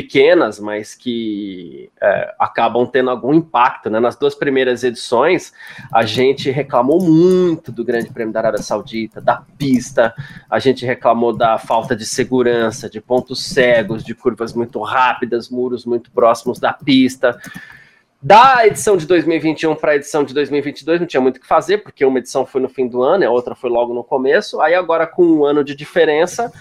pequenas, 0.00 0.58
mas 0.58 0.94
que 0.94 1.90
é, 2.00 2.34
acabam 2.38 2.86
tendo 2.86 3.10
algum 3.10 3.34
impacto. 3.34 3.90
Né? 3.90 4.00
Nas 4.00 4.16
duas 4.16 4.34
primeiras 4.34 4.82
edições, 4.82 5.52
a 5.92 6.04
gente 6.06 6.50
reclamou 6.50 7.02
muito 7.02 7.70
do 7.70 7.84
Grande 7.84 8.10
Prêmio 8.10 8.32
da 8.32 8.40
Arábia 8.40 8.62
Saudita, 8.62 9.20
da 9.20 9.42
pista, 9.58 10.14
a 10.48 10.58
gente 10.58 10.86
reclamou 10.86 11.36
da 11.36 11.58
falta 11.58 11.94
de 11.94 12.06
segurança, 12.06 12.88
de 12.88 12.98
pontos 12.98 13.44
cegos, 13.44 14.02
de 14.02 14.14
curvas 14.14 14.54
muito 14.54 14.80
rápidas, 14.80 15.50
muros 15.50 15.84
muito 15.84 16.10
próximos 16.10 16.58
da 16.58 16.72
pista. 16.72 17.38
Da 18.22 18.66
edição 18.66 18.98
de 18.98 19.06
2021 19.06 19.74
para 19.76 19.92
a 19.92 19.96
edição 19.96 20.24
de 20.24 20.34
2022 20.34 21.00
não 21.00 21.06
tinha 21.06 21.20
muito 21.20 21.38
o 21.38 21.40
que 21.40 21.46
fazer, 21.46 21.78
porque 21.78 22.04
uma 22.04 22.18
edição 22.18 22.44
foi 22.44 22.60
no 22.60 22.68
fim 22.68 22.86
do 22.86 23.02
ano, 23.02 23.26
a 23.26 23.30
outra 23.30 23.54
foi 23.54 23.70
logo 23.70 23.94
no 23.94 24.04
começo. 24.04 24.60
Aí 24.60 24.74
agora, 24.74 25.06
com 25.06 25.24
um 25.24 25.44
ano 25.44 25.64
de 25.64 25.74
diferença, 25.74 26.52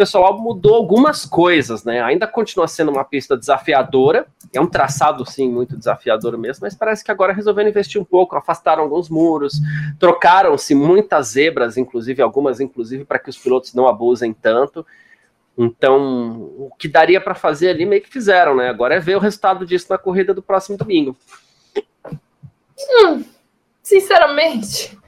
pessoal 0.00 0.40
mudou 0.40 0.76
algumas 0.76 1.26
coisas, 1.26 1.84
né? 1.84 2.00
Ainda 2.00 2.26
continua 2.26 2.66
sendo 2.66 2.90
uma 2.90 3.04
pista 3.04 3.36
desafiadora, 3.36 4.26
é 4.50 4.58
um 4.58 4.66
traçado, 4.66 5.30
sim, 5.30 5.46
muito 5.46 5.76
desafiador 5.76 6.38
mesmo, 6.38 6.62
mas 6.62 6.74
parece 6.74 7.04
que 7.04 7.10
agora 7.10 7.34
resolveram 7.34 7.68
investir 7.68 8.00
um 8.00 8.04
pouco, 8.04 8.34
afastaram 8.34 8.82
alguns 8.82 9.10
muros, 9.10 9.60
trocaram-se 9.98 10.74
muitas 10.74 11.32
zebras, 11.32 11.76
inclusive, 11.76 12.22
algumas, 12.22 12.60
inclusive, 12.60 13.04
para 13.04 13.18
que 13.18 13.28
os 13.28 13.36
pilotos 13.36 13.74
não 13.74 13.86
abusem 13.86 14.32
tanto. 14.32 14.86
Então, 15.58 16.50
o 16.56 16.70
que 16.78 16.88
daria 16.88 17.20
para 17.20 17.34
fazer 17.34 17.68
ali 17.68 17.84
meio 17.84 18.00
que 18.00 18.08
fizeram, 18.08 18.56
né? 18.56 18.70
Agora 18.70 18.94
é 18.94 19.00
ver 19.00 19.16
o 19.16 19.20
resultado 19.20 19.66
disso 19.66 19.88
na 19.90 19.98
corrida 19.98 20.32
do 20.32 20.42
próximo 20.42 20.78
domingo. 20.78 21.14
Hum, 23.04 23.22
sinceramente, 23.82 24.98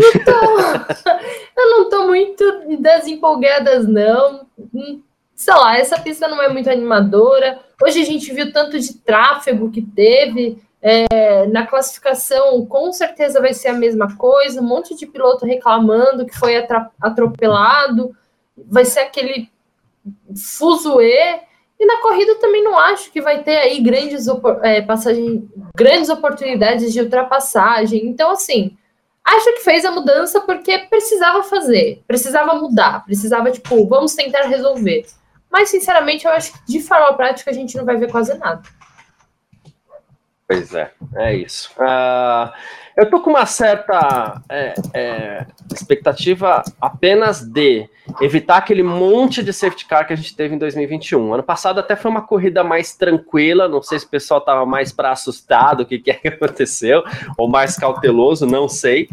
não 0.00 0.24
tô, 0.24 1.60
eu 1.60 1.70
não 1.70 1.90
tô 1.90 2.06
muito 2.06 2.44
desempolgadas, 2.78 3.86
não. 3.86 4.46
Hum, 4.74 5.02
sei 5.34 5.54
lá, 5.54 5.78
essa 5.78 5.98
pista 5.98 6.28
não 6.28 6.42
é 6.42 6.48
muito 6.48 6.70
animadora. 6.70 7.58
Hoje 7.82 8.00
a 8.00 8.04
gente 8.04 8.32
viu 8.32 8.52
tanto 8.52 8.78
de 8.78 8.94
tráfego 8.98 9.70
que 9.70 9.82
teve. 9.82 10.62
É, 10.82 11.46
na 11.46 11.66
classificação, 11.66 12.64
com 12.64 12.90
certeza 12.92 13.40
vai 13.40 13.52
ser 13.52 13.68
a 13.68 13.74
mesma 13.74 14.16
coisa. 14.16 14.60
Um 14.60 14.66
monte 14.66 14.94
de 14.96 15.06
piloto 15.06 15.44
reclamando 15.44 16.26
que 16.26 16.38
foi 16.38 16.56
atropelado. 17.00 18.14
Vai 18.56 18.84
ser 18.84 19.00
aquele 19.00 19.50
fuzuê. 20.34 21.40
E 21.78 21.86
na 21.86 22.02
corrida 22.02 22.34
também 22.34 22.62
não 22.62 22.78
acho 22.78 23.10
que 23.10 23.22
vai 23.22 23.42
ter 23.42 23.56
aí 23.56 23.80
grandes, 23.80 24.26
é, 24.62 24.82
passagem, 24.82 25.48
grandes 25.74 26.10
oportunidades 26.10 26.92
de 26.92 27.00
ultrapassagem. 27.00 28.06
Então, 28.06 28.30
assim, 28.32 28.76
acho 29.24 29.54
que 29.54 29.60
fez 29.60 29.84
a 29.84 29.90
mudança 29.90 30.40
porque 30.40 30.78
precisava 30.78 31.42
fazer, 31.42 32.02
precisava 32.06 32.54
mudar, 32.54 33.04
precisava, 33.04 33.50
tipo, 33.50 33.86
vamos 33.86 34.14
tentar 34.14 34.42
resolver. 34.42 35.06
Mas, 35.50 35.68
sinceramente, 35.68 36.26
eu 36.26 36.32
acho 36.32 36.52
que 36.52 36.58
de 36.66 36.80
forma 36.80 37.12
prática 37.14 37.50
a 37.50 37.54
gente 37.54 37.76
não 37.76 37.84
vai 37.84 37.96
ver 37.96 38.10
quase 38.10 38.32
nada. 38.38 38.62
Pois 40.50 40.74
é, 40.74 40.90
é 41.14 41.36
isso. 41.36 41.70
Uh, 41.78 42.50
eu 42.96 43.08
tô 43.08 43.20
com 43.20 43.30
uma 43.30 43.46
certa 43.46 44.42
é, 44.48 44.74
é, 44.92 45.46
expectativa 45.72 46.64
apenas 46.80 47.40
de 47.40 47.88
evitar 48.20 48.56
aquele 48.56 48.82
monte 48.82 49.44
de 49.44 49.52
safety 49.52 49.86
car 49.86 50.04
que 50.04 50.12
a 50.12 50.16
gente 50.16 50.34
teve 50.34 50.56
em 50.56 50.58
2021. 50.58 51.34
Ano 51.34 51.44
passado 51.44 51.78
até 51.78 51.94
foi 51.94 52.10
uma 52.10 52.22
corrida 52.22 52.64
mais 52.64 52.96
tranquila, 52.96 53.68
não 53.68 53.80
sei 53.80 54.00
se 54.00 54.06
o 54.06 54.08
pessoal 54.08 54.40
tava 54.40 54.66
mais 54.66 54.90
para 54.90 55.12
assustado, 55.12 55.82
o 55.82 55.86
que, 55.86 56.00
que 56.00 56.12
que 56.12 56.26
aconteceu, 56.26 57.04
ou 57.38 57.48
mais 57.48 57.76
cauteloso, 57.76 58.44
não 58.44 58.68
sei, 58.68 59.08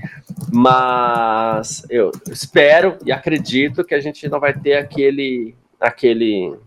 mas 0.52 1.86
eu 1.88 2.12
espero 2.32 2.98
e 3.06 3.12
acredito 3.12 3.84
que 3.84 3.94
a 3.94 4.00
gente 4.00 4.28
não 4.28 4.40
vai 4.40 4.56
ter 4.56 4.74
aquele, 4.74 5.56
aquele 5.80 6.58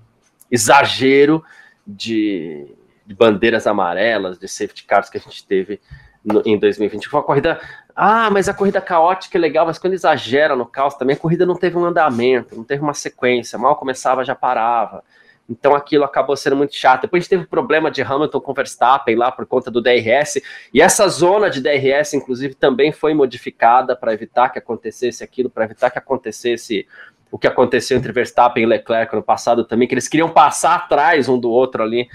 exagero 0.49 1.43
de 1.85 2.79
de 3.11 3.17
bandeiras 3.17 3.67
amarelas, 3.67 4.39
de 4.39 4.47
safety 4.47 4.85
cars 4.85 5.11
que 5.11 5.19
a 5.19 5.21
gente 5.21 5.45
teve 5.45 5.81
no, 6.25 6.43
em 6.47 6.57
2020. 6.57 7.09
Foi 7.09 7.19
uma 7.19 7.27
corrida. 7.27 7.61
Ah, 7.95 8.31
mas 8.31 8.49
a 8.49 8.55
corrida 8.55 8.81
caótica 8.81 9.37
é 9.37 9.41
legal, 9.41 9.67
mas 9.67 9.79
quando 9.79 9.95
exagera 9.95 10.55
no 10.55 10.65
caos 10.65 10.95
também, 10.95 11.17
a 11.17 11.19
corrida 11.19 11.45
não 11.45 11.57
teve 11.57 11.77
um 11.77 11.85
andamento, 11.85 12.55
não 12.55 12.63
teve 12.63 12.81
uma 12.81 12.95
sequência, 12.95 13.59
mal 13.59 13.75
começava, 13.75 14.25
já 14.25 14.37
parava. 14.37 15.03
Então 15.49 15.75
aquilo 15.75 16.05
acabou 16.05 16.37
sendo 16.37 16.55
muito 16.55 16.73
chato. 16.77 17.03
Depois 17.03 17.21
a 17.21 17.23
gente 17.25 17.31
teve 17.31 17.47
problema 17.47 17.91
de 17.91 18.01
Hamilton 18.01 18.41
com 18.41 18.55
Verstappen 18.55 19.17
lá 19.17 19.33
por 19.33 19.45
conta 19.45 19.73
do 19.73 19.83
DRS, 19.83 20.41
e 20.73 20.81
essa 20.81 21.09
zona 21.09 21.51
de 21.51 21.61
DRS, 21.61 22.15
inclusive, 22.15 22.55
também 22.55 22.93
foi 22.93 23.13
modificada 23.13 23.97
para 23.97 24.15
evitar 24.15 24.51
que 24.51 24.59
acontecesse 24.61 25.25
aquilo, 25.25 25.51
para 25.51 25.65
evitar 25.65 25.91
que 25.91 25.99
acontecesse 25.99 26.87
o 27.29 27.39
que 27.39 27.47
aconteceu 27.47 27.97
entre 27.97 28.13
Verstappen 28.13 28.63
e 28.63 28.67
Leclerc 28.67 29.15
no 29.15 29.23
passado 29.23 29.65
também, 29.65 29.87
que 29.87 29.95
eles 29.95 30.09
queriam 30.09 30.29
passar 30.29 30.77
atrás 30.77 31.29
um 31.29 31.39
do 31.39 31.51
outro 31.51 31.83
ali 31.83 32.09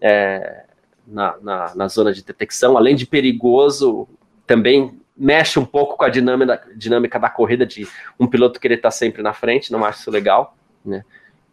é, 0.00 0.64
na, 1.06 1.36
na, 1.42 1.74
na, 1.74 1.88
zona 1.88 2.12
de 2.12 2.22
detecção, 2.22 2.76
além 2.76 2.94
de 2.94 3.06
perigoso, 3.06 4.08
também 4.46 4.98
mexe 5.16 5.58
um 5.58 5.64
pouco 5.64 5.96
com 5.96 6.04
a 6.04 6.08
dinâmica, 6.08 6.62
dinâmica 6.74 7.18
da 7.18 7.28
corrida 7.28 7.66
de 7.66 7.86
um 8.18 8.26
piloto 8.26 8.60
querer 8.60 8.76
estar 8.76 8.90
sempre 8.90 9.22
na 9.22 9.32
frente, 9.32 9.72
não 9.72 9.84
acho 9.84 10.00
isso 10.00 10.10
legal, 10.10 10.56
né? 10.84 11.04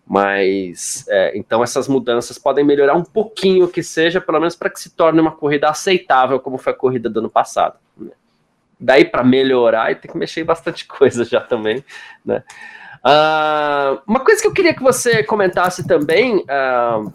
Mas 0.09 1.05
é, 1.09 1.37
então 1.37 1.61
essas 1.61 1.85
mudanças 1.85 2.37
podem 2.37 2.63
melhorar 2.63 2.95
um 2.95 3.03
pouquinho 3.03 3.67
que 3.67 3.83
seja, 3.83 4.21
pelo 4.21 4.39
menos 4.39 4.55
para 4.55 4.69
que 4.69 4.79
se 4.79 4.91
torne 4.91 5.19
uma 5.19 5.31
corrida 5.31 5.67
aceitável, 5.67 6.39
como 6.39 6.57
foi 6.57 6.71
a 6.71 6.75
corrida 6.75 7.09
do 7.09 7.19
ano 7.19 7.29
passado. 7.29 7.75
Né? 7.97 8.11
Daí 8.79 9.03
para 9.03 9.21
melhorar, 9.21 9.93
tem 9.99 10.09
que 10.09 10.17
mexer 10.17 10.41
em 10.41 10.45
bastante 10.45 10.85
coisa 10.87 11.25
já 11.25 11.41
também, 11.41 11.83
né? 12.23 12.41
Uh, 13.05 14.01
uma 14.07 14.21
coisa 14.21 14.41
que 14.41 14.47
eu 14.47 14.53
queria 14.53 14.73
que 14.73 14.81
você 14.81 15.23
comentasse 15.23 15.85
também, 15.85 16.37
uh, 16.37 17.11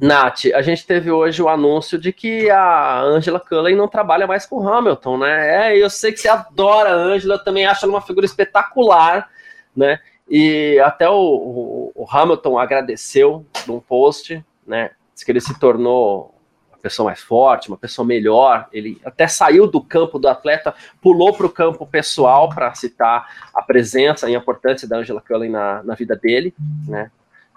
Nath, 0.00 0.46
a 0.54 0.62
gente 0.62 0.86
teve 0.86 1.10
hoje 1.10 1.42
o 1.42 1.48
anúncio 1.48 1.98
de 1.98 2.12
que 2.12 2.48
a 2.50 3.00
Angela 3.00 3.40
Cullen 3.40 3.74
não 3.74 3.88
trabalha 3.88 4.26
mais 4.26 4.46
com 4.46 4.66
Hamilton, 4.66 5.18
né? 5.18 5.72
É, 5.72 5.78
eu 5.82 5.90
sei 5.90 6.12
que 6.12 6.20
você 6.20 6.28
adora 6.28 6.90
a 6.90 6.94
Angela, 6.94 7.38
também 7.38 7.66
acho 7.66 7.84
ela 7.84 7.94
uma 7.94 8.00
figura 8.02 8.26
espetacular, 8.26 9.28
né? 9.74 9.98
E 10.28 10.78
até 10.80 11.08
o, 11.08 11.14
o, 11.14 11.92
o 11.94 12.06
Hamilton 12.08 12.58
agradeceu 12.58 13.46
num 13.66 13.80
post, 13.80 14.44
né? 14.66 14.90
Diz 15.14 15.24
que 15.24 15.32
ele 15.32 15.40
se 15.40 15.58
tornou 15.58 16.34
uma 16.70 16.78
pessoa 16.78 17.06
mais 17.06 17.20
forte, 17.20 17.68
uma 17.68 17.76
pessoa 17.76 18.06
melhor. 18.06 18.68
Ele 18.72 19.00
até 19.04 19.26
saiu 19.26 19.66
do 19.66 19.80
campo 19.80 20.18
do 20.18 20.28
atleta, 20.28 20.74
pulou 21.00 21.32
para 21.32 21.46
o 21.46 21.50
campo 21.50 21.86
pessoal 21.86 22.48
para 22.50 22.72
citar 22.74 23.50
a 23.52 23.62
presença 23.62 24.30
e 24.30 24.36
a 24.36 24.38
importância 24.38 24.86
da 24.86 24.98
Angela 24.98 25.20
Cullen 25.20 25.50
na, 25.50 25.82
na 25.82 25.94
vida 25.94 26.14
dele, 26.14 26.54
né? 26.86 27.10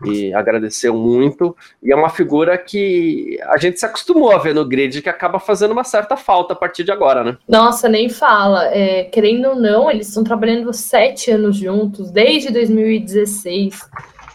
E 0.05 0.33
agradeceu 0.33 0.93
muito. 0.93 1.55
E 1.81 1.91
é 1.91 1.95
uma 1.95 2.09
figura 2.09 2.57
que 2.57 3.39
a 3.43 3.57
gente 3.57 3.79
se 3.79 3.85
acostumou 3.85 4.31
a 4.31 4.37
ver 4.37 4.55
no 4.55 4.65
grid, 4.65 5.01
que 5.01 5.09
acaba 5.09 5.39
fazendo 5.39 5.71
uma 5.71 5.83
certa 5.83 6.15
falta 6.15 6.53
a 6.53 6.55
partir 6.55 6.83
de 6.83 6.91
agora, 6.91 7.23
né? 7.23 7.37
Nossa, 7.47 7.87
nem 7.87 8.09
fala. 8.09 8.65
É, 8.67 9.05
querendo 9.05 9.49
ou 9.49 9.55
não, 9.55 9.89
eles 9.89 10.07
estão 10.07 10.23
trabalhando 10.23 10.71
sete 10.73 11.31
anos 11.31 11.57
juntos, 11.57 12.11
desde 12.11 12.51
2016. 12.51 13.79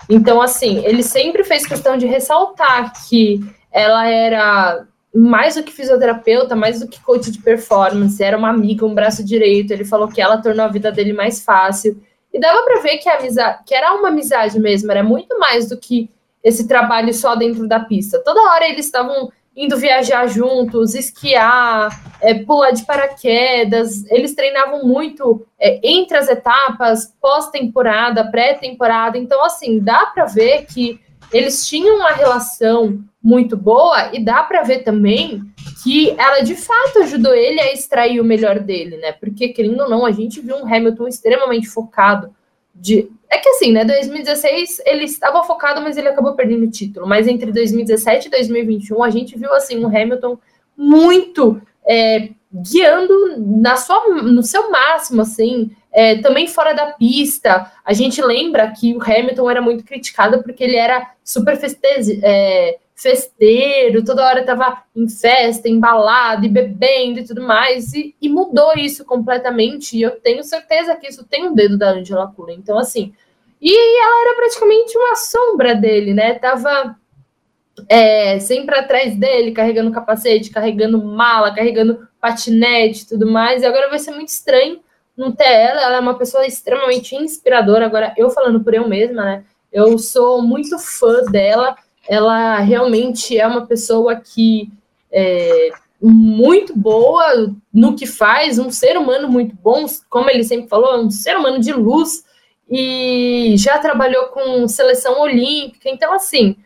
Então, 0.08 0.40
assim, 0.40 0.84
ele 0.84 1.02
sempre 1.02 1.42
fez 1.44 1.66
questão 1.66 1.96
de 1.96 2.06
ressaltar 2.06 2.92
que 3.08 3.40
ela 3.72 4.08
era 4.08 4.86
mais 5.14 5.54
do 5.54 5.62
que 5.62 5.72
fisioterapeuta, 5.72 6.54
mais 6.54 6.80
do 6.80 6.88
que 6.88 7.00
coach 7.00 7.30
de 7.30 7.38
performance, 7.38 8.22
era 8.22 8.36
uma 8.36 8.50
amiga, 8.50 8.84
um 8.84 8.94
braço 8.94 9.24
direito. 9.24 9.72
Ele 9.72 9.84
falou 9.84 10.08
que 10.08 10.20
ela 10.20 10.36
tornou 10.36 10.66
a 10.66 10.70
vida 10.70 10.92
dele 10.92 11.12
mais 11.12 11.42
fácil. 11.42 12.00
E 12.36 12.38
dava 12.38 12.62
para 12.64 12.82
ver 12.82 12.98
que, 12.98 13.08
a 13.08 13.16
amizade, 13.16 13.64
que 13.64 13.74
era 13.74 13.94
uma 13.94 14.08
amizade 14.08 14.60
mesmo, 14.60 14.90
era 14.90 15.02
muito 15.02 15.38
mais 15.38 15.70
do 15.70 15.78
que 15.78 16.10
esse 16.44 16.68
trabalho 16.68 17.12
só 17.14 17.34
dentro 17.34 17.66
da 17.66 17.80
pista. 17.80 18.22
Toda 18.22 18.52
hora 18.52 18.68
eles 18.68 18.84
estavam 18.84 19.32
indo 19.56 19.78
viajar 19.78 20.26
juntos, 20.26 20.94
esquiar, 20.94 21.88
é, 22.20 22.34
pular 22.34 22.72
de 22.72 22.84
paraquedas. 22.84 24.04
Eles 24.10 24.34
treinavam 24.34 24.84
muito 24.84 25.46
é, 25.58 25.80
entre 25.82 26.18
as 26.18 26.28
etapas, 26.28 27.10
pós-temporada, 27.22 28.30
pré-temporada. 28.30 29.16
Então, 29.16 29.42
assim, 29.42 29.80
dá 29.80 30.04
para 30.04 30.26
ver 30.26 30.66
que 30.66 31.00
eles 31.32 31.66
tinham 31.66 31.96
uma 31.96 32.10
relação 32.10 32.98
muito 33.22 33.56
boa 33.56 34.14
e 34.14 34.22
dá 34.22 34.42
para 34.42 34.62
ver 34.62 34.84
também 34.84 35.42
que 35.82 36.10
ela 36.18 36.40
de 36.40 36.54
fato 36.54 37.00
ajudou 37.00 37.34
ele 37.34 37.60
a 37.60 37.72
extrair 37.72 38.20
o 38.20 38.24
melhor 38.24 38.60
dele, 38.60 38.96
né? 38.98 39.12
Porque 39.12 39.48
querendo 39.48 39.80
ou 39.80 39.88
não, 39.88 40.06
a 40.06 40.12
gente 40.12 40.40
viu 40.40 40.56
um 40.56 40.66
Hamilton 40.66 41.08
extremamente 41.08 41.68
focado 41.68 42.34
de 42.74 43.10
é 43.28 43.38
que 43.38 43.48
assim, 43.48 43.72
né, 43.72 43.84
2016 43.84 44.82
ele 44.86 45.04
estava 45.04 45.42
focado, 45.42 45.80
mas 45.80 45.96
ele 45.96 46.08
acabou 46.08 46.34
perdendo 46.34 46.64
o 46.64 46.70
título. 46.70 47.06
Mas 47.06 47.26
entre 47.26 47.50
2017 47.50 48.28
e 48.28 48.30
2021 48.30 49.02
a 49.02 49.10
gente 49.10 49.36
viu 49.36 49.52
assim 49.52 49.84
um 49.84 49.88
Hamilton 49.88 50.38
muito 50.76 51.60
é, 51.84 52.28
guiando 52.62 53.14
na 53.38 53.76
sua, 53.76 54.08
no 54.22 54.42
seu 54.42 54.70
máximo, 54.70 55.22
assim, 55.22 55.70
é, 55.92 56.18
também 56.18 56.46
fora 56.46 56.72
da 56.72 56.92
pista. 56.92 57.70
A 57.84 57.92
gente 57.92 58.22
lembra 58.22 58.70
que 58.70 58.94
o 58.94 59.02
Hamilton 59.02 59.50
era 59.50 59.60
muito 59.60 59.84
criticado 59.84 60.42
porque 60.42 60.64
ele 60.64 60.76
era 60.76 61.10
super 61.24 61.58
é, 62.22 62.78
festeiro, 62.94 64.04
toda 64.04 64.24
hora 64.24 64.40
estava 64.40 64.82
em 64.94 65.08
festa, 65.08 65.68
embalado 65.68 66.46
e 66.46 66.48
bebendo 66.48 67.20
e 67.20 67.26
tudo 67.26 67.42
mais, 67.42 67.92
e, 67.92 68.14
e, 68.20 68.28
mudou 68.28 68.72
isso 68.74 69.04
completamente. 69.04 69.96
E 69.96 70.02
eu 70.02 70.12
tenho 70.12 70.42
certeza 70.42 70.96
que 70.96 71.08
isso 71.08 71.24
tem 71.24 71.46
um 71.46 71.54
dedo 71.54 71.76
da 71.76 71.90
Angela 71.90 72.32
Cura. 72.34 72.52
Então, 72.52 72.78
assim, 72.78 73.12
e 73.60 73.72
ela 73.72 74.22
era 74.22 74.36
praticamente 74.36 74.96
uma 74.96 75.16
sombra 75.16 75.74
dele, 75.74 76.14
né? 76.14 76.34
Tava 76.34 76.96
é, 77.88 78.38
sempre 78.38 78.78
atrás 78.78 79.16
dele, 79.16 79.52
carregando 79.52 79.92
capacete, 79.92 80.50
carregando 80.50 81.02
mala, 81.02 81.54
carregando 81.54 82.06
patinete 82.26 83.02
e 83.02 83.06
tudo 83.06 83.30
mais. 83.30 83.62
E 83.62 83.66
agora 83.66 83.88
vai 83.88 83.98
ser 83.98 84.12
muito 84.12 84.28
estranho 84.28 84.80
não 85.16 85.32
ter 85.32 85.44
ela. 85.44 85.82
Ela 85.82 85.96
é 85.96 86.00
uma 86.00 86.18
pessoa 86.18 86.46
extremamente 86.46 87.14
inspiradora. 87.14 87.86
Agora, 87.86 88.14
eu 88.16 88.30
falando 88.30 88.62
por 88.62 88.74
eu 88.74 88.88
mesma, 88.88 89.24
né? 89.24 89.44
Eu 89.72 89.98
sou 89.98 90.42
muito 90.42 90.78
fã 90.78 91.24
dela 91.24 91.76
ela 92.08 92.58
realmente 92.60 93.38
é 93.38 93.46
uma 93.46 93.66
pessoa 93.66 94.16
que 94.16 94.70
é 95.10 95.70
muito 96.00 96.76
boa 96.76 97.54
no 97.72 97.96
que 97.96 98.06
faz, 98.06 98.58
um 98.58 98.70
ser 98.70 98.96
humano 98.96 99.28
muito 99.28 99.56
bom, 99.56 99.86
como 100.08 100.30
ele 100.30 100.44
sempre 100.44 100.68
falou, 100.68 101.02
um 101.02 101.10
ser 101.10 101.36
humano 101.36 101.58
de 101.58 101.72
luz 101.72 102.24
e 102.70 103.54
já 103.56 103.78
trabalhou 103.78 104.26
com 104.26 104.68
seleção 104.68 105.20
olímpica, 105.20 105.88
então 105.88 106.12
assim, 106.12 106.56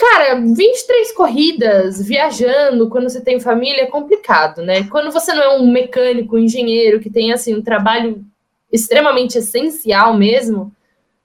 cara, 0.00 0.34
23 0.36 1.12
corridas 1.12 2.00
viajando 2.00 2.88
quando 2.88 3.10
você 3.10 3.20
tem 3.20 3.38
família 3.38 3.82
é 3.82 3.86
complicado, 3.86 4.62
né? 4.62 4.84
Quando 4.84 5.12
você 5.12 5.34
não 5.34 5.42
é 5.42 5.58
um 5.58 5.70
mecânico, 5.70 6.36
um 6.36 6.38
engenheiro 6.38 7.00
que 7.00 7.10
tem 7.10 7.32
assim 7.32 7.54
um 7.54 7.62
trabalho 7.62 8.24
extremamente 8.72 9.36
essencial 9.36 10.14
mesmo, 10.14 10.74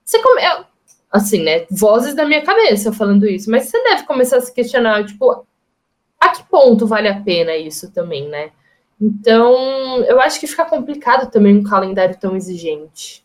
você 0.04 0.22
come... 0.22 0.42
É, 0.42 0.66
assim, 1.10 1.42
né? 1.42 1.66
Vozes 1.72 2.14
da 2.14 2.26
minha 2.26 2.42
cabeça 2.42 2.92
falando 2.92 3.26
isso, 3.26 3.50
mas 3.50 3.70
você 3.70 3.82
deve 3.82 4.04
começar 4.04 4.38
a 4.38 4.42
se 4.42 4.54
questionar, 4.54 5.06
tipo, 5.06 5.46
a 6.20 6.30
que 6.30 6.44
ponto 6.44 6.86
vale 6.86 7.08
a 7.08 7.22
pena 7.22 7.56
isso 7.56 7.92
também, 7.94 8.28
né? 8.28 8.52
Então, 9.00 10.04
eu 10.04 10.20
acho 10.20 10.40
que 10.40 10.48
fica 10.48 10.66
complicado 10.66 11.32
também 11.32 11.56
um 11.56 11.64
calendário 11.64 12.18
tão 12.20 12.36
exigente. 12.36 13.25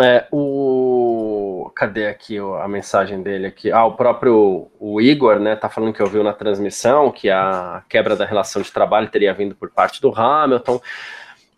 É, 0.00 0.26
o. 0.32 1.70
Cadê 1.74 2.06
aqui 2.08 2.38
a 2.38 2.66
mensagem 2.68 3.22
dele 3.22 3.46
aqui? 3.46 3.70
Ah, 3.70 3.84
o 3.84 3.94
próprio 3.94 4.70
o 4.78 5.00
Igor, 5.00 5.38
né, 5.38 5.56
tá 5.56 5.68
falando 5.68 5.92
que 5.92 6.02
ouviu 6.02 6.22
na 6.22 6.32
transmissão 6.32 7.10
que 7.10 7.30
a 7.30 7.82
quebra 7.88 8.16
da 8.16 8.24
relação 8.24 8.60
de 8.60 8.70
trabalho 8.72 9.08
teria 9.08 9.32
vindo 9.32 9.54
por 9.54 9.70
parte 9.70 10.00
do 10.00 10.12
Hamilton. 10.14 10.80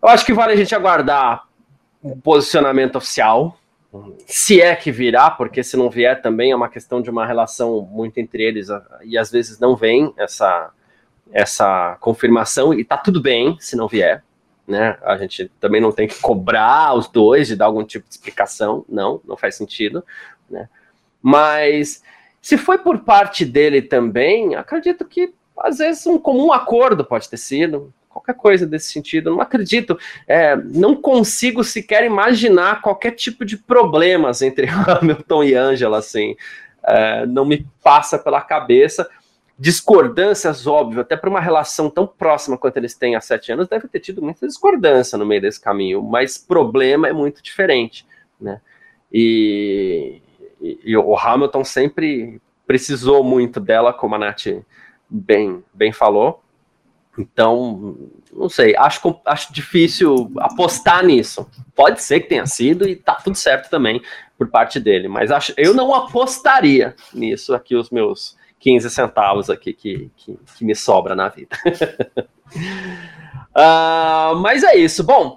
Eu 0.03 0.09
acho 0.09 0.24
que 0.24 0.32
vale 0.32 0.53
a 0.53 0.57
gente 0.57 0.74
aguardar 0.74 1.45
o 2.03 2.16
posicionamento 2.16 2.97
oficial 2.97 3.57
se 4.26 4.61
é 4.61 4.74
que 4.74 4.90
virá, 4.90 5.30
porque 5.30 5.62
se 5.62 5.76
não 5.76 5.90
vier 5.90 6.20
também 6.22 6.51
é 6.51 6.57
uma 6.57 6.68
questão 6.68 7.03
de 7.03 7.11
uma 7.11 7.26
relação 7.26 7.82
muito 7.82 8.18
entre 8.18 8.43
eles 8.43 8.68
e 9.05 9.18
às 9.18 9.30
vezes 9.30 9.59
não 9.59 9.76
vem 9.76 10.12
essa 10.16 10.70
essa 11.32 11.97
confirmação 12.01 12.74
e 12.74 12.84
tá 12.84 12.97
tudo 12.97 13.20
bem 13.20 13.57
se 13.59 13.74
não 13.74 13.88
vier, 13.88 14.22
né? 14.66 14.96
A 15.02 15.16
gente 15.16 15.50
também 15.60 15.80
não 15.80 15.92
tem 15.92 16.06
que 16.06 16.20
cobrar 16.20 16.94
os 16.94 17.08
dois 17.08 17.48
de 17.48 17.56
dar 17.56 17.66
algum 17.66 17.84
tipo 17.84 18.08
de 18.08 18.14
explicação, 18.14 18.84
não, 18.88 19.20
não 19.24 19.36
faz 19.36 19.54
sentido, 19.54 20.04
né? 20.48 20.68
Mas 21.20 22.02
se 22.40 22.58
foi 22.58 22.78
por 22.78 23.00
parte 23.00 23.44
dele 23.44 23.82
também, 23.82 24.54
acredito 24.54 25.04
que 25.04 25.32
às 25.58 25.78
vezes 25.78 26.06
um 26.06 26.18
comum 26.18 26.52
acordo 26.52 27.04
pode 27.04 27.28
ter 27.28 27.36
sido, 27.36 27.92
qualquer 28.08 28.34
coisa 28.34 28.66
desse 28.66 28.92
sentido. 28.92 29.30
não 29.30 29.40
acredito, 29.40 29.98
é, 30.28 30.56
não 30.56 30.94
consigo 30.94 31.64
sequer 31.64 32.04
imaginar 32.04 32.82
qualquer 32.82 33.12
tipo 33.12 33.44
de 33.44 33.56
problemas 33.56 34.42
entre 34.42 34.68
Hamilton 34.68 35.44
e 35.44 35.54
Angela, 35.54 35.98
assim, 35.98 36.36
é, 36.84 37.26
não 37.26 37.44
me 37.44 37.66
passa 37.82 38.18
pela 38.18 38.40
cabeça. 38.40 39.08
Discordâncias, 39.62 40.66
óbvio, 40.66 41.02
até 41.02 41.16
para 41.16 41.30
uma 41.30 41.38
relação 41.38 41.88
tão 41.88 42.04
próxima 42.04 42.58
quanto 42.58 42.78
eles 42.78 42.96
têm 42.96 43.14
há 43.14 43.20
sete 43.20 43.52
anos, 43.52 43.68
deve 43.68 43.86
ter 43.86 44.00
tido 44.00 44.20
muita 44.20 44.44
discordância 44.44 45.16
no 45.16 45.24
meio 45.24 45.40
desse 45.40 45.60
caminho, 45.60 46.02
mas 46.02 46.36
problema 46.36 47.06
é 47.06 47.12
muito 47.12 47.40
diferente, 47.40 48.04
né? 48.40 48.60
E, 49.12 50.20
e, 50.60 50.80
e 50.82 50.96
o 50.96 51.16
Hamilton 51.16 51.62
sempre 51.62 52.42
precisou 52.66 53.22
muito 53.22 53.60
dela, 53.60 53.92
como 53.92 54.16
a 54.16 54.18
Nath 54.18 54.48
bem, 55.08 55.62
bem 55.72 55.92
falou, 55.92 56.42
então, 57.16 57.96
não 58.32 58.48
sei, 58.48 58.74
acho, 58.76 59.20
acho 59.24 59.52
difícil 59.52 60.32
apostar 60.38 61.04
nisso. 61.04 61.48
Pode 61.72 62.02
ser 62.02 62.18
que 62.18 62.28
tenha 62.28 62.46
sido 62.46 62.88
e 62.88 62.96
tá 62.96 63.14
tudo 63.14 63.36
certo 63.36 63.70
também 63.70 64.02
por 64.36 64.48
parte 64.48 64.80
dele, 64.80 65.06
mas 65.06 65.30
acho, 65.30 65.54
eu 65.56 65.72
não 65.72 65.94
apostaria 65.94 66.96
nisso 67.14 67.54
aqui, 67.54 67.76
os 67.76 67.90
meus 67.90 68.36
15 68.62 68.88
centavos 68.90 69.50
aqui 69.50 69.72
que, 69.72 70.08
que, 70.16 70.38
que 70.56 70.64
me 70.64 70.74
sobra 70.74 71.16
na 71.16 71.28
vida. 71.28 71.58
uh, 73.50 74.36
mas 74.40 74.62
é 74.62 74.76
isso. 74.76 75.02
Bom, 75.02 75.36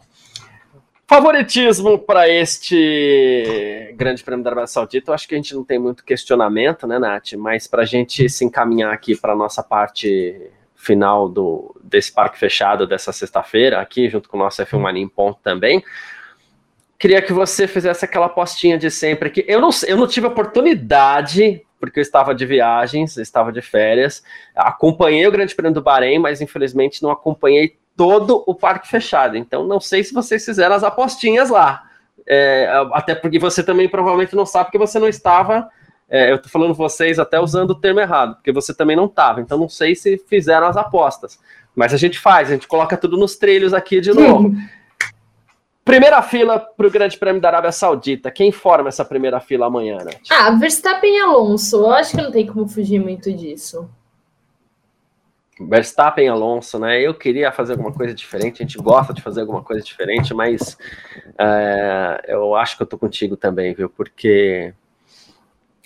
favoritismo 1.07 1.97
para 1.97 2.29
este 2.29 3.91
Grande 3.97 4.23
Prêmio 4.23 4.43
da 4.43 4.51
Arábia 4.51 4.67
Saudita, 4.67 5.09
eu 5.09 5.15
acho 5.15 5.27
que 5.27 5.33
a 5.33 5.37
gente 5.37 5.55
não 5.55 5.63
tem 5.63 5.79
muito 5.79 6.05
questionamento, 6.05 6.85
né, 6.85 6.99
Nath? 6.99 7.33
Mas 7.33 7.65
para 7.65 7.81
a 7.81 7.85
gente 7.85 8.29
se 8.29 8.45
encaminhar 8.45 8.93
aqui 8.93 9.17
para 9.17 9.33
a 9.33 9.35
nossa 9.35 9.63
parte 9.63 10.51
final 10.75 11.27
do, 11.27 11.75
desse 11.83 12.13
parque 12.13 12.37
fechado 12.37 12.85
dessa 12.85 13.11
sexta-feira, 13.11 13.81
aqui 13.81 14.07
junto 14.07 14.29
com 14.29 14.37
o 14.37 14.39
nosso 14.39 14.63
F1 14.63 14.79
Mania 14.79 15.01
em 15.01 15.09
ponto 15.09 15.39
também. 15.41 15.83
Queria 16.99 17.23
que 17.23 17.33
você 17.33 17.67
fizesse 17.67 18.05
aquela 18.05 18.29
postinha 18.29 18.77
de 18.77 18.91
sempre 18.91 19.31
que 19.31 19.43
eu 19.47 19.59
não, 19.59 19.71
eu 19.87 19.97
não 19.97 20.07
tive 20.07 20.27
oportunidade, 20.27 21.65
porque 21.85 21.99
eu 21.99 22.03
estava 22.03 22.33
de 22.33 22.45
viagens, 22.45 23.17
estava 23.17 23.51
de 23.51 23.61
férias, 23.61 24.23
acompanhei 24.55 25.25
o 25.27 25.31
Grande 25.31 25.55
Prêmio 25.55 25.73
do 25.73 25.81
Bahrein, 25.81 26.19
mas 26.19 26.41
infelizmente 26.41 27.01
não 27.01 27.11
acompanhei 27.11 27.77
todo 27.95 28.43
o 28.45 28.53
parque 28.53 28.87
fechado. 28.87 29.37
Então 29.37 29.65
não 29.65 29.79
sei 29.79 30.03
se 30.03 30.13
vocês 30.13 30.43
fizeram 30.43 30.75
as 30.75 30.83
apostinhas 30.83 31.49
lá. 31.49 31.83
É, 32.27 32.67
até 32.93 33.13
porque 33.13 33.37
você 33.37 33.63
também 33.63 33.87
provavelmente 33.87 34.35
não 34.35 34.45
sabe, 34.45 34.65
porque 34.65 34.77
você 34.77 34.97
não 34.97 35.07
estava 35.07 35.69
é, 36.09 36.31
eu 36.31 36.39
tô 36.39 36.49
falando 36.49 36.73
vocês 36.73 37.17
até 37.17 37.39
usando 37.39 37.71
o 37.71 37.75
termo 37.75 37.99
errado, 37.99 38.35
porque 38.35 38.51
você 38.51 38.73
também 38.73 38.95
não 38.95 39.05
estava, 39.05 39.41
então 39.41 39.57
não 39.57 39.67
sei 39.67 39.95
se 39.95 40.17
fizeram 40.17 40.67
as 40.67 40.77
apostas. 40.77 41.39
Mas 41.75 41.93
a 41.93 41.97
gente 41.97 42.19
faz, 42.19 42.49
a 42.49 42.53
gente 42.53 42.67
coloca 42.67 42.95
tudo 42.95 43.17
nos 43.17 43.35
trilhos 43.35 43.73
aqui 43.73 43.99
de 43.99 44.13
novo. 44.13 44.55
Primeira 45.85 46.19
fila 46.23 46.59
para 46.59 46.87
o 46.87 46.89
Grande 46.89 47.15
Prêmio 47.15 47.39
da 47.39 47.47
Arábia 47.47 47.71
Saudita. 47.71 48.31
Quem 48.31 48.51
forma 48.51 48.89
essa 48.89 49.05
primeira 49.05 49.39
fila 49.39 49.67
amanhã, 49.67 49.99
né? 50.03 50.13
Ah, 50.31 50.49
Verstappen 50.49 51.15
e 51.15 51.19
Alonso. 51.19 51.77
Eu 51.77 51.91
acho 51.91 52.15
que 52.17 52.23
não 52.23 52.31
tem 52.31 52.47
como 52.47 52.67
fugir 52.67 52.99
muito 52.99 53.31
disso. 53.31 53.87
Verstappen 55.59 56.25
e 56.25 56.27
Alonso, 56.27 56.79
né? 56.79 56.99
Eu 56.99 57.13
queria 57.13 57.51
fazer 57.51 57.73
alguma 57.73 57.93
coisa 57.93 58.15
diferente. 58.15 58.63
A 58.63 58.65
gente 58.65 58.79
gosta 58.79 59.13
de 59.13 59.21
fazer 59.21 59.41
alguma 59.41 59.61
coisa 59.61 59.83
diferente, 59.83 60.33
mas 60.33 60.75
é, 61.37 62.25
eu 62.29 62.55
acho 62.55 62.77
que 62.77 62.81
eu 62.81 62.87
tô 62.87 62.97
contigo 62.97 63.37
também, 63.37 63.75
viu? 63.75 63.87
Porque 63.87 64.73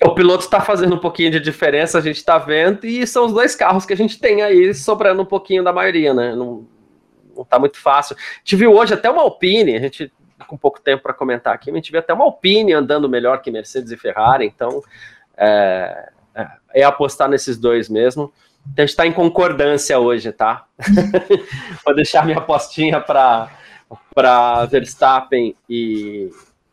o 0.02 0.16
piloto 0.16 0.46
está 0.46 0.62
fazendo 0.62 0.96
um 0.96 1.00
pouquinho 1.00 1.30
de 1.30 1.42
diferença, 1.42 1.98
a 1.98 2.02
gente 2.02 2.16
está 2.16 2.38
vendo, 2.38 2.86
e 2.86 3.06
são 3.06 3.26
os 3.26 3.34
dois 3.34 3.54
carros 3.54 3.86
que 3.86 3.92
a 3.92 3.98
gente 3.98 4.18
tem 4.18 4.42
aí 4.42 4.74
sobrando 4.74 5.22
um 5.22 5.26
pouquinho 5.26 5.62
da 5.62 5.74
maioria, 5.74 6.14
né? 6.14 6.34
Não, 6.34 6.66
não 7.40 7.46
tá 7.46 7.58
muito 7.58 7.80
fácil. 7.80 8.16
Viu 8.46 8.74
hoje 8.74 8.94
até 8.94 9.10
uma 9.10 9.22
Alpine, 9.22 9.76
a 9.76 9.80
gente 9.80 10.12
com 10.48 10.58
pouco 10.58 10.80
tempo 10.80 11.04
para 11.04 11.14
comentar 11.14 11.54
aqui, 11.54 11.72
gente 11.72 11.92
viu 11.92 12.00
até 12.00 12.14
uma 12.14 12.24
Alpine 12.24 12.74
andando 12.74 13.10
melhor 13.10 13.42
que 13.42 13.52
Mercedes 13.52 13.92
e 13.92 13.98
Ferrari, 13.98 14.46
então 14.46 14.82
é, 15.38 16.10
é, 16.34 16.48
é 16.76 16.84
apostar 16.84 17.30
nesses 17.30 17.58
dois 17.58 17.90
mesmo. 17.90 18.32
Então 18.72 18.84
a 18.84 18.86
gente 18.86 18.90
está 18.90 19.08
em 19.08 19.14
concordância 19.14 19.98
hoje, 20.00 20.32
tá? 20.32 20.66
Vou 21.86 21.96
deixar 21.96 22.26
minha 22.26 22.38
apostinha 22.38 23.00
para 23.00 23.50
Verstappen 24.70 25.56
e, 25.70 26.30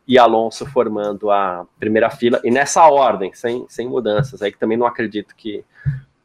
e 0.07 0.17
Alonso 0.17 0.65
formando 0.65 1.31
a 1.31 1.65
primeira 1.79 2.09
fila, 2.09 2.41
e 2.43 2.51
nessa 2.51 2.85
ordem, 2.87 3.33
sem, 3.33 3.65
sem 3.69 3.87
mudanças. 3.87 4.41
Aí 4.41 4.51
que 4.51 4.59
também 4.59 4.77
não 4.77 4.85
acredito 4.85 5.35
que, 5.35 5.63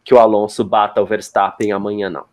que 0.05 0.13
o 0.13 0.19
Alonso 0.19 0.65
bata 0.65 1.01
o 1.01 1.07
Verstappen 1.07 1.73
amanhã, 1.73 2.11
não. 2.11 2.32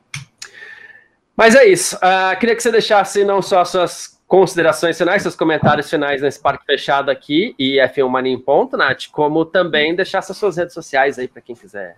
Mas 1.40 1.56
é 1.56 1.66
isso. 1.66 1.96
Uh, 1.96 2.38
queria 2.38 2.54
que 2.54 2.62
você 2.62 2.70
deixasse 2.70 3.24
não 3.24 3.42
só 3.42 3.62
as 3.62 3.70
suas 3.70 4.20
considerações 4.28 4.98
finais, 4.98 5.22
seus 5.22 5.38
comentários 5.38 5.90
finais 5.90 6.22
nesse 6.22 6.38
parque 6.38 6.66
fechado 6.66 7.10
aqui 7.10 7.56
e 7.58 7.78
F1 7.78 8.10
Mania 8.10 8.34
em 8.34 8.38
ponto, 8.38 8.76
Nath, 8.76 9.06
como 9.10 9.46
também 9.46 9.96
deixasse 9.96 10.34
as 10.34 10.38
suas 10.38 10.58
redes 10.58 10.74
sociais 10.74 11.18
aí 11.18 11.30
para 11.30 11.42
quem 11.42 11.56
quiser 11.56 11.96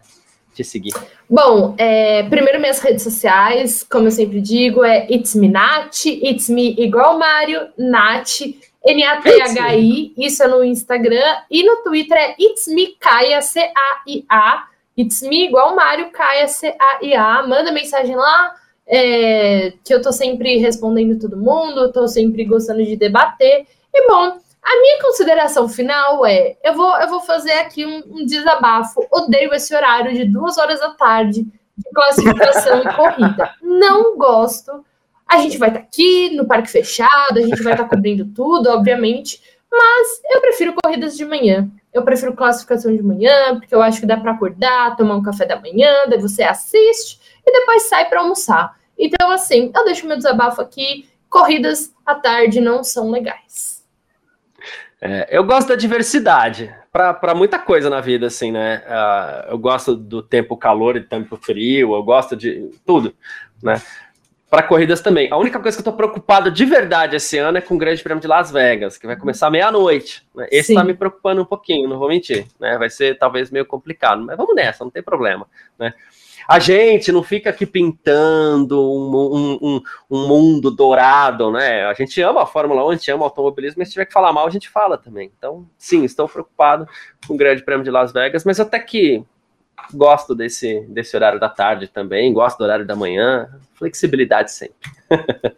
te 0.53 0.63
seguir? 0.63 0.93
Bom, 1.27 1.73
é, 1.79 2.21
primeiro 2.29 2.59
minhas 2.59 2.81
redes 2.81 3.01
sociais, 3.01 3.83
como 3.83 4.05
eu 4.05 4.11
sempre 4.11 4.39
digo, 4.39 4.83
é 4.83 5.07
It's 5.11 5.33
Me 5.33 5.49
Nath, 5.49 6.05
It's 6.05 6.47
Me 6.47 6.75
igual 6.79 7.17
Mário, 7.17 7.67
Nath, 7.75 8.41
N-A-T-H-I, 8.85 10.13
isso 10.23 10.43
é 10.43 10.47
no 10.47 10.63
Instagram, 10.63 11.37
e 11.49 11.63
no 11.63 11.77
Twitter 11.77 12.15
é 12.15 12.35
It's 12.39 12.67
Me 12.67 12.95
Caia, 12.99 13.41
C-A-I-A, 13.41 14.67
It's 14.95 15.23
Me 15.23 15.47
igual 15.47 15.75
Mário, 15.75 16.11
Caia, 16.11 16.47
C-A-I-A, 16.47 17.47
manda 17.47 17.71
mensagem 17.71 18.15
lá, 18.15 18.60
é, 18.91 19.71
que 19.85 19.93
eu 19.93 20.01
tô 20.01 20.11
sempre 20.11 20.57
respondendo 20.57 21.17
todo 21.17 21.37
mundo, 21.37 21.79
eu 21.79 21.91
tô 21.93 22.09
sempre 22.09 22.43
gostando 22.43 22.83
de 22.83 22.97
debater, 22.97 23.65
e 23.93 24.07
bom, 24.07 24.37
a 24.61 24.81
minha 24.81 25.01
consideração 25.01 25.69
final 25.69 26.25
é: 26.25 26.57
eu 26.61 26.73
vou, 26.73 26.95
eu 26.97 27.07
vou 27.07 27.21
fazer 27.21 27.53
aqui 27.53 27.85
um, 27.85 28.03
um 28.07 28.25
desabafo. 28.25 29.07
Odeio 29.09 29.53
esse 29.53 29.73
horário 29.73 30.13
de 30.13 30.25
duas 30.25 30.57
horas 30.57 30.79
da 30.79 30.89
tarde 30.91 31.43
de 31.77 31.89
classificação 31.93 32.81
e 32.81 32.93
corrida. 32.93 33.55
Não 33.61 34.17
gosto. 34.17 34.85
A 35.27 35.37
gente 35.39 35.57
vai 35.57 35.69
estar 35.69 35.79
tá 35.79 35.85
aqui 35.87 36.35
no 36.35 36.45
parque 36.45 36.69
fechado, 36.69 37.37
a 37.37 37.41
gente 37.41 37.63
vai 37.63 37.73
estar 37.73 37.85
tá 37.85 37.89
cobrindo 37.89 38.25
tudo, 38.35 38.69
obviamente, 38.69 39.41
mas 39.71 40.21
eu 40.29 40.41
prefiro 40.41 40.75
corridas 40.83 41.15
de 41.15 41.23
manhã. 41.23 41.69
Eu 41.93 42.03
prefiro 42.03 42.33
classificação 42.33 42.93
de 42.95 43.01
manhã, 43.01 43.57
porque 43.57 43.73
eu 43.73 43.81
acho 43.81 44.01
que 44.01 44.05
dá 44.05 44.17
para 44.17 44.31
acordar, 44.31 44.95
tomar 44.95 45.15
um 45.15 45.23
café 45.23 45.45
da 45.45 45.59
manhã, 45.59 46.05
daí 46.09 46.19
você 46.19 46.43
assiste 46.43 47.19
e 47.45 47.51
depois 47.51 47.83
sai 47.83 48.09
para 48.09 48.19
almoçar. 48.19 48.80
Então, 49.01 49.31
assim, 49.31 49.71
eu 49.75 49.83
deixo 49.83 50.05
meu 50.05 50.15
desabafo 50.15 50.61
aqui. 50.61 51.09
Corridas 51.27 51.91
à 52.05 52.13
tarde 52.13 52.61
não 52.61 52.83
são 52.83 53.09
legais. 53.09 53.83
É, 55.01 55.27
eu 55.35 55.43
gosto 55.43 55.69
da 55.69 55.75
diversidade 55.75 56.71
para 56.91 57.33
muita 57.33 57.57
coisa 57.57 57.89
na 57.89 57.99
vida, 57.99 58.27
assim, 58.27 58.51
né? 58.51 58.83
Uh, 58.85 59.51
eu 59.53 59.57
gosto 59.57 59.95
do 59.95 60.21
tempo 60.21 60.55
calor 60.55 60.95
e 60.95 61.01
tempo 61.01 61.35
frio, 61.35 61.95
eu 61.95 62.03
gosto 62.03 62.35
de 62.35 62.69
tudo, 62.85 63.15
né? 63.63 63.81
Para 64.51 64.63
corridas 64.63 64.99
também. 64.99 65.31
A 65.31 65.37
única 65.37 65.57
coisa 65.61 65.77
que 65.77 65.79
eu 65.79 65.91
tô 65.93 65.95
preocupado 65.95 66.51
de 66.51 66.65
verdade 66.65 67.15
esse 67.15 67.37
ano 67.37 67.57
é 67.57 67.61
com 67.61 67.75
o 67.75 67.77
Grande 67.77 68.03
Prêmio 68.03 68.19
de 68.21 68.27
Las 68.27 68.51
Vegas, 68.51 68.97
que 68.97 69.07
vai 69.07 69.15
começar 69.15 69.49
meia-noite. 69.49 70.27
Né? 70.35 70.45
Esse 70.51 70.67
Sim. 70.67 70.75
tá 70.75 70.83
me 70.83 70.93
preocupando 70.93 71.41
um 71.41 71.45
pouquinho, 71.45 71.87
não 71.87 71.97
vou 71.97 72.09
mentir, 72.09 72.45
né? 72.59 72.77
Vai 72.77 72.89
ser 72.89 73.17
talvez 73.17 73.49
meio 73.49 73.65
complicado, 73.65 74.21
mas 74.21 74.35
vamos 74.35 74.53
nessa, 74.53 74.83
não 74.83 74.91
tem 74.91 75.01
problema, 75.01 75.47
né? 75.79 75.93
A 76.49 76.59
gente 76.59 77.13
não 77.13 77.23
fica 77.23 77.49
aqui 77.49 77.65
pintando 77.65 78.77
um, 78.77 79.57
um, 79.61 79.81
um, 80.09 80.27
mundo 80.27 80.69
dourado, 80.69 81.49
né? 81.49 81.85
A 81.85 81.93
gente 81.93 82.21
ama 82.21 82.43
a 82.43 82.45
Fórmula 82.45 82.85
1, 82.87 82.89
a 82.89 82.95
gente 82.95 83.09
ama 83.09 83.21
o 83.21 83.25
automobilismo, 83.27 83.79
mas 83.79 83.87
se 83.87 83.93
tiver 83.93 84.05
que 84.05 84.11
falar 84.11 84.33
mal, 84.33 84.45
a 84.45 84.49
gente 84.49 84.67
fala 84.67 84.97
também. 84.97 85.31
Então, 85.37 85.65
sim, 85.77 86.03
estou 86.03 86.27
preocupado 86.27 86.85
com 87.25 87.35
o 87.35 87.37
Grande 87.37 87.63
Prêmio 87.63 87.85
de 87.85 87.91
Las 87.91 88.11
Vegas, 88.11 88.43
mas 88.43 88.59
até 88.59 88.79
que 88.79 89.23
gosto 89.93 90.35
desse, 90.35 90.81
desse 90.89 91.15
horário 91.15 91.39
da 91.39 91.49
tarde 91.49 91.87
também, 91.87 92.33
gosto 92.33 92.57
do 92.57 92.63
horário 92.63 92.85
da 92.85 92.95
manhã, 92.95 93.49
flexibilidade 93.73 94.51
sempre. 94.51 94.75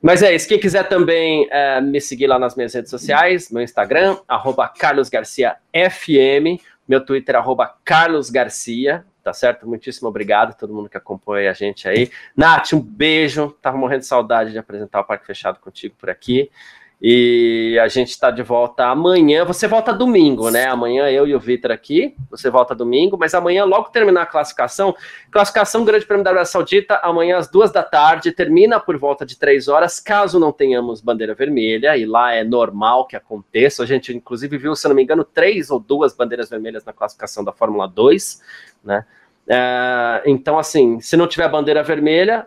Mas 0.00 0.22
é 0.22 0.34
isso. 0.34 0.46
Quem 0.46 0.60
quiser 0.60 0.88
também 0.88 1.48
é, 1.50 1.80
me 1.80 2.00
seguir 2.00 2.26
lá 2.26 2.38
nas 2.38 2.54
minhas 2.54 2.74
redes 2.74 2.90
sociais, 2.90 3.50
meu 3.50 3.62
Instagram, 3.62 4.16
arroba 4.28 4.68
carlosgarciafm, 4.68 6.60
meu 6.86 7.04
Twitter, 7.04 7.34
arroba 7.34 7.74
carlosgarcia, 7.84 9.04
tá 9.24 9.32
certo? 9.32 9.66
Muitíssimo 9.66 10.08
obrigado 10.08 10.50
a 10.50 10.52
todo 10.52 10.72
mundo 10.72 10.88
que 10.88 10.96
acompanha 10.96 11.50
a 11.50 11.54
gente 11.54 11.88
aí. 11.88 12.10
Nath, 12.36 12.74
um 12.74 12.80
beijo. 12.80 13.56
Tava 13.60 13.76
morrendo 13.76 14.00
de 14.00 14.06
saudade 14.06 14.52
de 14.52 14.58
apresentar 14.58 15.00
o 15.00 15.04
Parque 15.04 15.26
Fechado 15.26 15.58
contigo 15.58 15.96
por 15.98 16.08
aqui. 16.08 16.50
E 17.00 17.78
a 17.82 17.88
gente 17.88 18.08
está 18.08 18.30
de 18.30 18.42
volta 18.42 18.86
amanhã. 18.86 19.44
Você 19.44 19.68
volta 19.68 19.92
domingo, 19.92 20.50
né? 20.50 20.66
Amanhã 20.66 21.10
eu 21.10 21.26
e 21.26 21.34
o 21.34 21.40
Vitor 21.40 21.70
aqui. 21.70 22.16
Você 22.30 22.48
volta 22.48 22.74
domingo, 22.74 23.18
mas 23.18 23.34
amanhã, 23.34 23.64
logo 23.64 23.90
terminar 23.90 24.22
a 24.22 24.26
classificação, 24.26 24.94
classificação 25.30 25.84
Grande 25.84 26.06
Prêmio 26.06 26.24
da 26.24 26.30
Arábia 26.30 26.46
Saudita, 26.46 26.98
amanhã 27.02 27.36
às 27.36 27.50
duas 27.50 27.70
da 27.70 27.82
tarde, 27.82 28.32
termina 28.32 28.80
por 28.80 28.96
volta 28.96 29.26
de 29.26 29.38
três 29.38 29.68
horas, 29.68 30.00
caso 30.00 30.40
não 30.40 30.52
tenhamos 30.52 31.02
bandeira 31.02 31.34
vermelha, 31.34 31.96
e 31.98 32.06
lá 32.06 32.32
é 32.32 32.42
normal 32.42 33.06
que 33.06 33.14
aconteça. 33.14 33.82
A 33.82 33.86
gente, 33.86 34.16
inclusive, 34.16 34.56
viu, 34.56 34.74
se 34.74 34.88
não 34.88 34.94
me 34.94 35.02
engano, 35.02 35.22
três 35.22 35.70
ou 35.70 35.78
duas 35.78 36.14
bandeiras 36.14 36.48
vermelhas 36.48 36.84
na 36.84 36.94
classificação 36.94 37.44
da 37.44 37.52
Fórmula 37.52 37.86
2 37.86 38.40
né? 38.82 39.04
É, 39.48 40.22
então, 40.26 40.58
assim, 40.58 40.98
se 41.00 41.16
não 41.16 41.26
tiver 41.26 41.48
bandeira 41.48 41.82
vermelha, 41.82 42.46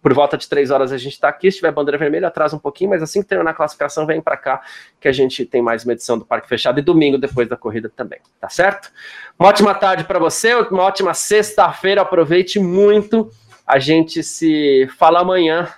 por 0.00 0.14
volta 0.14 0.36
de 0.36 0.48
três 0.48 0.70
horas 0.70 0.92
a 0.92 0.98
gente 0.98 1.12
está 1.12 1.28
aqui. 1.28 1.50
Se 1.50 1.58
tiver 1.58 1.72
bandeira 1.72 1.98
vermelha, 1.98 2.28
atrasa 2.28 2.56
um 2.56 2.58
pouquinho, 2.58 2.90
mas 2.90 3.02
assim 3.02 3.22
que 3.22 3.28
terminar 3.28 3.50
a 3.50 3.54
classificação, 3.54 4.06
vem 4.06 4.20
para 4.20 4.36
cá 4.36 4.62
que 5.00 5.08
a 5.08 5.12
gente 5.12 5.44
tem 5.44 5.60
mais 5.60 5.84
uma 5.84 5.92
edição 5.92 6.18
do 6.18 6.24
Parque 6.24 6.48
Fechado 6.48 6.78
e 6.78 6.82
domingo 6.82 7.18
depois 7.18 7.48
da 7.48 7.56
corrida 7.56 7.90
também, 7.94 8.20
tá 8.40 8.48
certo? 8.48 8.90
Uma 9.38 9.48
ótima 9.48 9.74
tarde 9.74 10.04
para 10.04 10.18
você, 10.18 10.54
uma 10.54 10.82
ótima 10.82 11.14
sexta-feira. 11.14 12.02
Aproveite 12.02 12.58
muito. 12.58 13.30
A 13.66 13.78
gente 13.78 14.22
se 14.22 14.88
fala 14.98 15.20
amanhã. 15.20 15.68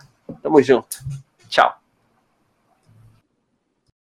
Tamo 0.43 0.63
junto. 0.63 0.99
Tchau. 1.49 1.80